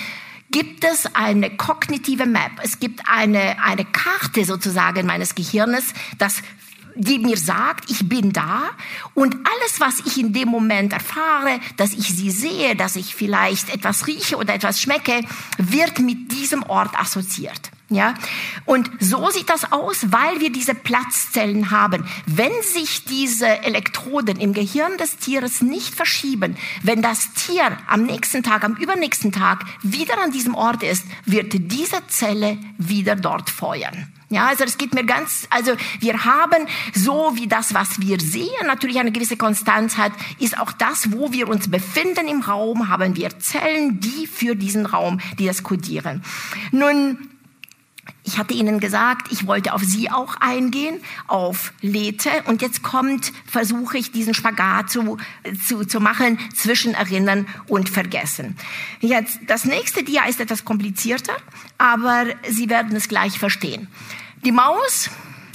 gibt 0.52 0.84
es 0.84 1.16
eine 1.16 1.56
kognitive 1.56 2.26
Map. 2.26 2.52
Es 2.64 2.80
gibt 2.80 3.02
eine, 3.10 3.64
eine 3.64 3.86
Karte 3.86 4.46
sozusagen 4.46 5.06
meines 5.06 5.36
Gehirnes, 5.36 5.94
das 6.18 6.42
die 6.96 7.20
mir 7.20 7.38
sagt, 7.38 7.90
ich 7.90 8.10
bin 8.10 8.34
da 8.34 8.72
und 9.14 9.34
alles, 9.34 9.80
was 9.80 10.06
ich 10.06 10.20
in 10.20 10.34
dem 10.34 10.50
Moment 10.50 10.92
erfahre, 10.92 11.62
dass 11.78 11.94
ich 11.94 12.10
sie 12.10 12.30
sehe, 12.30 12.76
dass 12.76 12.98
ich 12.98 13.16
vielleicht 13.16 13.74
etwas 13.74 14.06
rieche 14.08 14.36
oder 14.36 14.54
etwas 14.54 14.82
schmecke, 14.82 15.22
wird 15.58 16.00
mit 16.00 16.32
diesem 16.32 16.64
Ort 16.64 17.00
assoziiert. 17.00 17.72
Ja, 17.92 18.14
und 18.66 18.92
so 19.00 19.32
sieht 19.32 19.50
das 19.50 19.72
aus, 19.72 20.12
weil 20.12 20.40
wir 20.40 20.52
diese 20.52 20.76
Platzzellen 20.76 21.72
haben. 21.72 22.06
Wenn 22.28 22.52
sich 22.62 23.04
diese 23.06 23.48
Elektroden 23.48 24.40
im 24.40 24.54
Gehirn 24.54 24.96
des 25.00 25.18
Tieres 25.18 25.62
nicht 25.62 25.96
verschieben, 25.96 26.56
wenn 26.84 27.02
das 27.02 27.34
Tier 27.34 27.78
am 27.88 28.04
nächsten 28.04 28.44
Tag, 28.44 28.64
am 28.64 28.76
übernächsten 28.76 29.32
Tag 29.32 29.66
wieder 29.82 30.22
an 30.22 30.32
diesem 30.32 30.54
Ort 30.54 30.84
ist, 30.84 31.04
wird 31.26 31.52
diese 31.54 32.06
Zelle 32.08 32.60
wieder 32.78 33.16
dort 33.16 33.50
feuern. 33.50 34.14
Ja, 34.30 34.46
also 34.48 34.64
das 34.64 34.78
geht 34.78 34.94
mir 34.94 35.06
ganz, 35.06 35.48
also 35.50 35.72
wir 36.00 36.24
haben 36.24 36.68
so 36.94 37.32
wie 37.34 37.48
das, 37.48 37.74
was 37.74 38.00
wir 38.00 38.20
sehen, 38.20 38.68
natürlich 38.68 39.00
eine 39.00 39.12
gewisse 39.12 39.38
Konstanz 39.38 39.98
hat, 39.98 40.12
ist 40.38 40.60
auch 40.60 40.72
das, 40.72 41.12
wo 41.12 41.32
wir 41.32 41.50
uns 41.50 41.72
befinden 41.72 42.28
im 42.28 42.42
Raum, 42.42 42.90
haben 42.90 43.16
wir 43.16 43.40
Zellen, 43.40 44.00
die 44.00 44.28
für 44.28 44.56
diesen 44.56 44.86
Raum, 44.86 45.20
die 45.40 45.48
das 45.48 45.64
kodieren. 45.64 46.24
Nun, 46.72 47.18
ich 48.30 48.38
hatte 48.38 48.54
Ihnen 48.54 48.80
gesagt, 48.80 49.32
ich 49.32 49.48
wollte 49.48 49.74
auf 49.74 49.82
Sie 49.84 50.12
auch 50.12 50.36
eingehen, 50.40 51.02
auf 51.26 51.74
Lethe. 51.82 52.30
Und 52.46 52.62
jetzt 52.62 52.84
kommt, 52.84 53.34
versuche 53.48 53.98
ich 53.98 54.12
diesen 54.12 54.36
Spagat 54.36 54.92
zu, 54.92 55.18
zu, 55.68 55.84
zu 55.84 56.00
machen 56.00 56.38
zwischen 56.56 56.94
Erinnern 56.94 57.48
und 57.66 57.90
Vergessen. 57.90 58.56
Jetzt, 59.00 59.40
das 59.48 59.66
nächste 59.66 60.04
Dia 60.04 60.26
ist 60.26 60.40
etwas 60.40 60.64
komplizierter, 60.64 61.34
aber 61.80 62.26
Sie 62.48 62.70
werden 62.70 62.96
es 62.96 63.08
gleich 63.08 63.40
verstehen. 63.40 63.88
Die 64.46 64.52
Maus 64.52 65.10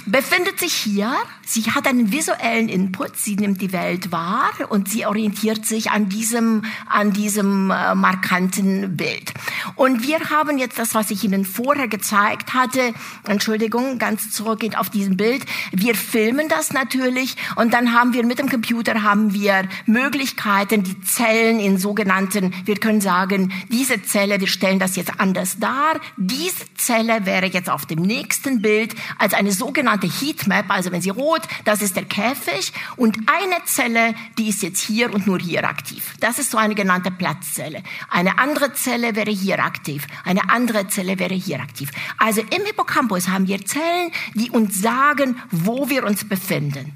befindet 0.06 0.58
sich 0.58 0.74
hier. 0.74 1.14
Sie 1.46 1.62
hat 1.70 1.86
einen 1.86 2.12
visuellen 2.12 2.68
Input. 2.68 3.16
Sie 3.16 3.36
nimmt 3.36 3.60
die 3.60 3.72
Welt 3.72 4.12
wahr 4.12 4.52
und 4.68 4.88
sie 4.88 5.06
orientiert 5.06 5.66
sich 5.66 5.90
an 5.90 6.08
diesem, 6.08 6.62
an 6.86 7.12
diesem 7.12 7.70
äh, 7.70 7.94
markanten 7.94 8.96
Bild. 8.96 9.32
Und 9.76 10.06
wir 10.06 10.30
haben 10.30 10.58
jetzt 10.58 10.78
das, 10.78 10.94
was 10.94 11.10
ich 11.10 11.24
Ihnen 11.24 11.44
vorher 11.44 11.88
gezeigt 11.88 12.54
hatte. 12.54 12.94
Entschuldigung, 13.26 13.98
ganz 13.98 14.30
zurückgehend 14.30 14.78
auf 14.78 14.90
diesem 14.90 15.16
Bild. 15.16 15.44
Wir 15.72 15.94
filmen 15.94 16.48
das 16.48 16.72
natürlich 16.72 17.36
und 17.56 17.74
dann 17.74 17.92
haben 17.92 18.12
wir 18.12 18.24
mit 18.24 18.38
dem 18.38 18.48
Computer 18.48 19.02
haben 19.02 19.32
wir 19.32 19.68
Möglichkeiten, 19.86 20.82
die 20.82 21.00
Zellen 21.02 21.60
in 21.60 21.78
sogenannten, 21.78 22.54
wir 22.64 22.76
können 22.76 23.00
sagen, 23.00 23.52
diese 23.70 24.02
Zelle, 24.02 24.40
wir 24.40 24.46
stellen 24.46 24.78
das 24.78 24.96
jetzt 24.96 25.18
anders 25.18 25.58
dar. 25.58 26.00
Diese 26.16 26.64
Zelle 26.76 27.26
wäre 27.26 27.46
jetzt 27.46 27.70
auf 27.70 27.86
dem 27.86 28.02
nächsten 28.02 28.62
Bild 28.62 28.94
als 29.18 29.34
eine 29.34 29.52
sogenannte 29.52 30.06
Heatmap, 30.06 30.70
also 30.70 30.92
wenn 30.92 31.02
sie 31.02 31.10
rot, 31.10 31.33
das 31.64 31.82
ist 31.82 31.96
der 31.96 32.04
Käfig 32.04 32.72
und 32.96 33.16
eine 33.26 33.64
Zelle, 33.64 34.14
die 34.38 34.48
ist 34.48 34.62
jetzt 34.62 34.80
hier 34.80 35.12
und 35.12 35.26
nur 35.26 35.38
hier 35.38 35.68
aktiv. 35.68 36.14
Das 36.20 36.38
ist 36.38 36.50
so 36.50 36.58
eine 36.58 36.74
genannte 36.74 37.10
Platzzelle. 37.10 37.82
Eine 38.10 38.38
andere 38.38 38.72
Zelle 38.72 39.16
wäre 39.16 39.30
hier 39.30 39.58
aktiv, 39.64 40.06
eine 40.24 40.50
andere 40.50 40.88
Zelle 40.88 41.18
wäre 41.18 41.34
hier 41.34 41.60
aktiv. 41.60 41.90
Also 42.18 42.40
im 42.40 42.64
Hippocampus 42.64 43.28
haben 43.28 43.48
wir 43.48 43.64
Zellen, 43.64 44.10
die 44.34 44.50
uns 44.50 44.80
sagen, 44.80 45.40
wo 45.50 45.88
wir 45.88 46.04
uns 46.04 46.28
befinden. 46.28 46.92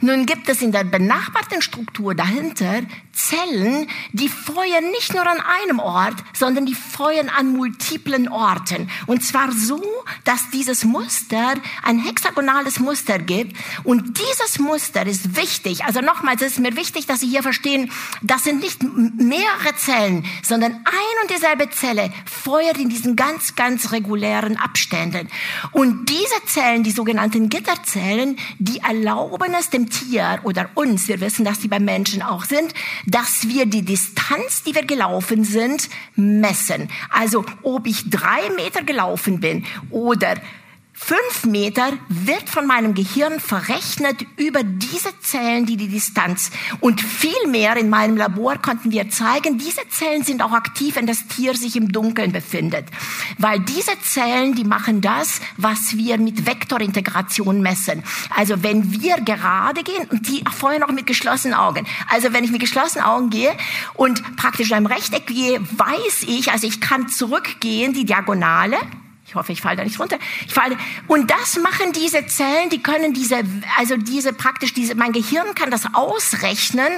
Nun 0.00 0.26
gibt 0.26 0.48
es 0.48 0.62
in 0.62 0.72
der 0.72 0.84
benachbarten 0.84 1.62
Struktur 1.62 2.14
dahinter 2.14 2.82
Zellen, 3.12 3.88
die 4.12 4.28
feuern 4.28 4.90
nicht 4.90 5.14
nur 5.14 5.26
an 5.26 5.40
einem 5.40 5.78
Ort, 5.78 6.16
sondern 6.34 6.66
die 6.66 6.74
feuern 6.74 7.28
an 7.28 7.52
multiplen 7.52 8.28
Orten. 8.28 8.90
Und 9.06 9.24
zwar 9.24 9.52
so, 9.52 9.82
dass 10.24 10.50
dieses 10.50 10.84
Muster 10.84 11.54
ein 11.82 11.98
hexagonales 11.98 12.78
Muster 12.78 13.18
gibt. 13.18 13.56
Und 13.84 14.18
dieses 14.18 14.58
Muster 14.58 15.06
ist 15.06 15.36
wichtig. 15.36 15.84
Also 15.84 16.00
nochmals, 16.00 16.42
es 16.42 16.52
ist 16.52 16.60
mir 16.60 16.76
wichtig, 16.76 17.06
dass 17.06 17.20
Sie 17.20 17.28
hier 17.28 17.42
verstehen, 17.42 17.90
das 18.22 18.44
sind 18.44 18.60
nicht 18.60 18.82
mehrere 18.82 19.74
Zellen, 19.76 20.24
sondern 20.42 20.72
ein 20.72 21.22
und 21.22 21.30
dieselbe 21.30 21.70
Zelle 21.70 22.12
feuert 22.26 22.78
in 22.78 22.88
diesen 22.88 23.16
ganz, 23.16 23.54
ganz 23.54 23.92
regulären 23.92 24.56
Abständen. 24.56 25.28
Und 25.72 26.10
diese 26.10 26.44
Zellen, 26.46 26.82
die 26.82 26.90
sogenannten 26.90 27.48
Gitterzellen, 27.48 28.38
die 28.58 28.78
erlauben 28.78 29.54
es 29.58 29.70
dem 29.70 29.85
Tier 29.86 30.40
oder 30.42 30.70
uns, 30.74 31.08
wir 31.08 31.20
wissen, 31.20 31.44
dass 31.44 31.60
sie 31.60 31.68
beim 31.68 31.84
Menschen 31.84 32.22
auch 32.22 32.44
sind, 32.44 32.72
dass 33.06 33.48
wir 33.48 33.66
die 33.66 33.82
Distanz, 33.82 34.62
die 34.62 34.74
wir 34.74 34.84
gelaufen 34.84 35.44
sind, 35.44 35.88
messen. 36.14 36.88
Also 37.10 37.44
ob 37.62 37.86
ich 37.86 38.10
drei 38.10 38.50
Meter 38.56 38.82
gelaufen 38.82 39.40
bin 39.40 39.64
oder 39.90 40.34
Fünf 40.98 41.44
Meter 41.44 41.92
wird 42.08 42.48
von 42.48 42.66
meinem 42.66 42.94
Gehirn 42.94 43.38
verrechnet 43.38 44.26
über 44.38 44.62
diese 44.64 45.10
Zellen, 45.20 45.66
die 45.66 45.76
die 45.76 45.88
Distanz. 45.88 46.50
Und 46.80 47.02
viel 47.02 47.46
mehr 47.48 47.76
in 47.76 47.90
meinem 47.90 48.16
Labor 48.16 48.56
konnten 48.56 48.90
wir 48.90 49.10
zeigen, 49.10 49.58
diese 49.58 49.86
Zellen 49.90 50.24
sind 50.24 50.42
auch 50.42 50.52
aktiv, 50.52 50.96
wenn 50.96 51.06
das 51.06 51.26
Tier 51.28 51.54
sich 51.54 51.76
im 51.76 51.92
Dunkeln 51.92 52.32
befindet. 52.32 52.86
Weil 53.36 53.60
diese 53.60 53.92
Zellen, 54.00 54.54
die 54.54 54.64
machen 54.64 55.02
das, 55.02 55.40
was 55.58 55.98
wir 55.98 56.16
mit 56.16 56.46
Vektorintegration 56.46 57.60
messen. 57.60 58.02
Also 58.34 58.62
wenn 58.62 58.90
wir 58.90 59.16
gerade 59.16 59.82
gehen, 59.82 60.08
und 60.10 60.26
die 60.26 60.42
vorher 60.50 60.80
noch 60.80 60.90
mit 60.90 61.06
geschlossenen 61.06 61.56
Augen. 61.56 61.86
Also 62.08 62.32
wenn 62.32 62.42
ich 62.42 62.50
mit 62.50 62.60
geschlossenen 62.60 63.04
Augen 63.04 63.28
gehe 63.28 63.54
und 63.94 64.36
praktisch 64.36 64.70
in 64.70 64.76
einem 64.76 64.86
Rechteck 64.86 65.26
gehe, 65.26 65.60
weiß 65.60 66.24
ich, 66.26 66.50
also 66.52 66.66
ich 66.66 66.80
kann 66.80 67.08
zurückgehen, 67.08 67.92
die 67.92 68.06
Diagonale, 68.06 68.78
hoffe, 69.36 69.52
ich 69.52 69.60
falle 69.60 69.76
da 69.76 69.84
nicht 69.84 70.00
runter. 70.00 70.18
Ich 70.46 70.54
falle. 70.54 70.76
Und 71.06 71.30
das 71.30 71.58
machen 71.58 71.92
diese 71.92 72.26
Zellen, 72.26 72.70
die 72.70 72.82
können 72.82 73.12
diese, 73.12 73.42
also 73.78 73.96
diese 73.96 74.32
praktisch 74.32 74.72
diese, 74.74 74.94
mein 74.94 75.12
Gehirn 75.12 75.54
kann 75.54 75.70
das 75.70 75.94
ausrechnen 75.94 76.88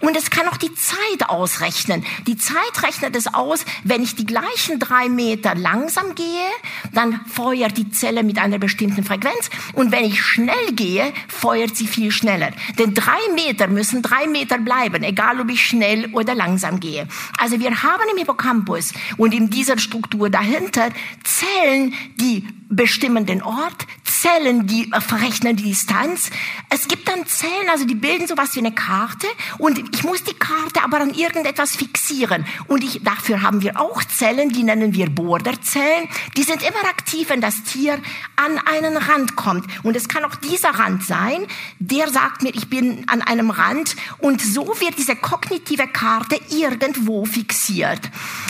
und 0.00 0.16
es 0.16 0.30
kann 0.30 0.48
auch 0.48 0.56
die 0.56 0.74
Zeit 0.74 1.28
ausrechnen. 1.28 2.04
Die 2.26 2.36
Zeit 2.36 2.82
rechnet 2.82 3.16
es 3.16 3.32
aus, 3.32 3.64
wenn 3.82 4.02
ich 4.02 4.14
die 4.14 4.26
gleichen 4.26 4.78
drei 4.78 5.08
Meter 5.08 5.54
langsam 5.54 6.14
gehe, 6.14 6.48
dann 6.92 7.20
feuert 7.26 7.76
die 7.76 7.90
Zelle 7.90 8.22
mit 8.22 8.38
einer 8.38 8.58
bestimmten 8.58 9.04
Frequenz 9.04 9.50
und 9.72 9.92
wenn 9.92 10.04
ich 10.04 10.22
schnell 10.22 10.72
gehe, 10.72 11.12
feuert 11.28 11.76
sie 11.76 11.86
viel 11.86 12.10
schneller. 12.10 12.50
Denn 12.78 12.94
drei 12.94 13.18
Meter 13.34 13.68
müssen 13.68 14.02
drei 14.02 14.26
Meter 14.26 14.58
bleiben, 14.58 15.02
egal 15.02 15.40
ob 15.40 15.50
ich 15.50 15.66
schnell 15.66 16.06
oder 16.12 16.34
langsam 16.34 16.80
gehe. 16.80 17.06
Also 17.38 17.60
wir 17.60 17.82
haben 17.82 18.02
im 18.12 18.18
Hippocampus 18.18 18.92
und 19.16 19.34
in 19.34 19.50
dieser 19.50 19.78
Struktur 19.78 20.30
dahinter 20.30 20.90
Zellen, 21.22 21.83
Die 22.20 22.46
bestimmen 22.68 23.26
den 23.26 23.42
Ort, 23.42 23.86
Zellen, 24.24 24.66
die 24.66 24.90
verrechnen 25.06 25.54
die 25.54 25.64
Distanz. 25.64 26.30
Es 26.70 26.88
gibt 26.88 27.06
dann 27.08 27.26
Zellen, 27.26 27.68
also 27.70 27.84
die 27.84 27.94
bilden 27.94 28.26
sowas 28.26 28.54
wie 28.54 28.60
eine 28.60 28.72
Karte 28.72 29.26
und 29.58 29.78
ich 29.94 30.02
muss 30.02 30.24
die 30.24 30.32
Karte 30.32 30.82
aber 30.82 30.98
an 31.02 31.12
irgendetwas 31.12 31.76
fixieren. 31.76 32.46
Und 32.66 32.82
ich, 32.82 33.02
dafür 33.02 33.42
haben 33.42 33.60
wir 33.60 33.78
auch 33.78 34.02
Zellen, 34.02 34.48
die 34.48 34.62
nennen 34.62 34.94
wir 34.94 35.10
Borderzellen. 35.10 36.08
Die 36.38 36.42
sind 36.42 36.62
immer 36.62 36.88
aktiv, 36.88 37.28
wenn 37.28 37.42
das 37.42 37.64
Tier 37.64 37.98
an 38.36 38.58
einen 38.64 38.96
Rand 38.96 39.36
kommt. 39.36 39.66
Und 39.84 39.94
es 39.94 40.08
kann 40.08 40.24
auch 40.24 40.36
dieser 40.36 40.70
Rand 40.70 41.04
sein, 41.04 41.46
der 41.78 42.08
sagt 42.08 42.42
mir, 42.42 42.54
ich 42.54 42.70
bin 42.70 43.06
an 43.10 43.20
einem 43.20 43.50
Rand 43.50 43.94
und 44.20 44.40
so 44.40 44.68
wird 44.80 44.96
diese 44.96 45.16
kognitive 45.16 45.86
Karte 45.86 46.40
irgendwo 46.48 47.26
fixiert. 47.26 48.00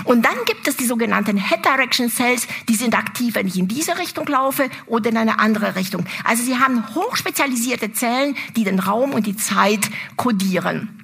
Und 0.04 0.24
dann 0.24 0.36
gibt 0.46 0.68
es 0.68 0.76
die 0.76 0.86
sogenannten 0.86 1.36
Head 1.36 1.64
Direction 1.64 2.08
Cells, 2.08 2.46
die 2.68 2.76
sind 2.76 2.96
aktiv, 2.96 3.34
wenn 3.34 3.48
ich 3.48 3.58
in 3.58 3.66
diese 3.66 3.98
Richtung 3.98 4.28
laufe 4.28 4.70
oder 4.86 5.10
in 5.10 5.16
eine 5.16 5.40
andere 5.40 5.63
andere 5.64 5.80
Richtung. 5.80 6.04
Also 6.24 6.42
sie 6.42 6.58
haben 6.58 6.84
hochspezialisierte 6.94 7.92
Zellen, 7.92 8.36
die 8.56 8.64
den 8.64 8.78
Raum 8.78 9.12
und 9.12 9.26
die 9.26 9.36
Zeit 9.36 9.90
kodieren. 10.16 11.00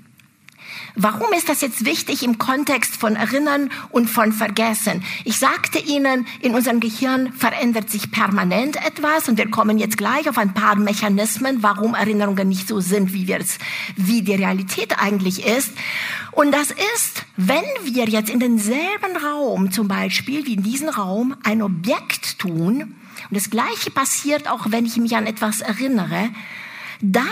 Warum 0.97 1.33
ist 1.33 1.49
das 1.49 1.61
jetzt 1.61 1.85
wichtig 1.85 2.25
im 2.25 2.39
Kontext 2.39 2.97
von 2.97 3.15
Erinnern 3.15 3.71
und 3.91 4.11
von 4.11 4.33
Vergessen? 4.33 5.05
Ich 5.25 5.39
sagte 5.39 5.79
Ihnen, 5.79 6.27
in 6.41 6.53
unserem 6.53 6.81
Gehirn 6.81 7.33
verändert 7.33 7.89
sich 7.91 8.11
permanent 8.11 8.77
etwas 8.85 9.29
und 9.29 9.39
wir 9.39 9.49
kommen 9.49 9.79
jetzt 9.79 9.97
gleich 9.97 10.29
auf 10.29 10.37
ein 10.37 10.53
paar 10.53 10.75
Mechanismen, 10.75 11.63
warum 11.63 11.95
Erinnerungen 11.95 12.49
nicht 12.49 12.67
so 12.67 12.81
sind, 12.81 13.13
wie, 13.13 13.29
wir 13.29 13.39
wie 13.97 14.23
die 14.23 14.35
Realität 14.35 14.99
eigentlich 14.99 15.47
ist. 15.47 15.73
Und 16.33 16.53
das 16.53 16.73
ist, 16.73 17.25
wenn 17.37 17.65
wir 17.85 18.07
jetzt 18.09 18.29
in 18.29 18.41
denselben 18.41 19.17
Raum, 19.25 19.71
zum 19.71 19.87
Beispiel 19.87 20.45
wie 20.45 20.55
in 20.55 20.65
diesem 20.65 20.89
Raum, 20.89 21.37
ein 21.45 21.63
Objekt 21.63 22.41
tun, 22.41 22.97
und 23.29 23.37
das 23.37 23.51
Gleiche 23.51 23.91
passiert 23.91 24.49
auch, 24.49 24.67
wenn 24.71 24.87
ich 24.87 24.97
mich 24.97 25.17
an 25.17 25.27
etwas 25.27 25.61
erinnere, 25.61 26.31
dann 27.01 27.25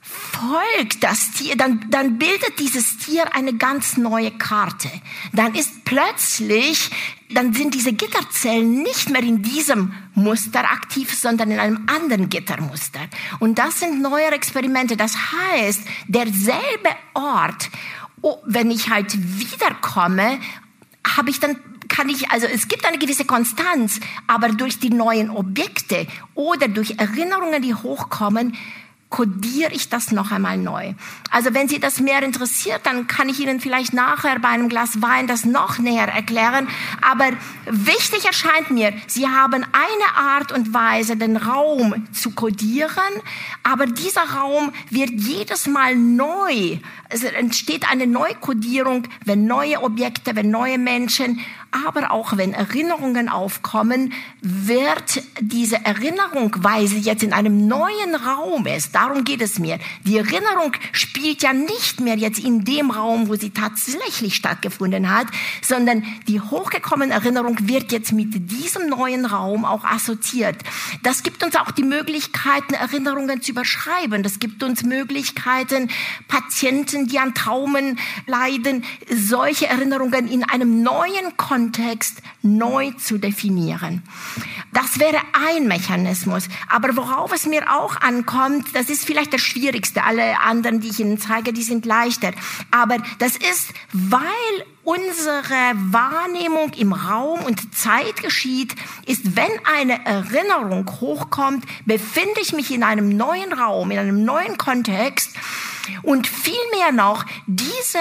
folgt 0.00 1.02
das 1.02 1.32
Tier, 1.32 1.56
dann, 1.56 1.86
dann 1.90 2.18
bildet 2.18 2.58
dieses 2.58 2.98
Tier 2.98 3.34
eine 3.34 3.54
ganz 3.54 3.96
neue 3.96 4.30
Karte. 4.30 4.90
Dann 5.32 5.54
ist 5.54 5.84
plötzlich, 5.84 6.90
dann 7.30 7.52
sind 7.52 7.74
diese 7.74 7.92
Gitterzellen 7.92 8.82
nicht 8.82 9.10
mehr 9.10 9.22
in 9.22 9.42
diesem 9.42 9.92
Muster 10.14 10.60
aktiv, 10.60 11.12
sondern 11.12 11.50
in 11.50 11.58
einem 11.58 11.86
anderen 11.86 12.28
Gittermuster. 12.28 13.00
Und 13.38 13.58
das 13.58 13.80
sind 13.80 14.00
neue 14.00 14.30
Experimente. 14.30 14.96
Das 14.96 15.14
heißt, 15.32 15.82
derselbe 16.06 16.90
Ort, 17.14 17.70
oh, 18.22 18.38
wenn 18.46 18.70
ich 18.70 18.90
halt 18.90 19.14
wiederkomme, 19.38 20.38
habe 21.16 21.30
ich 21.30 21.40
dann 21.40 21.56
kann 21.98 22.08
ich, 22.10 22.30
also 22.30 22.46
es 22.46 22.68
gibt 22.68 22.86
eine 22.86 22.96
gewisse 22.96 23.24
Konstanz, 23.24 23.98
aber 24.28 24.50
durch 24.50 24.78
die 24.78 24.90
neuen 24.90 25.30
Objekte 25.30 26.06
oder 26.36 26.68
durch 26.68 26.94
Erinnerungen, 26.96 27.60
die 27.60 27.74
hochkommen, 27.74 28.56
kodiere 29.10 29.72
ich 29.72 29.88
das 29.88 30.12
noch 30.12 30.30
einmal 30.30 30.58
neu. 30.58 30.92
Also 31.30 31.54
wenn 31.54 31.66
Sie 31.66 31.80
das 31.80 31.98
mehr 31.98 32.22
interessiert, 32.22 32.82
dann 32.84 33.08
kann 33.08 33.28
ich 33.28 33.40
Ihnen 33.40 33.58
vielleicht 33.58 33.94
nachher 33.94 34.38
bei 34.38 34.48
einem 34.48 34.68
Glas 34.68 35.02
Wein 35.02 35.26
das 35.26 35.44
noch 35.44 35.78
näher 35.78 36.06
erklären. 36.06 36.68
Aber 37.00 37.30
wichtig 37.66 38.26
erscheint 38.26 38.70
mir, 38.70 38.92
Sie 39.08 39.26
haben 39.26 39.64
eine 39.72 40.28
Art 40.28 40.52
und 40.52 40.74
Weise, 40.74 41.16
den 41.16 41.36
Raum 41.36 42.06
zu 42.12 42.30
kodieren, 42.32 42.92
aber 43.64 43.86
dieser 43.86 44.22
Raum 44.36 44.72
wird 44.90 45.10
jedes 45.10 45.66
Mal 45.66 45.96
neu. 45.96 46.78
Es 47.08 47.24
entsteht 47.24 47.90
eine 47.90 48.06
Neukodierung, 48.06 49.04
wenn 49.24 49.46
neue 49.46 49.82
Objekte, 49.82 50.36
wenn 50.36 50.50
neue 50.50 50.78
Menschen 50.78 51.40
aber 51.70 52.10
auch 52.10 52.36
wenn 52.36 52.54
Erinnerungen 52.54 53.28
aufkommen, 53.28 54.12
wird 54.40 55.22
diese 55.40 55.84
Erinnerung, 55.84 56.54
weil 56.60 56.86
sie 56.86 57.00
jetzt 57.00 57.22
in 57.22 57.32
einem 57.32 57.66
neuen 57.66 58.14
Raum 58.14 58.66
ist, 58.66 58.94
darum 58.94 59.24
geht 59.24 59.42
es 59.42 59.58
mir. 59.58 59.78
Die 60.04 60.16
Erinnerung 60.16 60.72
spielt 60.92 61.42
ja 61.42 61.52
nicht 61.52 62.00
mehr 62.00 62.16
jetzt 62.16 62.38
in 62.38 62.64
dem 62.64 62.90
Raum, 62.90 63.28
wo 63.28 63.34
sie 63.34 63.50
tatsächlich 63.50 64.34
stattgefunden 64.34 65.10
hat, 65.10 65.26
sondern 65.60 66.04
die 66.26 66.40
hochgekommene 66.40 67.12
Erinnerung 67.12 67.56
wird 67.68 67.92
jetzt 67.92 68.12
mit 68.12 68.50
diesem 68.50 68.88
neuen 68.88 69.26
Raum 69.26 69.64
auch 69.64 69.84
assoziiert. 69.84 70.56
Das 71.02 71.22
gibt 71.22 71.44
uns 71.44 71.54
auch 71.56 71.70
die 71.70 71.82
Möglichkeiten, 71.82 72.74
Erinnerungen 72.74 73.42
zu 73.42 73.52
überschreiben. 73.52 74.22
Das 74.22 74.38
gibt 74.38 74.62
uns 74.62 74.84
Möglichkeiten, 74.84 75.90
Patienten, 76.28 77.08
die 77.08 77.18
an 77.18 77.34
Traumen 77.34 77.98
leiden, 78.26 78.84
solche 79.10 79.66
Erinnerungen 79.66 80.28
in 80.28 80.44
einem 80.44 80.82
neuen 80.82 81.36
Kontext 81.36 81.57
Kontext 81.58 82.22
neu 82.42 82.92
zu 82.92 83.18
definieren. 83.18 84.04
Das 84.72 85.00
wäre 85.00 85.18
ein 85.32 85.66
Mechanismus. 85.66 86.44
Aber 86.68 86.96
worauf 86.96 87.32
es 87.32 87.46
mir 87.46 87.74
auch 87.74 88.00
ankommt, 88.00 88.66
das 88.74 88.88
ist 88.88 89.04
vielleicht 89.04 89.32
das 89.32 89.40
Schwierigste. 89.40 90.04
Alle 90.04 90.40
anderen, 90.40 90.78
die 90.78 90.90
ich 90.90 91.00
Ihnen 91.00 91.18
zeige, 91.18 91.52
die 91.52 91.64
sind 91.64 91.84
leichter. 91.84 92.30
Aber 92.70 92.98
das 93.18 93.36
ist, 93.36 93.72
weil 93.92 94.22
unsere 94.84 95.74
Wahrnehmung 95.74 96.74
im 96.74 96.92
Raum 96.92 97.40
und 97.40 97.74
Zeit 97.74 98.22
geschieht, 98.22 98.76
ist, 99.04 99.34
wenn 99.34 99.50
eine 99.64 100.06
Erinnerung 100.06 100.88
hochkommt, 101.00 101.64
befinde 101.86 102.40
ich 102.40 102.52
mich 102.52 102.70
in 102.70 102.84
einem 102.84 103.08
neuen 103.16 103.52
Raum, 103.52 103.90
in 103.90 103.98
einem 103.98 104.24
neuen 104.24 104.58
Kontext 104.58 105.34
und 106.02 106.26
viel 106.26 106.54
mehr 106.76 106.92
noch, 106.92 107.24
diese, 107.46 107.98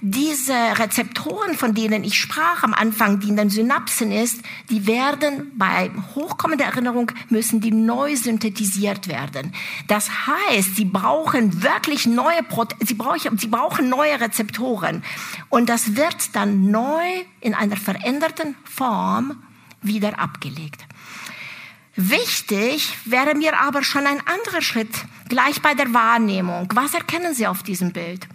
diese 0.00 0.54
Rezeptoren, 0.78 1.56
von 1.56 1.74
denen 1.74 2.04
ich 2.04 2.18
sprach 2.18 2.62
am 2.62 2.74
Anfang, 2.74 3.20
die 3.20 3.28
in 3.28 3.36
den 3.36 3.50
Synapsen 3.50 4.12
ist, 4.12 4.42
die 4.70 4.86
werden 4.86 5.52
bei 5.56 5.90
hochkommender 6.14 6.64
Erinnerung 6.64 7.12
müssen 7.28 7.60
die 7.60 7.70
neu 7.70 8.16
synthetisiert 8.16 9.08
werden. 9.08 9.52
Das 9.86 10.10
heißt, 10.26 10.76
sie 10.76 10.84
brauchen 10.84 11.62
wirklich 11.62 12.06
neue, 12.06 12.40
sie 12.80 12.94
brauchen, 12.94 13.38
sie 13.38 13.48
brauchen 13.48 13.88
neue 13.88 14.20
Rezeptoren. 14.20 15.02
Und 15.48 15.68
das 15.68 15.96
wird 15.96 16.34
dann 16.34 16.70
neu 16.70 17.04
in 17.40 17.54
einer 17.54 17.76
veränderten 17.76 18.56
Form 18.64 19.42
wieder 19.82 20.18
abgelegt. 20.18 20.87
Wichtig 22.00 22.96
wäre 23.06 23.34
mir 23.34 23.58
aber 23.58 23.82
schon 23.82 24.06
ein 24.06 24.20
anderer 24.24 24.62
Schritt, 24.62 25.04
gleich 25.28 25.60
bei 25.62 25.74
der 25.74 25.92
Wahrnehmung. 25.92 26.68
Was 26.72 26.94
erkennen 26.94 27.34
Sie 27.34 27.48
auf 27.48 27.64
diesem 27.64 27.92
Bild? 27.92 28.28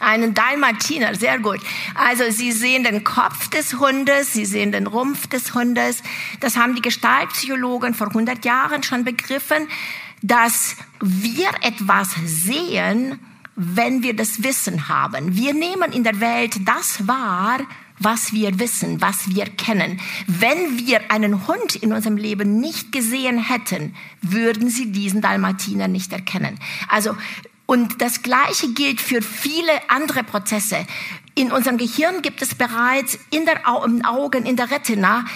Einen 0.00 0.34
Dalmatiner, 0.34 1.14
sehr 1.14 1.38
gut. 1.38 1.60
Also 1.94 2.24
Sie 2.30 2.50
sehen 2.50 2.82
den 2.82 3.04
Kopf 3.04 3.50
des 3.50 3.74
Hundes, 3.74 4.32
Sie 4.32 4.46
sehen 4.46 4.72
den 4.72 4.88
Rumpf 4.88 5.28
des 5.28 5.54
Hundes. 5.54 6.02
Das 6.40 6.56
haben 6.56 6.74
die 6.74 6.82
Gestaltpsychologen 6.82 7.94
vor 7.94 8.08
100 8.08 8.44
Jahren 8.44 8.82
schon 8.82 9.04
begriffen, 9.04 9.68
dass 10.22 10.74
wir 11.00 11.50
etwas 11.62 12.08
sehen, 12.24 13.20
wenn 13.54 14.02
wir 14.02 14.16
das 14.16 14.42
Wissen 14.42 14.88
haben. 14.88 15.36
Wir 15.36 15.54
nehmen 15.54 15.92
in 15.92 16.02
der 16.02 16.18
Welt 16.18 16.66
das 16.66 17.06
wahr, 17.06 17.60
was 17.98 18.32
wir 18.32 18.58
wissen, 18.58 19.00
was 19.00 19.34
wir 19.34 19.46
kennen. 19.46 20.00
Wenn 20.26 20.78
wir 20.78 21.10
einen 21.10 21.46
Hund 21.46 21.76
in 21.76 21.92
unserem 21.92 22.16
Leben 22.16 22.60
nicht 22.60 22.92
gesehen 22.92 23.38
hätten, 23.38 23.94
würden 24.22 24.70
Sie 24.70 24.92
diesen 24.92 25.20
Dalmatiner 25.20 25.88
nicht 25.88 26.12
erkennen. 26.12 26.58
Also, 26.88 27.16
und 27.66 28.00
das 28.00 28.22
Gleiche 28.22 28.72
gilt 28.72 29.00
für 29.00 29.20
viele 29.20 29.72
andere 29.88 30.24
Prozesse. 30.24 30.86
In 31.34 31.52
unserem 31.52 31.76
Gehirn 31.76 32.22
gibt 32.22 32.40
es 32.40 32.54
bereits 32.54 33.18
in 33.30 33.44
der 33.44 33.60
Augen, 33.68 34.46
in 34.46 34.56
der 34.56 34.70
Retina 34.70 35.26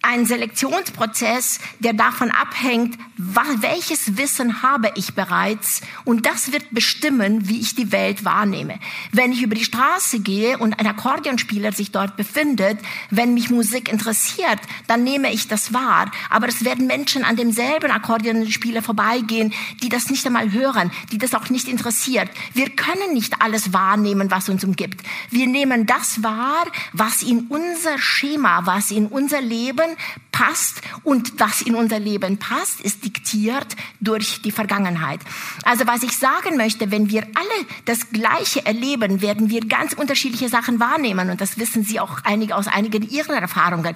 ein 0.00 0.26
Selektionsprozess, 0.26 1.58
der 1.80 1.92
davon 1.92 2.30
abhängt, 2.30 2.98
welches 3.16 4.16
Wissen 4.16 4.62
habe 4.62 4.92
ich 4.94 5.14
bereits 5.14 5.80
und 6.04 6.24
das 6.24 6.52
wird 6.52 6.70
bestimmen, 6.70 7.48
wie 7.48 7.60
ich 7.60 7.74
die 7.74 7.90
Welt 7.90 8.24
wahrnehme. 8.24 8.78
Wenn 9.10 9.32
ich 9.32 9.42
über 9.42 9.56
die 9.56 9.64
Straße 9.64 10.20
gehe 10.20 10.56
und 10.56 10.78
ein 10.78 10.86
Akkordeonspieler 10.86 11.72
sich 11.72 11.90
dort 11.90 12.16
befindet, 12.16 12.78
wenn 13.10 13.34
mich 13.34 13.50
Musik 13.50 13.90
interessiert, 13.90 14.60
dann 14.86 15.02
nehme 15.02 15.32
ich 15.32 15.48
das 15.48 15.74
wahr. 15.74 16.12
Aber 16.30 16.46
es 16.46 16.64
werden 16.64 16.86
Menschen 16.86 17.24
an 17.24 17.34
demselben 17.34 17.90
Akkordeonspieler 17.90 18.82
vorbeigehen, 18.82 19.52
die 19.82 19.88
das 19.88 20.10
nicht 20.10 20.24
einmal 20.24 20.52
hören, 20.52 20.92
die 21.10 21.18
das 21.18 21.34
auch 21.34 21.50
nicht 21.50 21.66
interessiert. 21.66 22.30
Wir 22.54 22.70
können 22.70 23.14
nicht 23.14 23.42
alles 23.42 23.72
wahrnehmen, 23.72 24.30
was 24.30 24.48
uns 24.48 24.62
umgibt. 24.62 25.02
Wir 25.30 25.48
nehmen 25.48 25.86
das 25.86 26.22
wahr, 26.22 26.66
was 26.92 27.22
in 27.22 27.46
unser 27.48 27.98
Schema, 27.98 28.64
was 28.64 28.92
in 28.92 29.06
unser 29.06 29.40
Leben 29.40 29.87
passt 30.32 30.82
und 31.02 31.40
was 31.40 31.62
in 31.62 31.74
unser 31.74 31.98
Leben 31.98 32.38
passt, 32.38 32.80
ist 32.80 33.04
diktiert 33.04 33.76
durch 34.00 34.42
die 34.42 34.52
Vergangenheit. 34.52 35.20
Also 35.64 35.86
was 35.86 36.02
ich 36.02 36.16
sagen 36.16 36.56
möchte, 36.56 36.90
wenn 36.90 37.10
wir 37.10 37.22
alle 37.22 37.66
das 37.84 38.10
Gleiche 38.10 38.64
erleben, 38.64 39.20
werden 39.20 39.50
wir 39.50 39.60
ganz 39.62 39.92
unterschiedliche 39.92 40.48
Sachen 40.48 40.80
wahrnehmen 40.80 41.30
und 41.30 41.40
das 41.40 41.58
wissen 41.58 41.82
Sie 41.82 42.00
auch 42.00 42.20
einige 42.24 42.54
aus 42.54 42.68
einigen 42.68 43.08
Ihren 43.08 43.34
Erfahrungen. 43.34 43.94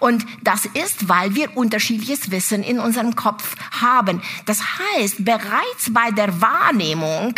Und 0.00 0.26
das 0.42 0.64
ist, 0.66 1.08
weil 1.08 1.34
wir 1.34 1.56
unterschiedliches 1.56 2.30
Wissen 2.30 2.62
in 2.62 2.78
unserem 2.78 3.14
Kopf 3.14 3.54
haben. 3.80 4.22
Das 4.46 4.60
heißt, 4.78 5.24
bereits 5.24 5.92
bei 5.92 6.10
der 6.10 6.40
Wahrnehmung 6.40 7.34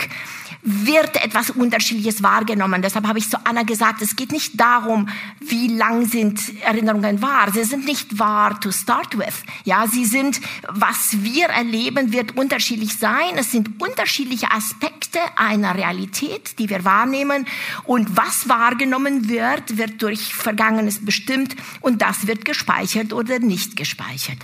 wird 0.66 1.22
etwas 1.24 1.50
Unterschiedliches 1.50 2.24
wahrgenommen. 2.24 2.82
Deshalb 2.82 3.06
habe 3.06 3.20
ich 3.20 3.30
zu 3.30 3.38
Anna 3.46 3.62
gesagt, 3.62 4.02
es 4.02 4.16
geht 4.16 4.32
nicht 4.32 4.60
darum, 4.60 5.08
wie 5.38 5.68
lang 5.68 6.06
sind 6.06 6.40
Erinnerungen 6.62 7.22
wahr. 7.22 7.52
Sie 7.52 7.62
sind 7.62 7.84
nicht 7.84 8.18
wahr 8.18 8.60
to 8.60 8.72
start 8.72 9.16
with. 9.16 9.44
Ja, 9.64 9.86
sie 9.86 10.04
sind, 10.04 10.40
was 10.68 11.22
wir 11.22 11.46
erleben, 11.46 12.12
wird 12.12 12.36
unterschiedlich 12.36 12.98
sein. 12.98 13.36
Es 13.36 13.52
sind 13.52 13.80
unterschiedliche 13.80 14.50
Aspekte 14.50 15.20
einer 15.36 15.76
Realität, 15.76 16.58
die 16.58 16.68
wir 16.68 16.84
wahrnehmen. 16.84 17.46
Und 17.84 18.16
was 18.16 18.48
wahrgenommen 18.48 19.28
wird, 19.28 19.78
wird 19.78 20.02
durch 20.02 20.34
Vergangenes 20.34 21.04
bestimmt 21.04 21.54
und 21.80 22.02
das 22.02 22.26
wird 22.26 22.44
gespeichert 22.44 23.12
oder 23.12 23.38
nicht 23.38 23.76
gespeichert. 23.76 24.38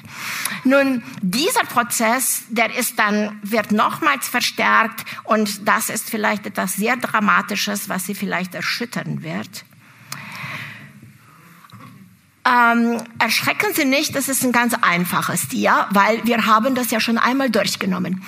Nun, 0.62 1.02
dieser 1.20 1.64
Prozess, 1.64 2.44
der 2.48 2.72
ist 2.76 2.96
dann, 3.00 3.40
wird 3.42 3.72
nochmals 3.72 4.28
verstärkt 4.28 5.04
und 5.24 5.66
das 5.66 5.90
ist 5.90 6.11
vielleicht 6.12 6.46
etwas 6.46 6.74
sehr 6.74 6.96
Dramatisches, 6.96 7.88
was 7.88 8.06
Sie 8.06 8.14
vielleicht 8.14 8.54
erschüttern 8.54 9.22
wird. 9.22 9.64
Ähm, 12.44 13.00
erschrecken 13.18 13.72
Sie 13.74 13.84
nicht, 13.84 14.14
das 14.14 14.28
ist 14.28 14.44
ein 14.44 14.52
ganz 14.52 14.74
einfaches 14.82 15.48
Tier, 15.48 15.86
weil 15.90 16.24
wir 16.24 16.46
haben 16.46 16.74
das 16.74 16.90
ja 16.90 17.00
schon 17.00 17.18
einmal 17.18 17.50
durchgenommen. 17.50 18.22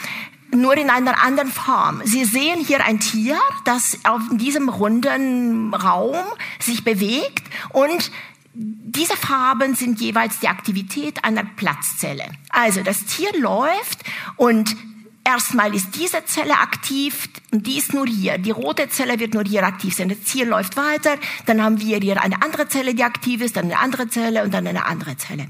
Nur 0.53 0.77
in 0.77 0.89
einer 0.89 1.21
anderen 1.23 1.51
Form. 1.51 2.01
Sie 2.05 2.25
sehen 2.25 2.65
hier 2.65 2.85
ein 2.85 3.01
Tier, 3.01 3.39
das 3.65 3.99
auf 4.05 4.23
diesem 4.31 4.69
runden 4.69 5.75
Raum 5.75 6.17
sich 6.61 6.85
bewegt 6.85 7.45
und 7.71 8.11
diese 8.55 9.17
Farben 9.17 9.75
sind 9.75 10.01
jeweils 10.01 10.39
die 10.39 10.49
Aktivität 10.49 11.25
einer 11.25 11.45
Platzzelle. 11.45 12.25
Also 12.51 12.83
das 12.83 13.05
Tier 13.05 13.37
läuft 13.41 14.05
und 14.37 14.77
Erstmal 15.27 15.75
ist 15.75 15.97
diese 15.97 16.25
Zelle 16.27 16.59
aktiv 16.59 17.31
und 17.51 17.67
die 17.67 17.79
ist 17.79 17.95
nur 17.95 18.07
hier. 18.07 18.37
Die 18.37 18.51
rote 18.51 18.91
Zelle 18.91 19.19
wird 19.19 19.33
nur 19.33 19.45
hier 19.45 19.65
aktiv 19.65 19.95
sein. 19.95 20.11
Das 20.11 20.21
Tier 20.21 20.45
läuft 20.45 20.77
weiter, 20.77 21.17
dann 21.47 21.63
haben 21.63 21.81
wir 21.81 21.99
hier 21.99 22.23
eine 22.23 22.43
andere 22.43 22.69
Zelle, 22.69 22.95
die 22.95 23.05
aktiv 23.05 23.41
ist, 23.41 23.57
dann 23.57 23.65
eine 23.65 23.79
andere 23.79 24.09
Zelle 24.09 24.45
und 24.45 24.53
dann 24.53 24.67
eine 24.67 24.85
andere 24.85 25.17
Zelle. 25.17 25.47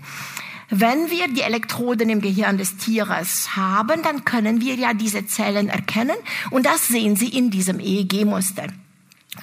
Wenn 0.70 1.10
wir 1.10 1.28
die 1.28 1.42
Elektroden 1.42 2.08
im 2.08 2.20
Gehirn 2.20 2.56
des 2.56 2.76
Tieres 2.76 3.56
haben, 3.56 4.02
dann 4.02 4.24
können 4.24 4.60
wir 4.60 4.76
ja 4.76 4.94
diese 4.94 5.26
Zellen 5.26 5.68
erkennen 5.68 6.16
und 6.50 6.66
das 6.66 6.88
sehen 6.88 7.16
Sie 7.16 7.28
in 7.28 7.50
diesem 7.50 7.80
EEG-Muster. 7.80 8.68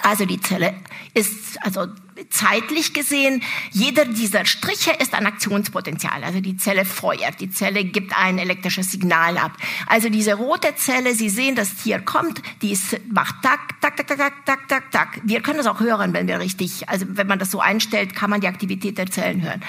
Also 0.00 0.24
die 0.24 0.40
Zelle 0.40 0.74
ist, 1.14 1.58
also 1.60 1.86
zeitlich 2.30 2.92
gesehen, 2.92 3.42
jeder 3.70 4.04
dieser 4.04 4.44
Striche 4.44 4.92
ist 4.92 5.14
ein 5.14 5.26
Aktionspotenzial. 5.26 6.24
Also 6.24 6.40
die 6.40 6.56
Zelle 6.56 6.84
feuert, 6.84 7.40
die 7.40 7.50
Zelle 7.50 7.84
gibt 7.84 8.16
ein 8.16 8.38
elektrisches 8.38 8.90
Signal 8.90 9.38
ab. 9.38 9.52
Also 9.86 10.08
diese 10.08 10.34
rote 10.34 10.74
Zelle, 10.76 11.14
Sie 11.14 11.28
sehen, 11.28 11.54
das 11.54 11.76
Tier 11.76 12.00
kommt, 12.00 12.42
die 12.62 12.72
ist, 12.72 12.98
macht 13.10 13.36
tak, 13.42 13.80
tak, 13.80 13.96
tak, 13.96 14.06
tak, 14.06 14.46
tak, 14.46 14.68
tak, 14.68 14.90
tak. 14.90 15.20
Wir 15.24 15.40
können 15.40 15.58
das 15.58 15.66
auch 15.66 15.80
hören, 15.80 16.12
wenn 16.12 16.26
wir 16.26 16.40
richtig, 16.40 16.88
also 16.88 17.06
wenn 17.08 17.26
man 17.26 17.38
das 17.38 17.50
so 17.50 17.60
einstellt, 17.60 18.14
kann 18.14 18.30
man 18.30 18.40
die 18.40 18.48
Aktivität 18.48 18.98
der 18.98 19.10
Zellen 19.10 19.42
hören. 19.42 19.62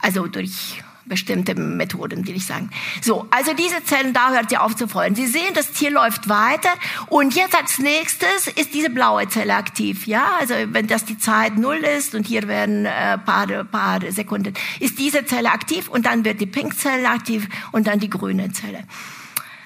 Also 0.00 0.26
durch 0.26 0.82
bestimmte 1.06 1.54
Methoden, 1.54 2.26
will 2.26 2.36
ich 2.36 2.46
sagen. 2.46 2.70
So, 3.00 3.26
also 3.30 3.52
diese 3.54 3.82
Zellen, 3.84 4.12
da 4.12 4.30
hört 4.30 4.50
sie 4.50 4.58
auf 4.58 4.76
zu 4.76 4.88
freuen. 4.88 5.14
Sie 5.14 5.26
sehen, 5.26 5.54
das 5.54 5.72
Tier 5.72 5.90
läuft 5.90 6.28
weiter 6.28 6.70
und 7.08 7.34
jetzt 7.34 7.54
als 7.54 7.78
nächstes 7.78 8.48
ist 8.54 8.74
diese 8.74 8.90
blaue 8.90 9.28
Zelle 9.28 9.54
aktiv. 9.54 10.06
Ja, 10.06 10.36
also 10.40 10.54
wenn 10.68 10.86
das 10.86 11.04
die 11.04 11.18
Zeit 11.18 11.56
null 11.56 11.76
ist 11.76 12.14
und 12.14 12.26
hier 12.26 12.48
werden 12.48 12.86
äh, 12.86 13.18
paar, 13.18 13.46
paar 13.64 14.00
Sekunden, 14.10 14.54
ist 14.80 14.98
diese 14.98 15.24
Zelle 15.24 15.50
aktiv 15.50 15.88
und 15.88 16.06
dann 16.06 16.24
wird 16.24 16.40
die 16.40 16.46
Pinkzelle 16.46 17.08
aktiv 17.08 17.48
und 17.72 17.86
dann 17.86 18.00
die 18.00 18.10
grüne 18.10 18.52
Zelle. 18.52 18.84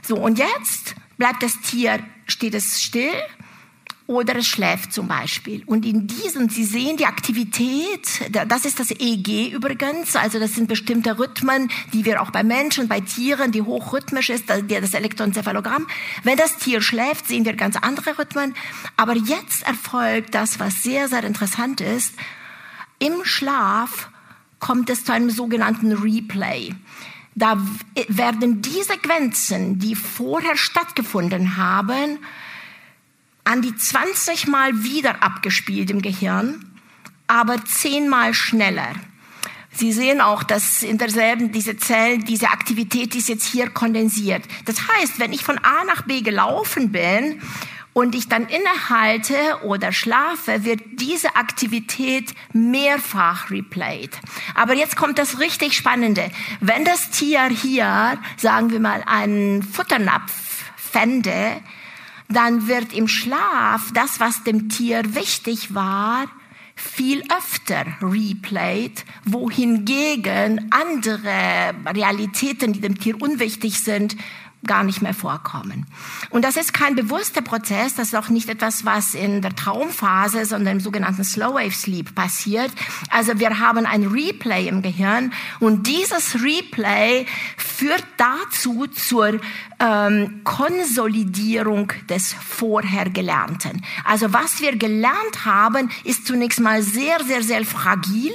So, 0.02 0.16
und 0.16 0.38
jetzt 0.38 0.94
bleibt 1.16 1.42
das 1.42 1.60
Tier, 1.60 2.00
steht 2.26 2.54
es 2.54 2.82
still 2.82 3.12
oder 4.10 4.34
es 4.34 4.48
schläft 4.48 4.92
zum 4.92 5.06
Beispiel. 5.06 5.62
Und 5.66 5.86
in 5.86 6.08
diesem, 6.08 6.48
Sie 6.48 6.64
sehen 6.64 6.96
die 6.96 7.06
Aktivität, 7.06 8.28
das 8.48 8.64
ist 8.64 8.80
das 8.80 8.90
EEG 8.90 9.52
übrigens, 9.52 10.16
also 10.16 10.40
das 10.40 10.56
sind 10.56 10.66
bestimmte 10.66 11.16
Rhythmen, 11.16 11.70
die 11.92 12.04
wir 12.04 12.20
auch 12.20 12.32
bei 12.32 12.42
Menschen, 12.42 12.88
bei 12.88 12.98
Tieren, 12.98 13.52
die 13.52 13.62
hochrhythmisch 13.62 14.30
ist, 14.30 14.50
das 14.50 14.94
Elektroenzephalogramm. 14.94 15.86
Wenn 16.24 16.36
das 16.36 16.56
Tier 16.56 16.82
schläft, 16.82 17.28
sehen 17.28 17.44
wir 17.44 17.54
ganz 17.54 17.76
andere 17.76 18.18
Rhythmen. 18.18 18.56
Aber 18.96 19.14
jetzt 19.14 19.62
erfolgt 19.62 20.34
das, 20.34 20.58
was 20.58 20.82
sehr, 20.82 21.06
sehr 21.06 21.22
interessant 21.22 21.80
ist. 21.80 22.14
Im 22.98 23.24
Schlaf 23.24 24.08
kommt 24.58 24.90
es 24.90 25.04
zu 25.04 25.12
einem 25.12 25.30
sogenannten 25.30 25.92
Replay. 25.92 26.74
Da 27.36 27.64
werden 28.08 28.60
die 28.60 28.82
Sequenzen, 28.82 29.78
die 29.78 29.94
vorher 29.94 30.56
stattgefunden 30.56 31.56
haben, 31.56 32.18
an 33.50 33.62
die 33.62 33.74
20 33.74 34.46
Mal 34.46 34.84
wieder 34.84 35.24
abgespielt 35.24 35.90
im 35.90 36.02
Gehirn, 36.02 36.64
aber 37.26 37.64
10 37.64 38.08
Mal 38.08 38.32
schneller. 38.32 38.92
Sie 39.72 39.92
sehen 39.92 40.20
auch, 40.20 40.44
dass 40.44 40.84
in 40.84 40.98
derselben, 40.98 41.50
diese 41.50 41.76
Zellen, 41.76 42.24
diese 42.24 42.50
Aktivität 42.50 43.16
ist 43.16 43.28
jetzt 43.28 43.44
hier 43.44 43.68
kondensiert. 43.68 44.44
Das 44.66 44.76
heißt, 44.86 45.18
wenn 45.18 45.32
ich 45.32 45.42
von 45.42 45.58
A 45.58 45.82
nach 45.84 46.02
B 46.02 46.20
gelaufen 46.20 46.92
bin 46.92 47.42
und 47.92 48.14
ich 48.14 48.28
dann 48.28 48.46
innehalte 48.46 49.34
oder 49.64 49.90
schlafe, 49.90 50.64
wird 50.64 50.82
diese 51.00 51.34
Aktivität 51.34 52.32
mehrfach 52.52 53.50
replayed. 53.50 54.16
Aber 54.54 54.74
jetzt 54.74 54.94
kommt 54.94 55.18
das 55.18 55.40
richtig 55.40 55.76
Spannende. 55.76 56.30
Wenn 56.60 56.84
das 56.84 57.10
Tier 57.10 57.48
hier, 57.48 58.16
sagen 58.36 58.70
wir 58.70 58.78
mal, 58.78 59.02
einen 59.06 59.64
Futternapf 59.64 60.32
fände, 60.76 61.60
dann 62.30 62.68
wird 62.68 62.92
im 62.92 63.08
Schlaf 63.08 63.92
das, 63.92 64.20
was 64.20 64.44
dem 64.44 64.68
Tier 64.68 65.14
wichtig 65.14 65.74
war, 65.74 66.26
viel 66.74 67.22
öfter 67.36 67.84
replayed, 68.00 69.04
wohingegen 69.24 70.70
andere 70.70 71.74
Realitäten, 71.86 72.72
die 72.72 72.80
dem 72.80 72.98
Tier 72.98 73.20
unwichtig 73.20 73.80
sind, 73.80 74.16
gar 74.66 74.84
nicht 74.84 75.00
mehr 75.00 75.14
vorkommen. 75.14 75.86
Und 76.28 76.44
das 76.44 76.56
ist 76.56 76.74
kein 76.74 76.94
bewusster 76.94 77.40
Prozess, 77.40 77.94
das 77.94 78.08
ist 78.08 78.14
auch 78.14 78.28
nicht 78.28 78.48
etwas, 78.48 78.84
was 78.84 79.14
in 79.14 79.40
der 79.40 79.56
Traumphase, 79.56 80.44
sondern 80.44 80.76
im 80.76 80.80
sogenannten 80.80 81.24
Slow 81.24 81.54
Wave 81.54 81.72
Sleep 81.72 82.14
passiert. 82.14 82.70
Also 83.10 83.38
wir 83.38 83.58
haben 83.58 83.86
ein 83.86 84.04
Replay 84.04 84.68
im 84.68 84.82
Gehirn 84.82 85.32
und 85.60 85.86
dieses 85.86 86.42
Replay 86.42 87.26
führt 87.56 88.04
dazu 88.18 88.86
zur 88.86 89.40
ähm, 89.78 90.42
Konsolidierung 90.44 91.92
des 92.08 92.34
vorher 92.34 93.08
Gelernten. 93.08 93.82
Also 94.04 94.32
was 94.32 94.60
wir 94.60 94.76
gelernt 94.76 95.46
haben, 95.46 95.90
ist 96.04 96.26
zunächst 96.26 96.60
mal 96.60 96.82
sehr, 96.82 97.24
sehr, 97.24 97.42
sehr 97.42 97.64
fragil 97.64 98.32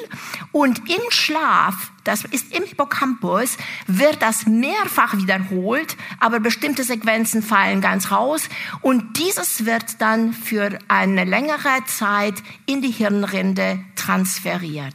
und 0.51 0.79
im 0.89 1.01
Schlaf 1.09 1.91
das 2.05 2.23
ist 2.23 2.55
im 2.55 2.63
Hippocampus, 2.63 3.57
wird 3.87 4.21
das 4.21 4.45
mehrfach 4.45 5.17
wiederholt, 5.17 5.97
aber 6.19 6.39
bestimmte 6.39 6.83
Sequenzen 6.83 7.43
fallen 7.43 7.81
ganz 7.81 8.11
raus 8.11 8.47
und 8.81 9.17
dieses 9.17 9.65
wird 9.65 9.99
dann 9.99 10.33
für 10.33 10.79
eine 10.87 11.25
längere 11.25 11.83
Zeit 11.87 12.35
in 12.65 12.81
die 12.81 12.91
Hirnrinde 12.91 13.79
transferiert. 13.95 14.93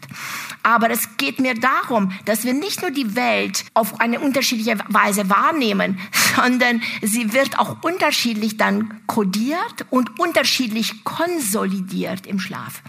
Aber 0.62 0.90
es 0.90 1.16
geht 1.16 1.40
mir 1.40 1.54
darum, 1.54 2.12
dass 2.26 2.44
wir 2.44 2.52
nicht 2.52 2.82
nur 2.82 2.90
die 2.90 3.16
Welt 3.16 3.64
auf 3.72 4.00
eine 4.00 4.20
unterschiedliche 4.20 4.78
Weise 4.88 5.30
wahrnehmen, 5.30 5.98
sondern 6.36 6.82
sie 7.02 7.32
wird 7.32 7.58
auch 7.58 7.82
unterschiedlich 7.82 8.56
dann 8.56 9.00
kodiert 9.06 9.86
und 9.90 10.18
unterschiedlich 10.20 11.04
konsolidiert 11.04 12.26
im 12.26 12.38
Schlaf. 12.38 12.82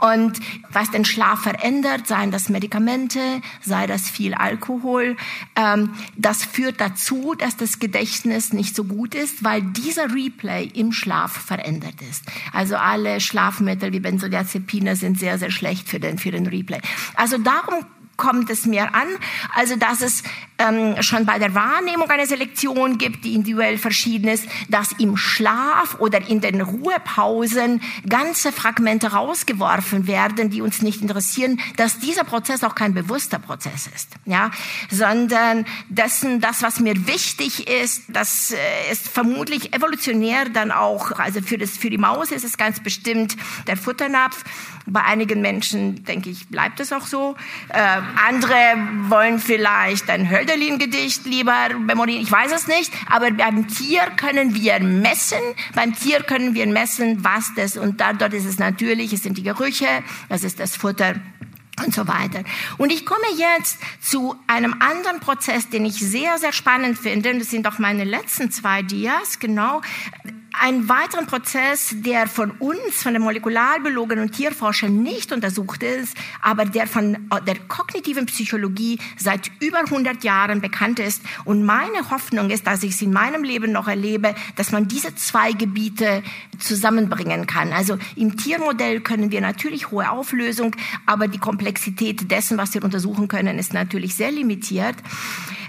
Und 0.00 0.38
was 0.70 0.90
den 0.90 1.04
Schlaf 1.04 1.42
verändert, 1.42 2.06
seien 2.06 2.30
das 2.30 2.48
Medikamente, 2.48 3.20
sei 3.60 3.86
das 3.86 4.08
viel 4.08 4.34
Alkohol, 4.34 5.16
ähm, 5.56 5.90
das 6.16 6.44
führt 6.44 6.80
dazu, 6.80 7.34
dass 7.36 7.56
das 7.56 7.78
Gedächtnis 7.78 8.52
nicht 8.52 8.74
so 8.74 8.84
gut 8.84 9.14
ist, 9.14 9.44
weil 9.44 9.62
dieser 9.62 10.14
Replay 10.14 10.64
im 10.64 10.92
Schlaf 10.92 11.32
verändert 11.32 12.00
ist. 12.10 12.24
Also 12.52 12.76
alle 12.76 13.20
Schlafmittel 13.20 13.92
wie 13.92 14.00
Benzodiazepine 14.00 14.96
sind 14.96 15.18
sehr, 15.18 15.38
sehr 15.38 15.50
schlecht 15.50 15.88
für 15.88 16.00
den, 16.00 16.18
für 16.18 16.30
den 16.30 16.46
Replay. 16.46 16.80
Also 17.14 17.38
darum 17.38 17.84
kommt 18.16 18.50
es 18.50 18.66
mir 18.66 18.94
an, 18.94 19.06
also 19.54 19.76
dass 19.76 20.02
es 20.02 20.22
ähm, 20.58 21.00
schon 21.02 21.24
bei 21.24 21.38
der 21.38 21.54
Wahrnehmung 21.54 22.10
eine 22.10 22.26
Selektion 22.26 22.98
gibt, 22.98 23.24
die 23.24 23.34
individuell 23.34 23.78
verschieden 23.78 24.28
ist, 24.28 24.48
dass 24.68 24.92
im 24.92 25.16
Schlaf 25.16 25.96
oder 26.00 26.28
in 26.28 26.40
den 26.40 26.60
Ruhepausen 26.60 27.80
ganze 28.08 28.52
Fragmente 28.52 29.12
rausgeworfen 29.12 30.06
werden, 30.06 30.50
die 30.50 30.60
uns 30.60 30.82
nicht 30.82 31.00
interessieren, 31.00 31.60
dass 31.76 31.98
dieser 31.98 32.24
Prozess 32.24 32.64
auch 32.64 32.74
kein 32.74 32.92
bewusster 32.92 33.38
Prozess 33.38 33.88
ist, 33.94 34.10
ja, 34.24 34.50
sondern 34.90 35.64
dessen, 35.88 36.40
das, 36.40 36.62
was 36.62 36.80
mir 36.80 37.06
wichtig 37.06 37.68
ist, 37.68 38.04
das 38.08 38.52
äh, 38.52 38.92
ist 38.92 39.08
vermutlich 39.08 39.74
evolutionär 39.74 40.48
dann 40.48 40.72
auch, 40.72 41.12
also 41.12 41.40
für 41.40 41.58
das, 41.58 41.76
für 41.76 41.90
die 41.90 41.98
Maus 41.98 42.32
ist 42.32 42.44
es 42.44 42.56
ganz 42.56 42.80
bestimmt 42.80 43.36
der 43.66 43.76
Futternapf. 43.76 44.44
Bei 44.90 45.04
einigen 45.04 45.42
Menschen, 45.42 46.02
denke 46.04 46.30
ich, 46.30 46.48
bleibt 46.48 46.80
es 46.80 46.94
auch 46.94 47.04
so. 47.04 47.36
Äh, 47.68 48.00
andere 48.26 48.54
wollen 49.08 49.38
vielleicht 49.38 50.08
ein 50.08 50.30
Hölzchen 50.30 50.47
Hölderlin-Gedicht 50.48 51.26
lieber 51.26 51.78
memorieren, 51.78 52.22
ich 52.22 52.32
weiß 52.32 52.52
es 52.52 52.66
nicht, 52.66 52.92
aber 53.08 53.30
beim 53.30 53.68
Tier 53.68 54.02
können 54.16 54.54
wir 54.54 54.80
messen, 54.80 55.38
beim 55.74 55.94
Tier 55.94 56.22
können 56.22 56.54
wir 56.54 56.66
messen, 56.66 57.22
was 57.22 57.52
das, 57.54 57.76
und 57.76 58.00
da, 58.00 58.12
dort 58.12 58.32
ist 58.34 58.46
es 58.46 58.58
natürlich, 58.58 59.12
es 59.12 59.22
sind 59.22 59.38
die 59.38 59.42
Gerüche, 59.42 59.86
das 60.28 60.44
ist 60.44 60.58
das 60.58 60.76
Futter, 60.76 61.14
und 61.84 61.94
so 61.94 62.08
weiter. 62.08 62.42
Und 62.76 62.90
ich 62.90 63.06
komme 63.06 63.20
jetzt 63.36 63.78
zu 64.00 64.34
einem 64.48 64.74
anderen 64.80 65.20
Prozess, 65.20 65.68
den 65.68 65.86
ich 65.86 65.94
sehr, 65.94 66.36
sehr 66.38 66.52
spannend 66.52 66.98
finde. 66.98 67.30
Und 67.30 67.38
das 67.38 67.50
sind 67.50 67.68
auch 67.68 67.78
meine 67.78 68.02
letzten 68.02 68.50
zwei 68.50 68.82
Dias, 68.82 69.38
genau 69.38 69.80
einen 70.60 70.88
weiteren 70.88 71.26
Prozess, 71.26 71.94
der 71.98 72.26
von 72.26 72.50
uns, 72.52 73.02
von 73.02 73.12
den 73.12 73.22
Molekularbiologen 73.22 74.18
und 74.18 74.32
Tierforschern 74.32 75.02
nicht 75.02 75.32
untersucht 75.32 75.82
ist, 75.82 76.16
aber 76.42 76.64
der 76.64 76.86
von 76.86 77.28
der 77.46 77.58
kognitiven 77.68 78.26
Psychologie 78.26 78.98
seit 79.16 79.50
über 79.60 79.78
100 79.78 80.24
Jahren 80.24 80.60
bekannt 80.60 80.98
ist. 80.98 81.22
Und 81.44 81.64
meine 81.64 82.10
Hoffnung 82.10 82.50
ist, 82.50 82.66
dass 82.66 82.82
ich 82.82 82.92
es 82.92 83.02
in 83.02 83.12
meinem 83.12 83.44
Leben 83.44 83.72
noch 83.72 83.88
erlebe, 83.88 84.34
dass 84.56 84.72
man 84.72 84.88
diese 84.88 85.14
zwei 85.14 85.52
Gebiete 85.52 86.22
zusammenbringen 86.58 87.46
kann. 87.46 87.72
Also 87.72 87.98
im 88.16 88.36
Tiermodell 88.36 89.00
können 89.00 89.30
wir 89.30 89.40
natürlich 89.40 89.90
hohe 89.90 90.10
Auflösung, 90.10 90.74
aber 91.06 91.28
die 91.28 91.38
Komplexität 91.38 92.30
dessen, 92.30 92.58
was 92.58 92.74
wir 92.74 92.82
untersuchen 92.82 93.28
können, 93.28 93.58
ist 93.58 93.72
natürlich 93.72 94.14
sehr 94.14 94.32
limitiert. 94.32 94.96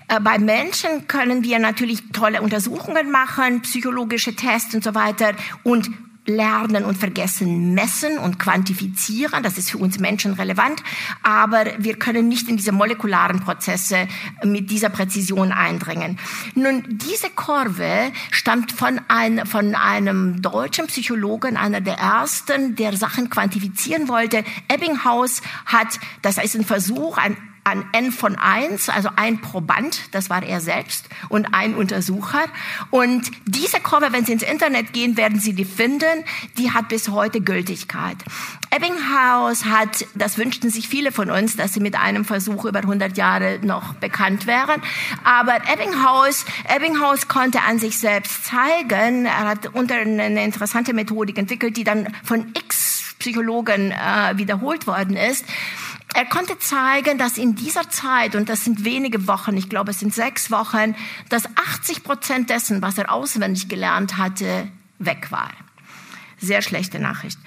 Äh, 0.10 0.20
bei 0.20 0.38
Menschen 0.40 1.08
können 1.08 1.44
wir 1.44 1.60
natürlich 1.60 2.12
tolle 2.12 2.42
Untersuchungen 2.42 3.12
machen, 3.12 3.62
psychologische 3.62 4.36
Tests 4.36 4.76
und 4.76 4.84
so 4.84 4.96
weiter 4.96 5.34
und 5.64 5.90
lernen 6.26 6.86
und 6.86 6.98
vergessen 6.98 7.74
messen 7.74 8.18
und 8.20 8.40
quantifizieren. 8.40 9.42
Das 9.42 9.58
ist 9.58 9.72
für 9.72 9.80
uns 9.80 10.00
Menschen 10.00 10.34
relevant. 10.34 10.84
Aber 11.24 11.66
wir 11.80 11.98
können 11.98 12.28
nicht 12.28 12.48
in 12.50 12.58
diese 12.58 12.72
molekularen 12.72 13.40
Prozesse 13.40 14.08
mit 14.44 14.70
dieser 14.70 14.90
Präzision 14.90 15.52
eindringen. 15.52 16.20
Nun, 16.54 16.84
diese 16.88 17.30
Kurve 17.32 18.12
stammt 18.32 18.72
von, 18.72 19.02
ein, 19.08 19.46
von 19.46 19.74
einem 19.76 20.42
deutschen 20.42 20.88
Psychologen, 20.88 21.58
einer 21.58 21.82
der 21.82 21.96
ersten, 21.96 22.76
der 22.76 22.96
Sachen 22.96 23.30
quantifizieren 23.30 24.08
wollte. 24.08 24.44
Ebbinghaus 24.68 25.42
hat, 25.66 26.00
das 26.22 26.38
ist 26.38 26.56
ein 26.56 26.66
Versuch, 26.66 27.18
ein 27.18 27.38
an 27.70 27.86
N 27.94 28.12
von 28.12 28.36
eins, 28.36 28.90
also 28.90 29.10
ein 29.16 29.42
Proband, 29.42 30.02
das 30.12 30.30
war 30.30 30.44
er 30.44 30.62
selbst, 30.62 31.08
und 31.30 31.54
ein 31.54 31.76
Untersucher. 31.76 32.44
Und 32.90 33.32
diese 33.46 33.80
Kurve, 33.80 34.12
wenn 34.12 34.26
Sie 34.26 34.34
ins 34.34 34.44
Internet 34.44 34.94
gehen, 34.94 35.18
werden 35.18 35.40
Sie 35.40 35.54
die 35.54 35.66
finden, 35.66 36.26
die 36.58 36.72
hat 36.72 36.90
bis 36.90 37.10
heute 37.10 37.42
Gültigkeit. 37.42 38.18
Ebbinghaus 38.72 39.66
hat, 39.66 40.06
das 40.16 40.38
wünschten 40.38 40.70
sich 40.70 40.88
viele 40.88 41.12
von 41.12 41.32
uns, 41.32 41.56
dass 41.56 41.74
sie 41.74 41.80
mit 41.80 41.96
einem 41.96 42.24
Versuch 42.24 42.66
über 42.66 42.80
100 42.80 43.18
Jahre 43.18 43.60
noch 43.64 43.96
bekannt 43.96 44.46
wären. 44.46 44.82
Aber 45.24 45.56
Ebbinghaus, 45.72 46.46
Ebbinghaus 46.68 47.28
konnte 47.28 47.62
an 47.62 47.80
sich 47.80 47.98
selbst 47.98 48.46
zeigen, 48.46 49.26
er 49.26 49.48
hat 49.48 49.74
unter 49.74 49.96
eine 49.96 50.44
interessante 50.44 50.94
Methodik 50.94 51.38
entwickelt, 51.38 51.78
die 51.78 51.84
dann 51.84 52.14
von 52.24 52.54
x 52.56 53.09
Psychologen 53.20 53.92
äh, 53.92 54.38
wiederholt 54.38 54.88
worden 54.88 55.16
ist 55.16 55.46
er 56.16 56.26
konnte 56.26 56.58
zeigen, 56.58 57.18
dass 57.18 57.38
in 57.38 57.56
dieser 57.56 57.90
Zeit, 57.90 58.36
und 58.36 58.50
das 58.50 58.66
sind 58.66 58.84
wenige 58.84 59.28
Wochen, 59.28 59.56
ich 59.56 59.70
glaube 59.70 59.92
es 59.92 60.00
sind 60.00 60.14
sechs 60.14 60.50
Wochen, 60.52 60.96
dass 61.30 61.44
80 61.56 62.04
Prozent 62.04 62.50
dessen, 62.50 62.82
was 62.82 62.98
er 62.98 63.12
auswendig 63.12 63.70
gelernt 63.70 64.18
hatte, 64.18 64.68
weg 64.98 65.32
war. 65.32 65.52
Sehr 66.40 66.62
schlechte 66.62 67.00
Nachricht. 67.00 67.40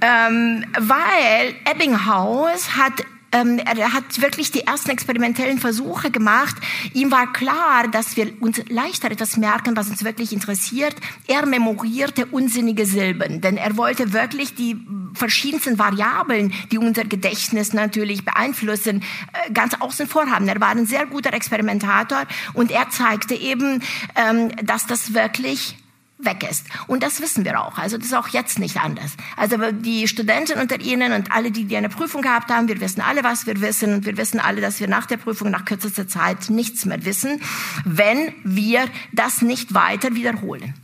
Ähm, 0.00 0.66
weil 0.78 1.54
Ebbinghaus 1.64 2.76
hat 2.76 2.92
ähm, 3.32 3.58
er 3.58 3.92
hat 3.92 4.20
wirklich 4.20 4.50
die 4.50 4.66
ersten 4.66 4.90
experimentellen 4.90 5.58
Versuche 5.58 6.10
gemacht. 6.10 6.56
Ihm 6.94 7.10
war 7.10 7.32
klar, 7.32 7.88
dass 7.88 8.16
wir 8.16 8.32
uns 8.40 8.60
leichter 8.68 9.10
etwas 9.10 9.36
merken, 9.36 9.76
was 9.76 9.88
uns 9.88 10.04
wirklich 10.04 10.32
interessiert. 10.32 10.94
Er 11.26 11.46
memorierte 11.46 12.26
unsinnige 12.26 12.86
Silben, 12.86 13.40
denn 13.40 13.56
er 13.56 13.76
wollte 13.76 14.12
wirklich 14.12 14.54
die 14.54 14.76
verschiedensten 15.14 15.78
Variablen, 15.78 16.52
die 16.70 16.78
unser 16.78 17.04
Gedächtnis 17.04 17.72
natürlich 17.72 18.24
beeinflussen, 18.24 19.02
äh, 19.32 19.52
ganz 19.52 19.74
außen 19.78 20.06
vor 20.06 20.30
haben. 20.30 20.48
Er 20.48 20.60
war 20.60 20.68
ein 20.68 20.86
sehr 20.86 21.06
guter 21.06 21.32
Experimentator 21.32 22.26
und 22.54 22.70
er 22.70 22.90
zeigte 22.90 23.34
eben, 23.34 23.82
ähm, 24.16 24.50
dass 24.64 24.86
das 24.86 25.14
wirklich 25.14 25.76
weg 26.24 26.48
ist. 26.48 26.66
Und 26.86 27.02
das 27.02 27.20
wissen 27.20 27.44
wir 27.44 27.60
auch. 27.60 27.78
Also 27.78 27.96
das 27.96 28.06
ist 28.06 28.14
auch 28.14 28.28
jetzt 28.28 28.58
nicht 28.58 28.78
anders. 28.78 29.12
Also 29.36 29.56
die 29.72 30.08
Studenten 30.08 30.58
unter 30.58 30.80
Ihnen 30.80 31.12
und 31.12 31.32
alle, 31.32 31.50
die, 31.50 31.64
die 31.64 31.76
eine 31.76 31.88
Prüfung 31.88 32.22
gehabt 32.22 32.50
haben, 32.50 32.68
wir 32.68 32.80
wissen 32.80 33.00
alle, 33.00 33.24
was 33.24 33.46
wir 33.46 33.60
wissen. 33.60 33.94
Und 33.94 34.06
wir 34.06 34.16
wissen 34.16 34.40
alle, 34.40 34.60
dass 34.60 34.80
wir 34.80 34.88
nach 34.88 35.06
der 35.06 35.16
Prüfung, 35.16 35.50
nach 35.50 35.64
kürzester 35.64 36.08
Zeit 36.08 36.50
nichts 36.50 36.84
mehr 36.84 37.04
wissen, 37.04 37.40
wenn 37.84 38.32
wir 38.44 38.86
das 39.12 39.42
nicht 39.42 39.74
weiter 39.74 40.14
wiederholen. 40.14 40.74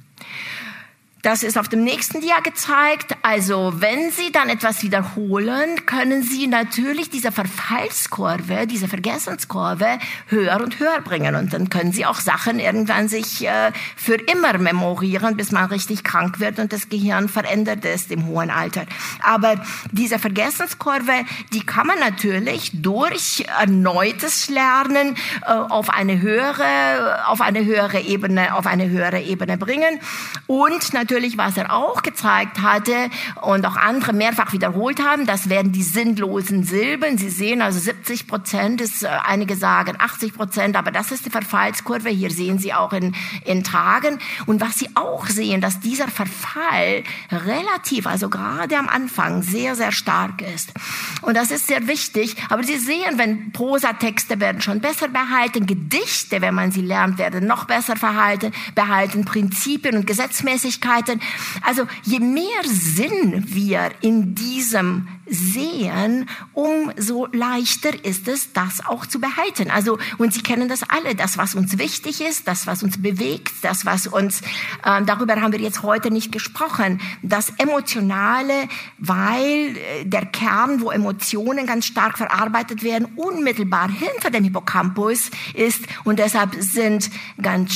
Das 1.27 1.43
ist 1.43 1.59
auf 1.59 1.69
dem 1.69 1.83
nächsten 1.83 2.21
Dia 2.21 2.39
gezeigt. 2.39 3.17
Also 3.23 3.73
wenn 3.79 4.13
Sie 4.13 4.31
dann 4.31 4.49
etwas 4.49 4.85
wiederholen, 4.85 5.85
können 5.85 6.23
Sie 6.23 6.47
natürlich 6.47 7.11
diese 7.11 7.33
Verfallskurve, 7.33 8.69
diese 8.69 8.87
Vergessenskurve 8.87 9.99
höher 10.29 10.61
und 10.61 10.79
höher 10.79 11.01
bringen. 11.01 11.35
Und 11.35 11.53
dann 11.53 11.69
können 11.69 11.91
Sie 11.91 12.07
auch 12.07 12.21
Sachen 12.21 12.61
irgendwann 12.61 13.09
sich 13.09 13.45
äh, 13.45 13.73
für 13.97 14.15
immer 14.15 14.57
memorieren, 14.59 15.37
bis 15.37 15.51
man 15.51 15.65
richtig 15.65 16.05
krank 16.05 16.39
wird 16.39 16.61
und 16.61 16.73
das 16.73 16.91
Gehirn 16.91 17.29
verändert 17.29 17.85
ist 17.85 18.13
im 18.13 18.27
hohen 18.27 18.51
Alter. 18.51 18.87
Aber 19.21 19.61
diese 19.91 20.21
Vergessenskurve, 20.21 21.25
die 21.53 21.67
kann 21.67 21.89
man 21.89 21.99
natürlich 21.99 22.71
durch 22.73 23.45
erneutes 23.59 24.49
Lernen 24.49 25.17
äh, 25.45 25.51
auf 25.51 25.91
eine 25.91 26.21
höhere, 26.21 27.27
auf 27.27 27.41
eine 27.41 27.65
höhere 27.65 27.99
Ebene, 27.99 28.55
auf 28.55 28.69
eine 28.69 28.89
höhere 28.89 29.23
Ebene 29.23 29.59
bringen 29.59 29.99
und 30.47 30.93
natürlich 30.93 31.16
natürlich, 31.17 31.39
was 31.39 31.57
er 31.57 31.73
auch 31.73 32.03
gezeigt 32.03 32.61
hatte 32.61 33.09
und 33.41 33.65
auch 33.65 33.77
andere 33.77 34.13
mehrfach 34.13 34.53
wiederholt 34.53 35.03
haben, 35.03 35.25
das 35.25 35.49
werden 35.49 35.73
die 35.73 35.83
sinnlosen 35.83 36.63
Silben. 36.63 37.17
Sie 37.17 37.31
sehen 37.31 37.63
also 37.63 37.79
70 37.79 38.27
Prozent 38.27 38.83
ist, 38.83 39.03
äh, 39.03 39.09
einige 39.25 39.57
sagen 39.57 39.97
80 39.99 40.35
Prozent, 40.35 40.77
aber 40.77 40.91
das 40.91 41.13
ist 41.13 41.25
die 41.25 41.31
Verfallskurve. 41.31 42.11
Hier 42.11 42.31
sehen 42.31 42.59
Sie 42.59 42.75
auch 42.75 42.93
in, 42.93 43.15
in 43.47 43.65
Tagen. 43.65 44.19
Und 44.45 44.61
was 44.61 44.79
Sie 44.79 44.91
auch 44.95 45.27
sehen, 45.27 45.63
dass 45.63 45.81
dieser 45.81 46.09
Verfall 46.09 47.03
relativ, 47.33 48.07
also 48.07 48.29
gerade 48.29 48.77
am 48.77 48.91
Anfang, 48.91 49.41
sehr, 49.43 49.75
sehr 49.75 49.93
stark 49.93 50.43
ist. 50.43 50.75
Und 51.23 51.35
das 51.35 51.51
ist 51.51 51.67
sehr 51.67 51.89
wichtig. 51.89 52.37
Aber 52.51 52.63
Sie 52.63 52.77
sehen, 52.77 53.17
wenn 53.17 53.53
Prosatexte 53.53 54.39
werden 54.39 54.61
schon 54.61 54.81
besser 54.81 55.09
behalten, 55.09 55.65
Gedichte, 55.65 56.43
wenn 56.43 56.55
man 56.55 56.73
sie 56.73 56.83
lernt, 56.83 57.17
werden 57.17 57.47
noch 57.47 57.65
besser 57.65 57.97
verhalten, 57.97 58.53
behalten, 58.75 59.25
Prinzipien 59.25 59.97
und 59.97 60.07
Gesetzmäßigkeiten 60.07 61.06
Seiten. 61.07 61.21
Also 61.63 61.87
je 62.03 62.21
mehr 62.21 62.63
Sinn 62.65 63.45
wir 63.47 63.91
in 64.01 64.35
diesem 64.35 65.09
sehen, 65.29 66.29
umso 66.53 67.27
leichter 67.33 68.05
ist 68.05 68.29
es, 68.29 68.53
das 68.53 68.87
auch 68.87 69.07
zu 69.07 69.21
behalten. 69.21 69.71
Also, 69.71 69.99
und 70.19 70.33
Sie 70.33 70.41
kennen 70.41 70.69
das 70.69 70.83
alle, 70.89 71.17
das, 71.17 71.37
was 71.37 71.55
uns 71.55 71.79
wichtig 71.79 72.21
ist, 72.21 72.47
das, 72.47 72.67
was 72.67 72.83
uns 72.85 73.03
bewegt, 73.03 73.53
das, 73.63 73.85
was 73.85 74.07
uns, 74.07 74.41
äh, 74.85 75.03
darüber 75.05 75.35
haben 75.41 75.53
wir 75.53 75.61
jetzt 75.61 75.83
heute 75.83 76.13
nicht 76.13 76.31
gesprochen, 76.31 77.01
das 77.23 77.53
Emotionale, 77.59 78.69
weil 78.99 79.77
äh, 79.77 80.05
der 80.05 80.27
Kern, 80.27 80.81
wo 80.81 80.91
Emotionen 80.91 81.67
ganz 81.67 81.87
stark 81.87 82.19
verarbeitet 82.19 82.85
werden, 82.85 83.09
unmittelbar 83.17 83.91
hinter 83.91 84.31
dem 84.31 84.45
Hippocampus 84.45 85.31
ist 85.55 85.85
und 86.05 86.21
deshalb 86.21 86.55
sind 86.61 87.11
ganz 87.43 87.73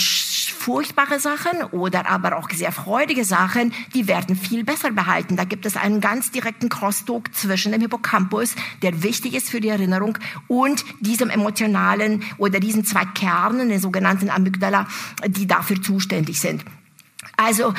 furchtbare 0.53 1.20
Sachen 1.20 1.62
oder 1.72 2.09
aber 2.09 2.36
auch 2.36 2.48
sehr 2.51 2.72
freudige 2.72 3.24
Sachen, 3.24 3.72
die 3.94 4.09
werden 4.09 4.36
viel 4.36 4.64
besser 4.64 4.90
behalten. 4.90 5.36
Da 5.36 5.44
gibt 5.44 5.66
es 5.66 5.76
einen 5.76 6.01
ganz 6.01 6.30
direkten 6.30 6.68
Crosstalk 6.68 7.34
zwischen 7.34 7.72
dem 7.72 7.80
Hippocampus, 7.80 8.55
der 8.82 9.03
wichtig 9.03 9.34
ist 9.34 9.51
für 9.51 9.61
die 9.61 9.68
Erinnerung, 9.68 10.18
und 10.48 10.84
diesem 11.01 11.30
emotionalen 11.30 12.22
oder 12.38 12.61
diesen 12.61 12.84
zwei 12.84 13.05
Kernen, 13.05 13.68
den 13.68 13.80
sogenannten 13.80 14.30
Amygdala, 14.30 14.86
die 15.26 15.46
dafür 15.46 15.80
zuständig 15.80 16.40
sind. 16.40 16.64
Also 17.41 17.72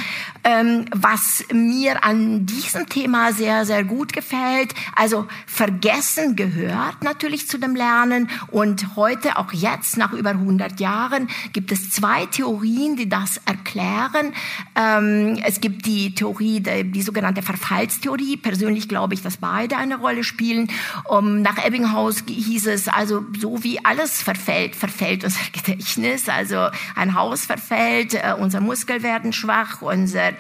ähm, 0.44 0.86
was 0.92 1.46
mir 1.54 2.04
an 2.04 2.48
diesem 2.48 2.88
Thema 2.88 3.32
sehr, 3.32 3.64
sehr 3.66 3.84
gut 3.84 4.12
gefällt, 4.12 4.74
also 4.96 5.28
Vergessen 5.46 6.36
gehört 6.36 7.04
natürlich 7.04 7.48
zu 7.48 7.60
dem 7.60 7.76
Lernen 7.76 8.28
und 8.48 8.96
heute, 8.96 9.38
auch 9.38 9.54
jetzt, 9.54 9.98
nach 9.98 10.14
über 10.14 10.32
100 10.32 10.80
Jahren, 10.80 11.30
gibt 11.54 11.72
es 11.72 11.92
zwei 11.92 12.26
Theorien, 12.26 12.96
die 12.96 13.08
das 13.08 13.40
erklären. 13.46 14.34
Ähm, 14.76 15.40
es 15.46 15.62
gibt 15.62 15.86
die 15.86 16.16
Theorie, 16.16 16.60
die, 16.60 17.02
sogenannte 17.04 17.44
Verfallstheorie. 17.44 18.38
Persönlich 18.38 18.90
glaube 18.90 19.14
ich, 19.14 19.22
dass 19.22 19.38
beide 19.38 19.78
eine 19.78 19.98
Rolle 19.98 20.24
spielen. 20.24 20.70
Um, 21.08 21.44
nach 21.44 21.64
Ebbinghaus 21.64 22.24
hieß 22.28 22.68
es, 22.68 22.88
also 22.88 23.24
so 23.40 23.64
wie 23.64 23.84
alles 23.86 24.24
verfällt, 24.24 24.76
verfällt 24.76 25.24
unser 25.24 25.40
Gedächtnis. 25.52 26.30
Also 26.30 26.68
ein 26.96 27.14
Haus 27.14 27.46
verfällt, 27.46 28.16
äh, 28.16 28.34
unsere 28.38 28.64
Muskeln 28.64 29.04
werden 29.04 29.34
schwach, 29.34 29.51
schwach, 29.52 29.82
unser 29.82 30.30
äh, 30.30 30.34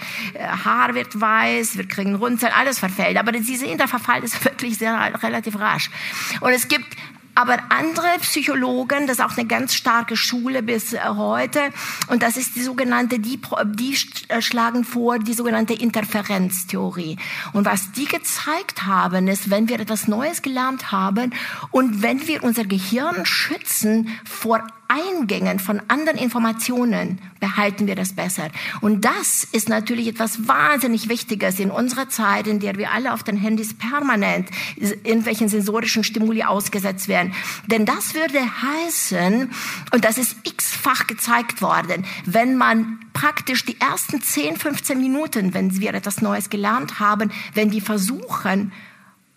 Haar 0.63 0.95
wird 0.95 1.19
weiß, 1.19 1.77
wir 1.77 1.87
kriegen 1.87 2.15
Runzeln, 2.15 2.51
alles 2.57 2.79
verfällt. 2.79 3.17
Aber 3.17 3.31
Sie 3.39 3.57
sehen, 3.57 3.77
der 3.77 3.87
Verfall 3.87 4.23
ist 4.23 4.43
wirklich 4.45 4.77
sehr 4.77 4.93
relativ 5.21 5.59
rasch. 5.59 5.89
Und 6.39 6.51
es 6.51 6.67
gibt 6.67 6.95
Aber 7.33 7.57
andere 7.69 8.19
Psychologen, 8.19 9.07
das 9.07 9.19
ist 9.19 9.23
auch 9.23 9.37
eine 9.37 9.47
ganz 9.47 9.73
starke 9.73 10.17
Schule 10.17 10.61
bis 10.61 10.91
äh, 10.91 10.99
heute, 11.07 11.61
und 12.09 12.23
das 12.23 12.35
ist 12.35 12.57
die 12.57 12.61
sogenannte, 12.61 13.19
die, 13.19 13.39
die 13.67 13.97
äh, 14.27 14.41
schlagen 14.41 14.83
vor, 14.83 15.17
die 15.17 15.33
sogenannte 15.33 15.73
Interferenztheorie. 15.73 17.17
Und 17.53 17.65
was 17.65 17.93
die 17.93 18.05
gezeigt 18.05 18.85
haben, 18.85 19.29
ist, 19.29 19.49
wenn 19.49 19.69
wir 19.69 19.79
etwas 19.79 20.09
Neues 20.09 20.41
gelernt 20.41 20.91
haben 20.91 21.33
und 21.71 22.01
wenn 22.01 22.27
wir 22.27 22.43
unser 22.43 22.65
Gehirn 22.65 23.25
schützen 23.25 24.09
vor 24.25 24.67
Eingängen 24.91 25.59
von 25.59 25.81
anderen 25.87 26.19
Informationen 26.19 27.19
behalten 27.39 27.87
wir 27.87 27.95
das 27.95 28.11
besser. 28.11 28.49
Und 28.81 29.05
das 29.05 29.45
ist 29.45 29.69
natürlich 29.69 30.09
etwas 30.09 30.49
wahnsinnig 30.49 31.07
Wichtiges 31.07 31.61
in 31.61 31.71
unserer 31.71 32.09
Zeit, 32.09 32.45
in 32.45 32.59
der 32.59 32.77
wir 32.77 32.91
alle 32.91 33.13
auf 33.13 33.23
den 33.23 33.37
Handys 33.37 33.73
permanent 33.73 34.49
irgendwelchen 34.75 35.47
sensorischen 35.47 36.03
Stimuli 36.03 36.43
ausgesetzt 36.43 37.07
werden. 37.07 37.33
Denn 37.67 37.85
das 37.85 38.15
würde 38.15 38.39
heißen, 38.39 39.49
und 39.93 40.03
das 40.03 40.17
ist 40.17 40.35
x-fach 40.43 41.07
gezeigt 41.07 41.61
worden, 41.61 42.05
wenn 42.25 42.57
man 42.57 42.99
praktisch 43.13 43.63
die 43.63 43.79
ersten 43.79 44.21
10, 44.21 44.57
15 44.57 44.99
Minuten, 44.99 45.53
wenn 45.53 45.79
wir 45.79 45.93
etwas 45.93 46.21
Neues 46.21 46.49
gelernt 46.49 46.99
haben, 46.99 47.31
wenn 47.53 47.69
die 47.69 47.81
versuchen, 47.81 48.73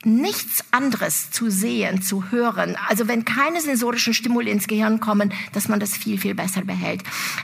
nichts 0.06 0.64
anderes 0.70 1.30
zu 1.30 1.50
sehen, 1.50 2.02
zu 2.02 2.30
hören. 2.30 2.76
Also 2.88 3.08
wenn 3.08 3.24
keine 3.24 3.60
sensorischen 3.60 4.14
Stimuli 4.14 4.50
ins 4.50 4.66
Gehirn 4.66 5.00
kommen, 5.00 5.32
dass 5.52 5.68
man 5.68 5.80
das 5.80 5.96
viel, 5.96 6.18
viel 6.18 6.34
besser 6.34 6.62
behält. 6.62 7.02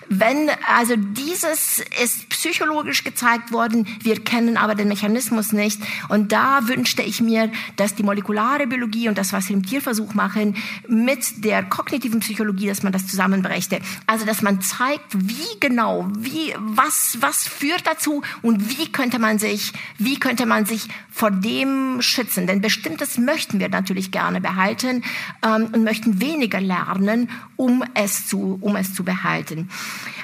Wenn, 0.09 0.51
also 0.67 0.95
dieses 0.97 1.83
ist 2.03 2.29
psychologisch 2.29 3.05
gezeigt 3.05 3.53
worden, 3.53 3.87
wir 4.03 4.23
kennen 4.23 4.57
aber 4.57 4.75
den 4.75 4.89
Mechanismus 4.89 5.53
nicht. 5.53 5.81
Und 6.09 6.33
da 6.33 6.69
wünschte 6.69 7.03
ich 7.03 7.21
mir, 7.21 7.51
dass 7.77 7.95
die 7.95 8.03
molekulare 8.03 8.67
Biologie 8.67 9.09
und 9.09 9.19
das, 9.19 9.33
was 9.33 9.49
wir 9.49 9.57
im 9.57 9.65
Tierversuch 9.65 10.15
machen, 10.15 10.57
mit 10.89 11.45
der 11.45 11.63
kognitiven 11.63 12.21
Psychologie, 12.21 12.67
dass 12.67 12.83
man 12.83 12.93
das 12.93 13.07
zusammenbrächte. 13.07 13.81
Also, 14.07 14.27
dass 14.27 14.43
man 14.43 14.61
zeigt, 14.61 15.07
wie 15.13 15.59
genau, 15.61 16.09
wie, 16.19 16.55
was, 16.59 17.19
was 17.21 17.47
führt 17.47 17.87
dazu 17.87 18.23
und 18.43 18.71
wie 18.71 18.91
könnte 18.91 19.19
man 19.19 19.39
sich, 19.39 19.73
wie 19.99 20.19
könnte 20.19 20.47
man 20.47 20.67
sich 20.67 20.89
vor 21.11 21.31
dem 21.31 22.01
schützen 22.01 22.47
denn 22.51 22.61
bestimmtes 22.61 23.17
möchten 23.17 23.61
wir 23.61 23.69
natürlich 23.69 24.11
gerne 24.11 24.41
behalten 24.41 25.05
ähm, 25.45 25.69
und 25.73 25.85
möchten 25.85 26.21
weniger 26.21 26.61
lernen, 26.61 27.31
um 27.57 27.85
es 27.95 28.27
zu, 28.27 28.59
um 28.61 28.77
es 28.77 28.93
zu 28.93 29.05
behalten. 29.05 29.69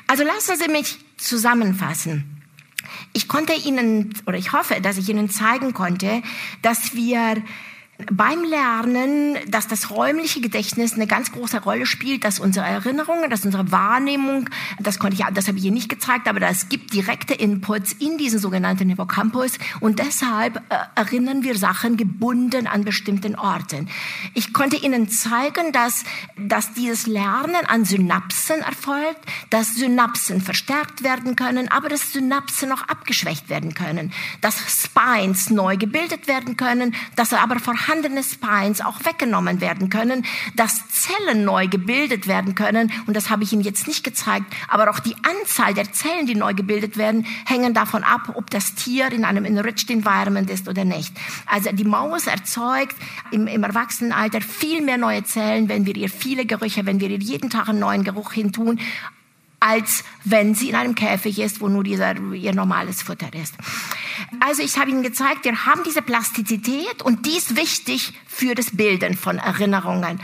Also 0.07 0.25
lassen 0.25 0.57
Sie 0.57 0.71
mich 0.71 0.99
zusammenfassen. 1.17 2.43
Ich 3.13 3.29
konnte 3.29 3.53
Ihnen, 3.55 4.13
oder 4.27 4.37
ich 4.37 4.53
hoffe, 4.53 4.81
dass 4.81 4.99
ich 4.99 5.09
Ihnen 5.09 5.31
zeigen 5.31 5.73
konnte, 5.73 6.23
dass 6.63 6.95
wir 6.95 7.37
beim 8.13 8.45
Lernen, 8.45 9.39
dass 9.49 9.69
das 9.69 9.91
räumliche 9.91 10.41
Gedächtnis 10.41 10.95
eine 10.95 11.07
ganz 11.07 11.33
große 11.33 11.63
Rolle 11.63 11.87
spielt, 11.87 12.25
dass 12.25 12.39
unsere 12.39 12.67
Erinnerungen, 12.67 13.31
dass 13.31 13.45
unsere 13.45 13.73
Wahrnehmung, 13.73 14.51
das 14.79 14.99
konnte 14.99 15.17
ich, 15.17 15.25
das 15.35 15.49
habe 15.49 15.57
ich 15.57 15.63
hier 15.63 15.73
nicht 15.73 15.89
gezeigt, 15.89 16.29
aber 16.29 16.43
es 16.43 16.69
gibt 16.69 16.93
direkte 16.93 17.33
Inputs 17.33 17.93
in 17.93 18.19
diesen 18.19 18.39
sogenannten 18.39 18.91
Hippocampus 18.91 19.53
und 19.81 19.99
deshalb 19.99 20.57
äh, 20.57 20.77
erinnern 20.95 21.43
wir 21.43 21.57
Sachen 21.57 21.97
gebunden 21.97 22.67
an 22.67 22.85
bestimmten 22.85 23.35
Orten. 23.35 23.89
Ich 24.35 24.53
konnte 24.53 24.77
Ihnen 24.77 25.09
zeigen, 25.09 25.73
dass, 25.73 26.05
dass 26.37 26.75
dieses 26.75 27.07
Lernen 27.07 27.65
an 27.67 27.87
Synapsen 27.87 28.61
erfolgt, 28.61 29.25
dass 29.49 29.75
Synapsen 29.75 30.43
verstärkt 30.43 31.03
werden 31.03 31.35
können, 31.35 31.69
aber 31.69 31.89
dass 31.89 32.13
Synapsen 32.13 32.73
auch 32.73 32.83
abgeschwächt 32.83 33.49
werden 33.49 33.73
können, 33.73 34.13
dass 34.43 34.57
Spines 34.69 35.49
neu 35.49 35.79
gebildet 35.79 36.29
werden 36.29 36.59
können, 36.59 36.95
dass 37.15 37.33
aber 37.33 37.59
vorhanden 37.59 37.86
vorhandene 37.87 38.23
Spines 38.23 38.81
auch 38.81 39.05
weggenommen 39.05 39.61
werden 39.61 39.91
können, 39.91 40.25
dass 40.55 40.89
Zellen 40.89 41.45
neu 41.45 41.69
gebildet 41.69 42.27
werden 42.27 42.55
können. 42.55 42.93
Und 43.07 43.17
das 43.17 43.31
habe 43.31 43.45
ich 43.45 43.53
Ihnen 43.53 43.63
jetzt 43.63 43.87
nicht 43.87 44.03
gezeigt. 44.03 44.47
Aber 44.69 44.91
auch 44.91 44.99
die 44.99 45.15
Anzahl 45.23 45.75
der 45.75 45.93
Zellen, 45.93 46.27
die 46.27 46.35
neu 46.35 46.55
gebildet 46.55 46.97
werden, 46.97 47.27
hängen 47.47 47.75
davon 47.75 48.03
ab, 48.03 48.33
ob 48.35 48.51
das 48.51 48.75
Tier 48.75 49.13
in 49.13 49.25
einem 49.25 49.45
enriched 49.45 49.91
environment 49.91 50.51
ist 50.51 50.69
oder 50.69 50.85
nicht. 50.85 51.15
Also 51.47 51.71
die 51.73 51.85
Maus 51.85 52.27
erzeugt 52.27 52.97
im, 53.31 53.47
im 53.47 53.63
Erwachsenenalter 53.63 54.41
viel 54.41 54.83
mehr 54.83 54.99
neue 54.99 55.25
Zellen, 55.25 55.69
wenn 55.69 55.87
wir 55.87 55.97
ihr 55.97 56.11
viele 56.11 56.47
Gerüche, 56.47 56.87
wenn 56.87 57.01
wir 57.01 57.11
ihr 57.11 57.19
jeden 57.19 57.51
Tag 57.51 57.69
einen 57.69 57.79
neuen 57.79 58.05
Geruch 58.05 58.33
hintun, 58.33 58.81
als 59.61 60.05
wenn 60.25 60.55
sie 60.55 60.69
in 60.69 60.75
einem 60.75 60.95
Käfig 60.95 61.39
ist, 61.39 61.61
wo 61.61 61.69
nur 61.69 61.83
dieser, 61.83 62.17
ihr 62.33 62.55
normales 62.55 63.03
Futter 63.03 63.33
ist. 63.33 63.55
Also 64.41 64.63
ich 64.63 64.79
habe 64.79 64.91
Ihnen 64.91 65.03
gezeigt, 65.03 65.45
wir 65.45 65.67
haben 65.67 65.83
diese 65.85 66.03
Plastizität 66.03 67.03
und 67.03 67.27
die 67.27 67.37
ist 67.37 67.57
wichtig 67.57 68.13
für 68.27 68.55
das 68.55 68.77
Bilden 68.77 69.17
von 69.17 69.39
Erinnerungen. 69.39 70.21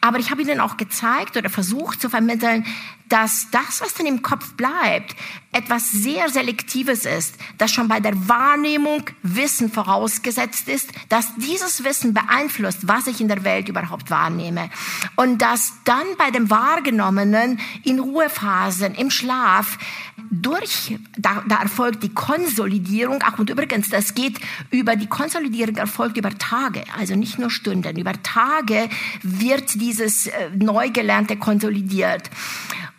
Aber 0.00 0.18
ich 0.18 0.30
habe 0.30 0.42
Ihnen 0.42 0.60
auch 0.60 0.76
gezeigt 0.76 1.36
oder 1.36 1.50
versucht 1.50 2.00
zu 2.00 2.08
vermitteln, 2.08 2.64
dass 3.10 3.48
das, 3.50 3.80
was 3.80 3.92
dann 3.94 4.06
im 4.06 4.22
Kopf 4.22 4.54
bleibt, 4.54 5.14
etwas 5.52 5.90
sehr 5.90 6.28
Selektives 6.28 7.04
ist, 7.04 7.34
dass 7.58 7.72
schon 7.72 7.88
bei 7.88 7.98
der 7.98 8.28
Wahrnehmung 8.28 9.02
Wissen 9.22 9.70
vorausgesetzt 9.70 10.68
ist, 10.68 10.90
dass 11.08 11.34
dieses 11.36 11.82
Wissen 11.84 12.14
beeinflusst, 12.14 12.86
was 12.86 13.08
ich 13.08 13.20
in 13.20 13.26
der 13.26 13.42
Welt 13.42 13.68
überhaupt 13.68 14.10
wahrnehme. 14.10 14.70
Und 15.16 15.42
dass 15.42 15.72
dann 15.84 16.06
bei 16.18 16.30
dem 16.30 16.50
Wahrgenommenen 16.50 17.58
in 17.82 17.98
Ruhephasen, 17.98 18.94
im 18.94 19.10
Schlaf, 19.10 19.76
durch, 20.30 20.96
da, 21.18 21.42
da 21.48 21.62
erfolgt 21.62 22.04
die 22.04 22.14
Konsolidierung, 22.14 23.18
ach 23.24 23.40
und 23.40 23.50
übrigens, 23.50 23.88
das 23.88 24.14
geht 24.14 24.38
über, 24.70 24.94
die 24.94 25.08
Konsolidierung 25.08 25.76
erfolgt 25.76 26.16
über 26.16 26.30
Tage, 26.38 26.84
also 26.96 27.16
nicht 27.16 27.40
nur 27.40 27.50
Stunden, 27.50 27.98
über 27.98 28.12
Tage 28.22 28.88
wird 29.22 29.74
dieses 29.80 30.28
äh, 30.28 30.50
Neugelernte 30.54 31.36
konsolidiert. 31.36 32.30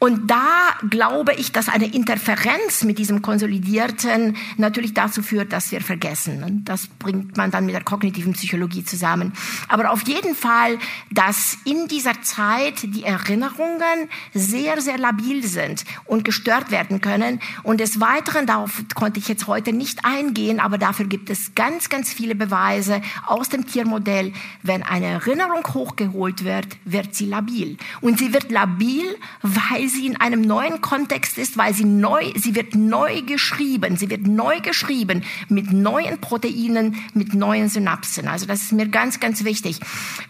Und 0.04 0.32
da 0.32 0.72
glaube 0.90 1.36
ich, 1.36 1.52
dass 1.52 1.70
eine 1.70 1.86
Interferenz 1.86 2.84
mit 2.84 2.98
diesem 2.98 3.22
Konsolidierten 3.22 4.36
natürlich 4.58 4.96
dazu 4.96 5.22
führt, 5.22 5.54
dass 5.54 5.72
wir 5.72 5.80
vergessen. 5.80 6.44
Und 6.44 6.66
das 6.66 6.88
bringt 6.88 7.38
man 7.38 7.52
dann 7.52 7.68
mit 7.68 7.76
der 7.76 7.84
kognitiven 7.84 8.34
Psychologie 8.34 8.84
zusammen. 8.84 9.32
Aber 9.68 9.92
auf 9.92 10.02
jeden 10.08 10.34
Fall, 10.34 10.80
dass 11.12 11.56
in 11.66 11.88
dieser 11.88 12.20
Zeit 12.24 12.82
die 12.82 13.04
Erinnerungen 13.04 14.10
sehr, 14.34 14.82
sehr 14.82 14.98
labil 14.98 15.46
sind 15.46 15.86
und 16.06 16.24
gestört 16.24 16.72
werden 16.72 17.00
können. 17.02 17.40
Und 17.62 17.80
des 17.80 18.00
Weiteren, 18.00 18.48
darauf 18.48 18.82
konnte 18.96 19.20
ich 19.20 19.28
jetzt 19.28 19.46
heute 19.46 19.72
nicht 19.72 20.04
eingehen, 20.04 20.60
aber 20.60 20.80
dafür 20.80 21.06
gibt 21.06 21.30
es 21.30 21.54
ganz, 21.54 21.90
ganz 21.90 22.12
viele 22.12 22.34
Beweise 22.34 23.04
aus 23.28 23.50
dem 23.50 23.68
Tiermodell. 23.68 24.34
Wenn 24.64 24.82
eine 24.82 25.06
Erinnerung 25.06 25.64
hochgeholt 25.76 26.44
wird, 26.44 26.66
wird 26.86 27.14
sie 27.14 27.28
labil. 27.28 27.78
Und 28.02 28.18
sie 28.18 28.34
wird 28.34 28.50
labil, 28.50 29.06
weil 29.44 29.91
sie 29.92 30.08
in 30.08 30.18
einem 30.18 30.42
neuen 30.42 30.82
Kontext 30.82 31.38
ist, 31.38 31.58
weil 31.58 31.74
sie 31.74 31.86
neu, 31.86 32.32
sie 32.36 32.56
wird 32.56 32.76
neu 32.76 33.22
geschrieben, 33.22 33.98
sie 33.98 34.10
wird 34.10 34.28
neu 34.28 34.60
geschrieben 34.62 35.24
mit 35.50 35.72
neuen 35.72 36.20
Proteinen, 36.20 36.96
mit 37.14 37.34
neuen 37.34 37.70
Synapsen. 37.70 38.28
Also 38.28 38.46
das 38.46 38.62
ist 38.62 38.72
mir 38.72 38.88
ganz, 38.88 39.20
ganz 39.20 39.44
wichtig. 39.44 39.80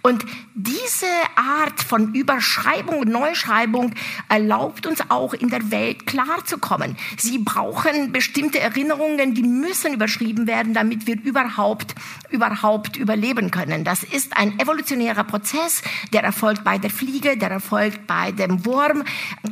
Und 0.01 0.25
diese 0.55 1.05
Art 1.35 1.81
von 1.81 2.13
Überschreibung 2.13 3.01
Neuschreibung 3.11 3.93
erlaubt 4.29 4.87
uns 4.87 5.01
auch 5.09 5.33
in 5.33 5.49
der 5.49 5.71
Welt 5.71 6.05
klarzukommen. 6.07 6.97
Sie 7.17 7.37
brauchen 7.39 8.11
bestimmte 8.11 8.59
Erinnerungen, 8.59 9.33
die 9.33 9.43
müssen 9.43 9.93
überschrieben 9.93 10.47
werden, 10.47 10.73
damit 10.73 11.07
wir 11.07 11.21
überhaupt, 11.21 11.95
überhaupt 12.29 12.97
überleben 12.97 13.51
können. 13.51 13.83
Das 13.83 14.03
ist 14.03 14.35
ein 14.35 14.59
evolutionärer 14.59 15.23
Prozess, 15.23 15.81
der 16.13 16.23
erfolgt 16.23 16.63
bei 16.63 16.77
der 16.77 16.89
Fliege, 16.89 17.37
der 17.37 17.51
erfolgt 17.51 18.07
bei 18.07 18.31
dem 18.31 18.65
Wurm. 18.65 19.03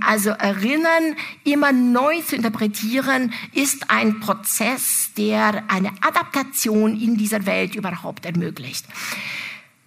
Also 0.05 0.31
erinnern, 0.31 1.15
immer 1.43 1.71
neu 1.71 2.21
zu 2.21 2.35
interpretieren, 2.35 3.33
ist 3.53 3.89
ein 3.89 4.19
Prozess, 4.19 5.11
der 5.17 5.63
eine 5.69 5.91
Adaptation 6.01 6.99
in 6.99 7.17
dieser 7.17 7.45
Welt 7.45 7.75
überhaupt 7.75 8.25
ermöglicht. 8.25 8.85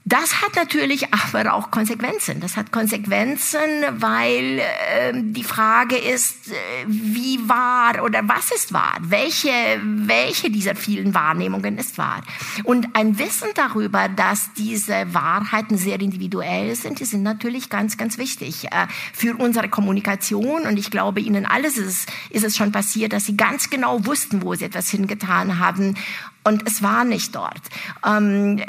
Das 0.05 0.43
hat 0.43 0.57
natürlich 0.57 1.07
aber 1.13 1.55
auch 1.55 1.71
Konsequenzen. 1.71 2.41
Das 2.41 2.57
hat 2.57 2.73
Konsequenzen, 2.73 3.61
weil 3.93 4.59
äh, 4.59 5.13
die 5.15 5.45
Frage 5.45 5.97
ist, 5.97 6.49
äh, 6.49 6.55
wie 6.87 7.39
wahr 7.49 8.03
oder 8.03 8.27
was 8.27 8.51
ist 8.51 8.73
wahr? 8.73 8.97
Welche, 9.01 9.51
welche 9.83 10.51
dieser 10.51 10.75
vielen 10.75 11.15
Wahrnehmungen 11.15 11.79
ist 11.79 11.99
wahr? 11.99 12.23
Und 12.65 12.89
ein 12.95 13.19
Wissen 13.21 13.49
darüber, 13.55 14.09
dass 14.09 14.53
diese 14.55 15.15
Wahrheiten 15.15 15.79
sehr 15.79 16.01
individuell 16.01 16.75
sind, 16.75 16.99
die 16.99 17.05
sind 17.05 17.23
natürlich 17.23 17.71
ganz, 17.71 17.97
ganz 17.97 18.19
wichtig 18.19 18.67
äh, 18.73 18.89
für 19.13 19.37
unsere 19.37 19.69
Kommunikation. 19.69 20.63
Und 20.63 20.79
ich 20.79 20.91
glaube, 20.91 21.21
Ihnen 21.21 21.47
alles 21.47 21.79
ist, 21.79 22.11
ist 22.31 22.45
es 22.45 22.57
schon 22.57 22.73
passiert, 22.73 23.13
dass 23.13 23.27
Sie 23.27 23.37
ganz 23.37 23.71
genau 23.71 24.05
wussten, 24.05 24.43
wo 24.43 24.55
Sie 24.57 24.65
etwas 24.65 24.89
hingetan 24.89 25.61
haben 25.61 25.97
Und 26.45 26.67
es 26.67 26.83
war 26.83 27.05
nicht 27.05 27.35
dort. 27.37 27.61
Ähm, 28.05 28.59
äh, 28.59 28.67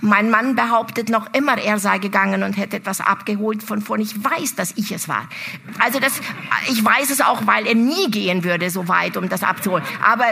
mein 0.00 0.30
Mann 0.30 0.54
behauptet 0.54 1.08
noch 1.08 1.32
immer, 1.34 1.58
er 1.58 1.80
sei 1.80 1.98
gegangen 1.98 2.44
und 2.44 2.56
hätte 2.56 2.76
etwas 2.76 3.00
abgeholt, 3.00 3.64
von 3.64 3.82
vorn 3.82 4.00
ich 4.00 4.14
weiß, 4.22 4.54
dass 4.54 4.72
ich 4.76 4.92
es 4.92 5.08
war. 5.08 5.28
Also 5.80 5.98
das, 5.98 6.12
ich 6.68 6.84
weiß 6.84 7.10
es 7.10 7.20
auch, 7.20 7.46
weil 7.46 7.66
er 7.66 7.74
nie 7.74 8.10
gehen 8.12 8.44
würde 8.44 8.70
so 8.70 8.86
weit, 8.86 9.16
um 9.16 9.28
das 9.28 9.42
abzuholen. 9.42 9.84
Aber 10.04 10.26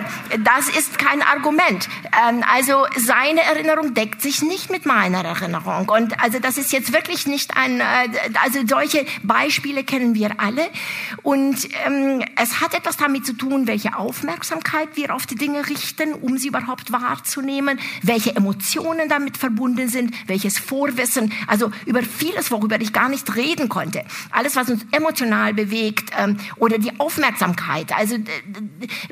das 0.44 0.68
ist 0.68 0.98
kein 0.98 1.20
Argument. 1.22 1.88
Ähm, 2.28 2.44
also 2.48 2.86
seine 2.96 3.42
Erinnerung 3.42 3.94
deckt 3.94 4.22
sich 4.22 4.42
nicht 4.42 4.70
mit 4.70 4.86
meiner 4.86 5.24
Erinnerung. 5.24 5.88
Und 5.88 6.22
also 6.22 6.38
das 6.38 6.58
ist 6.58 6.72
jetzt 6.72 6.92
wirklich 6.92 7.26
nicht 7.26 7.56
ein, 7.56 7.80
äh, 7.80 7.84
also 8.44 8.60
solche 8.64 9.04
Beispiele 9.24 9.82
kennen 9.82 10.14
wir 10.14 10.38
alle. 10.38 10.68
Und 11.22 11.68
ähm, 11.86 12.22
es 12.36 12.60
hat 12.60 12.74
etwas 12.74 12.96
damit 12.96 13.26
zu 13.26 13.32
tun, 13.32 13.66
welche 13.66 13.96
Aufmerksamkeit 13.96 14.90
wir 14.94 15.12
auf 15.12 15.26
die 15.26 15.34
Dinge 15.34 15.68
richten, 15.68 16.14
um 16.14 16.38
sie 16.38 16.48
überhaupt 16.48 16.67
wahrzunehmen, 16.92 17.78
welche 18.02 18.34
Emotionen 18.36 19.08
damit 19.08 19.36
verbunden 19.36 19.88
sind, 19.88 20.14
welches 20.26 20.58
Vorwissen, 20.58 21.32
also 21.46 21.70
über 21.86 22.02
vieles, 22.02 22.50
worüber 22.50 22.80
ich 22.80 22.92
gar 22.92 23.08
nicht 23.08 23.34
reden 23.36 23.68
konnte. 23.68 24.04
Alles, 24.30 24.56
was 24.56 24.68
uns 24.70 24.84
emotional 24.92 25.54
bewegt 25.54 26.10
ähm, 26.18 26.36
oder 26.56 26.78
die 26.78 26.98
Aufmerksamkeit. 26.98 27.92
Also 27.96 28.16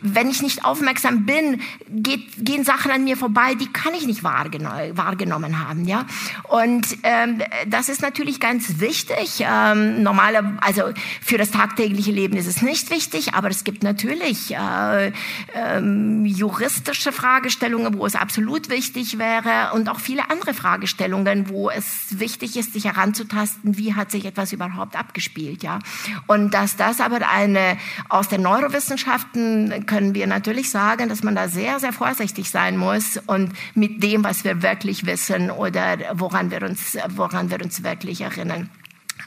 wenn 0.03 0.29
ich 0.29 0.43
nicht 0.43 0.65
aufmerksam 0.65 1.25
bin, 1.25 1.61
geht, 1.89 2.27
gehen 2.39 2.65
Sachen 2.65 2.91
an 2.91 3.05
mir 3.05 3.17
vorbei, 3.17 3.55
die 3.55 3.73
kann 3.73 3.95
ich 3.95 4.07
nicht 4.07 4.23
wahrgenommen 4.23 5.67
haben. 5.67 5.85
Ja? 5.87 6.07
Und 6.45 6.87
ähm, 7.03 7.43
das 7.67 7.89
ist 7.89 8.03
natürlich 8.03 8.41
ganz 8.41 8.81
wichtig. 8.81 9.41
Ähm, 9.41 10.03
normale, 10.03 10.59
also 10.61 10.83
für 11.23 11.39
das 11.39 11.51
tagtägliche 11.51 12.13
Leben 12.13 12.37
ist 12.37 12.47
es 12.47 12.63
nicht 12.63 12.91
wichtig, 12.91 13.35
aber 13.35 13.49
es 13.49 13.65
gibt 13.65 13.83
natürlich 13.83 14.55
äh, 14.55 15.13
ähm, 15.55 16.27
juristische 16.27 17.13
Fragestellungen, 17.47 17.97
wo 17.97 18.07
es 18.07 18.17
absolut 18.17 18.69
wichtig 18.71 19.19
wäre 19.19 19.73
und 19.73 19.89
auch 19.89 20.01
viele 20.01 20.31
andere 20.31 20.53
Fragestellungen, 20.53 21.49
wo 21.49 21.71
es 21.71 22.19
wichtig 22.19 22.57
ist, 22.57 22.73
sich 22.73 22.87
heranzutasten, 22.87 23.79
wie 23.79 23.95
hat 23.95 24.11
sich 24.11 24.25
etwas 24.25 24.53
überhaupt 24.53 24.97
abgespielt, 24.97 25.63
ja. 25.63 25.79
Und 26.27 26.55
dass 26.55 26.75
das 26.75 27.01
aber 27.01 27.31
eine 27.31 27.79
aus 28.09 28.29
den 28.29 28.43
Neurowissenschaften 28.43 29.87
können 29.87 30.17
wir 30.17 30.27
natürlich 30.27 30.71
sagen, 30.71 31.09
dass 31.09 31.23
man 31.23 31.37
da 31.37 31.47
sehr, 31.47 31.79
sehr 31.79 31.93
vorsichtig 31.93 32.51
sein 32.51 32.77
muss 32.77 33.21
und 33.27 33.53
mit 33.77 34.03
dem, 34.03 34.25
was 34.25 34.43
wir 34.43 34.63
wirklich 34.63 35.07
wissen 35.07 35.53
oder 35.53 35.99
woran 36.15 36.51
wir 36.51 36.63
uns, 36.63 36.99
woran 37.11 37.49
wir 37.49 37.63
uns 37.63 37.85
wirklich 37.85 38.23
erinnern. 38.23 38.71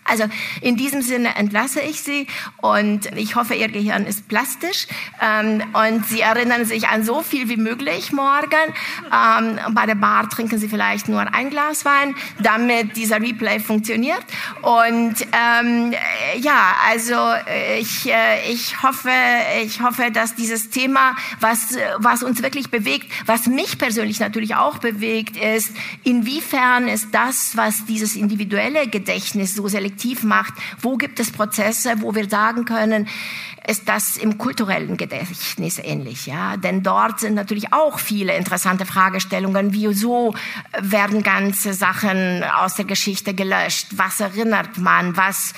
Also 0.09 0.25
in 0.61 0.75
diesem 0.75 1.01
Sinne 1.01 1.35
entlasse 1.35 1.81
ich 1.81 2.01
Sie 2.01 2.27
und 2.57 3.05
ich 3.15 3.35
hoffe, 3.35 3.55
Ihr 3.55 3.69
Gehirn 3.69 4.05
ist 4.05 4.27
plastisch 4.27 4.87
ähm, 5.21 5.63
und 5.73 6.05
Sie 6.07 6.21
erinnern 6.21 6.65
sich 6.65 6.87
an 6.87 7.03
so 7.03 7.21
viel 7.21 7.49
wie 7.49 7.57
möglich 7.57 8.11
morgen. 8.11 8.73
Ähm, 9.05 9.59
bei 9.73 9.85
der 9.85 9.95
Bar 9.95 10.29
trinken 10.29 10.57
Sie 10.57 10.67
vielleicht 10.67 11.07
nur 11.07 11.21
ein 11.33 11.49
Glas 11.49 11.85
Wein, 11.85 12.15
damit 12.39 12.95
dieser 12.95 13.21
Replay 13.21 13.59
funktioniert. 13.59 14.23
Und 14.61 15.15
ähm, 15.33 15.93
ja, 16.37 16.75
also 16.89 17.15
ich, 17.79 18.07
äh, 18.07 18.51
ich 18.51 18.81
hoffe, 18.81 19.11
ich 19.63 19.81
hoffe, 19.81 20.11
dass 20.11 20.35
dieses 20.35 20.69
Thema, 20.69 21.15
was 21.39 21.77
was 21.97 22.23
uns 22.23 22.41
wirklich 22.41 22.69
bewegt, 22.69 23.11
was 23.25 23.47
mich 23.47 23.77
persönlich 23.77 24.19
natürlich 24.19 24.55
auch 24.55 24.77
bewegt, 24.79 25.37
ist, 25.37 25.71
inwiefern 26.03 26.87
ist 26.87 27.09
das, 27.11 27.55
was 27.55 27.85
dieses 27.85 28.15
individuelle 28.15 28.87
Gedächtnis 28.87 29.55
so 29.55 29.67
selektiv 29.67 29.98
effektiv 29.99 30.23
macht. 30.23 30.53
Wo 30.81 30.97
gibt 30.97 31.19
es 31.19 31.31
Prozesse, 31.31 31.95
wo 31.99 32.15
wir 32.15 32.29
sagen 32.29 32.65
können, 32.65 33.07
ist 33.67 33.87
das 33.87 34.17
im 34.17 34.37
kulturellen 34.37 34.97
Gedächtnis 34.97 35.79
ähnlich, 35.79 36.25
ja? 36.25 36.57
Denn 36.57 36.81
dort 36.81 37.19
sind 37.19 37.35
natürlich 37.35 37.73
auch 37.73 37.99
viele 37.99 38.35
interessante 38.35 38.85
Fragestellungen. 38.85 39.73
Wieso 39.73 40.33
werden 40.79 41.21
ganze 41.21 41.73
Sachen 41.73 42.43
aus 42.43 42.75
der 42.75 42.85
Geschichte 42.85 43.33
gelöscht? 43.33 43.87
Was 43.91 44.19
erinnert 44.21 44.77
man? 44.77 45.15
Was 45.17 45.53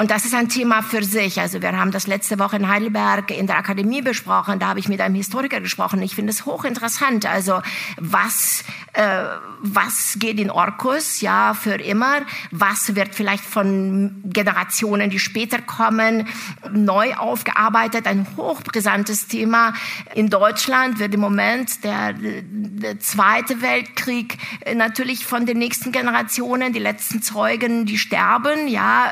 und 0.00 0.10
das 0.10 0.24
ist 0.24 0.34
ein 0.34 0.48
Thema 0.48 0.80
für 0.80 1.04
sich. 1.04 1.40
Also 1.40 1.60
wir 1.60 1.76
haben 1.76 1.90
das 1.90 2.06
letzte 2.06 2.38
Woche 2.38 2.56
in 2.56 2.68
Heidelberg 2.68 3.30
in 3.30 3.46
der 3.46 3.58
Akademie 3.58 4.00
besprochen. 4.00 4.58
Da 4.58 4.68
habe 4.68 4.80
ich 4.80 4.88
mit 4.88 4.98
einem 5.02 5.14
Historiker 5.14 5.60
gesprochen. 5.60 6.00
Ich 6.00 6.14
finde 6.14 6.30
es 6.30 6.46
hochinteressant. 6.46 7.26
Also 7.26 7.60
was, 7.98 8.64
äh, 8.94 9.24
was 9.60 10.16
geht 10.18 10.40
in 10.40 10.50
Orkus, 10.50 11.20
ja, 11.20 11.52
für 11.52 11.74
immer? 11.74 12.22
Was 12.50 12.96
wird 12.96 13.14
vielleicht 13.14 13.44
von 13.44 14.22
Generationen, 14.24 15.10
die 15.10 15.18
später 15.18 15.60
kommen, 15.60 16.26
neu 16.72 17.12
aufgearbeitet? 17.16 18.06
Ein 18.06 18.26
hochbrisantes 18.38 19.26
Thema. 19.26 19.74
In 20.14 20.30
Deutschland 20.30 20.98
wird 20.98 21.12
im 21.12 21.20
Moment 21.20 21.84
der, 21.84 22.14
der 22.14 23.00
Zweite 23.00 23.60
Weltkrieg 23.60 24.38
natürlich 24.74 25.26
von 25.26 25.44
den 25.44 25.58
nächsten 25.58 25.92
Generationen, 25.92 26.72
die 26.72 26.78
letzten 26.78 27.20
Zeugen, 27.20 27.84
die 27.84 27.98
sterben, 27.98 28.66
ja, 28.66 29.10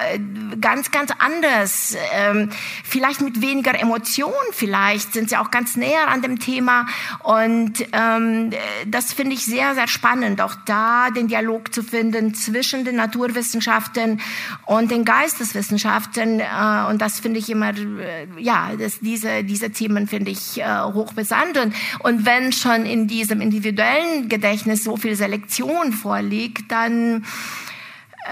ganz, 0.60 0.90
ganz 0.90 1.10
anders, 1.18 1.96
ähm, 2.12 2.50
vielleicht 2.84 3.20
mit 3.20 3.40
weniger 3.40 3.78
Emotion, 3.78 4.32
vielleicht 4.52 5.12
sind 5.12 5.30
sie 5.30 5.36
auch 5.36 5.50
ganz 5.50 5.76
näher 5.76 6.08
an 6.08 6.22
dem 6.22 6.38
Thema. 6.38 6.86
Und 7.22 7.74
ähm, 7.92 8.50
das 8.86 9.12
finde 9.12 9.34
ich 9.34 9.44
sehr, 9.44 9.74
sehr 9.74 9.88
spannend, 9.88 10.40
auch 10.40 10.54
da 10.66 11.10
den 11.10 11.28
Dialog 11.28 11.72
zu 11.72 11.82
finden 11.82 12.34
zwischen 12.34 12.84
den 12.84 12.96
Naturwissenschaften 12.96 14.20
und 14.64 14.90
den 14.90 15.04
Geisteswissenschaften. 15.04 16.40
Äh, 16.40 16.44
und 16.88 17.00
das 17.00 17.20
finde 17.20 17.38
ich 17.38 17.50
immer, 17.50 17.70
äh, 17.70 18.26
ja, 18.38 18.70
das, 18.78 19.00
diese, 19.00 19.44
diese 19.44 19.70
Themen 19.70 20.06
finde 20.06 20.30
ich 20.30 20.60
äh, 20.60 20.64
hochbrisant. 20.82 21.58
Und, 21.58 21.74
und 22.00 22.26
wenn 22.26 22.52
schon 22.52 22.86
in 22.86 23.08
diesem 23.08 23.40
individuellen 23.40 24.28
Gedächtnis 24.28 24.84
so 24.84 24.96
viel 24.96 25.16
Selektion 25.16 25.92
vorliegt, 25.92 26.70
dann 26.70 27.24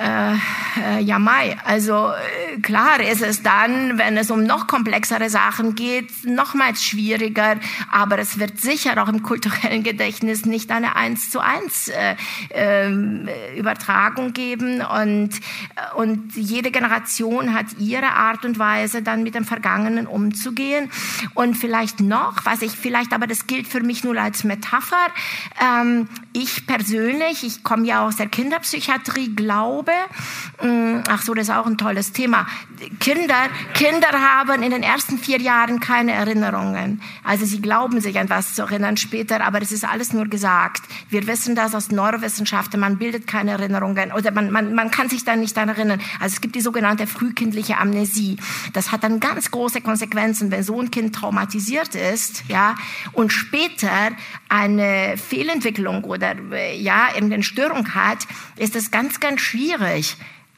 äh, 0.01 0.35
äh, 0.81 1.01
ja, 1.01 1.19
Mai. 1.19 1.57
Also 1.65 2.11
äh, 2.11 2.61
klar 2.61 3.01
ist 3.01 3.23
es 3.23 3.43
dann, 3.43 3.99
wenn 3.99 4.17
es 4.17 4.31
um 4.31 4.43
noch 4.43 4.67
komplexere 4.67 5.31
Sachen 5.31 5.75
geht, 5.75 6.11
nochmals 6.25 6.85
schwieriger. 6.85 7.57
Aber 7.91 8.19
es 8.19 8.39
wird 8.39 8.61
sicher 8.61 9.03
auch 9.03 9.09
im 9.09 9.23
kulturellen 9.23 9.83
Gedächtnis 9.83 10.47
nicht 10.47 10.71
eine 10.71 10.97
eins 10.97 11.31
zu 11.31 11.41
eins 11.41 11.89
äh, 11.89 12.17
äh, 12.51 13.59
Übertragung 13.59 14.33
geben. 14.33 14.81
Und, 14.83 15.31
äh, 15.77 15.95
und 15.97 16.35
jede 16.35 16.71
Generation 16.71 17.55
hat 17.55 17.67
ihre 17.79 18.13
Art 18.13 18.45
und 18.45 18.59
Weise, 18.59 19.03
dann 19.03 19.23
mit 19.23 19.35
dem 19.35 19.45
Vergangenen 19.45 20.07
umzugehen. 20.07 20.91
Und 21.35 21.55
vielleicht 21.55 22.01
noch, 22.01 22.45
was 22.45 22.63
ich 22.63 22.73
vielleicht, 22.73 23.13
aber 23.13 23.27
das 23.27 23.47
gilt 23.47 23.69
für 23.69 23.81
mich 23.81 24.03
nur 24.03 24.21
als 24.21 24.45
Metapher. 24.45 25.07
Ähm, 25.61 26.09
ich 26.33 26.67
persönlich, 26.67 27.45
ich 27.45 27.63
komme 27.63 27.87
ja 27.87 28.05
aus 28.05 28.17
der 28.17 28.27
Kinderpsychiatrie, 28.27 29.35
glaube, 29.35 29.84
mm, 30.63 31.05
ach 31.09 31.23
so, 31.23 31.35
das 31.35 31.49
ist 31.49 31.55
auch 31.55 31.67
ein 31.67 31.79
tolles 31.79 32.13
Thema. 32.13 32.47
Kinder, 32.99 33.49
Kinder 33.75 34.09
haben 34.11 34.63
in 34.63 34.73
den 34.73 34.83
ersten 34.83 35.19
vier 35.19 35.41
Jahren 35.41 35.81
keine 35.81 36.13
Erinnerungen. 36.13 37.01
Also 37.23 37.47
sie 37.47 37.63
glauben 37.63 38.01
sich 38.01 38.19
an 38.19 38.29
was 38.29 38.55
zu 38.55 38.63
erinnern 38.63 38.97
später, 38.97 39.45
aber 39.45 39.63
es 39.63 39.71
ist 39.71 39.85
alles 39.85 40.13
nur 40.13 40.27
gesagt. 40.27 40.83
Wir 41.09 41.27
wissen 41.27 41.55
das 41.55 41.75
aus 41.75 41.91
Neurowissenschaften, 41.91 42.81
man 42.81 42.99
bildet 42.99 43.27
keine 43.27 43.53
Erinnerungen 43.53 44.13
oder 44.13 44.33
man, 44.33 44.51
man, 44.51 44.75
man 44.75 44.91
kann 44.91 45.09
sich 45.09 45.25
dann 45.25 45.41
nicht 45.41 45.57
daran 45.57 45.69
erinnern. 45.69 46.01
Also 46.21 46.35
es 46.35 46.41
gibt 46.41 46.57
die 46.57 46.61
sogenannte 46.61 47.07
frühkindliche 47.07 47.79
Amnesie. 47.79 48.39
Das 48.73 48.91
hat 48.91 49.05
dann 49.05 49.21
ganz 49.21 49.51
große 49.53 49.81
Konsequenzen, 49.81 50.51
wenn 50.51 50.63
so 50.65 50.81
ein 50.81 50.91
Kind 50.91 51.15
traumatisiert 51.15 51.95
ist, 51.95 52.45
ja, 52.49 52.75
und 53.13 53.33
später 53.33 54.11
eine 54.49 55.17
Fehlentwicklung 55.17 56.03
oder 56.05 56.25
oder 56.25 56.73
ja, 56.73 57.09
irgendeine 57.15 57.43
Störung 57.43 57.95
hat, 57.95 58.27
ist 58.57 58.77
es 58.77 58.91
ganz, 58.91 59.21
ganz 59.21 59.41
schwierig, 59.41 59.74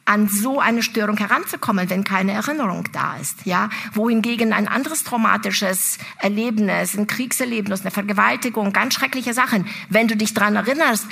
an 0.07 0.29
so 0.29 0.59
eine 0.59 0.83
Störung 0.83 1.17
heranzukommen, 1.17 1.89
wenn 1.89 2.05
keine 2.05 2.31
Erinnerung 2.31 2.87
da 2.93 3.17
ist, 3.17 3.45
ja. 3.45 3.69
Wohingegen 3.93 4.53
ein 4.53 4.67
anderes 4.67 5.03
traumatisches 5.03 5.97
Erlebnis, 6.19 6.97
ein 6.97 7.07
Kriegserlebnis, 7.07 7.81
eine 7.81 7.91
Vergewaltigung, 7.91 8.71
ganz 8.71 8.93
schreckliche 8.93 9.33
Sachen, 9.33 9.67
wenn 9.89 10.07
du 10.07 10.15
dich 10.15 10.33
dran 10.33 10.55
erinnerst, 10.55 11.07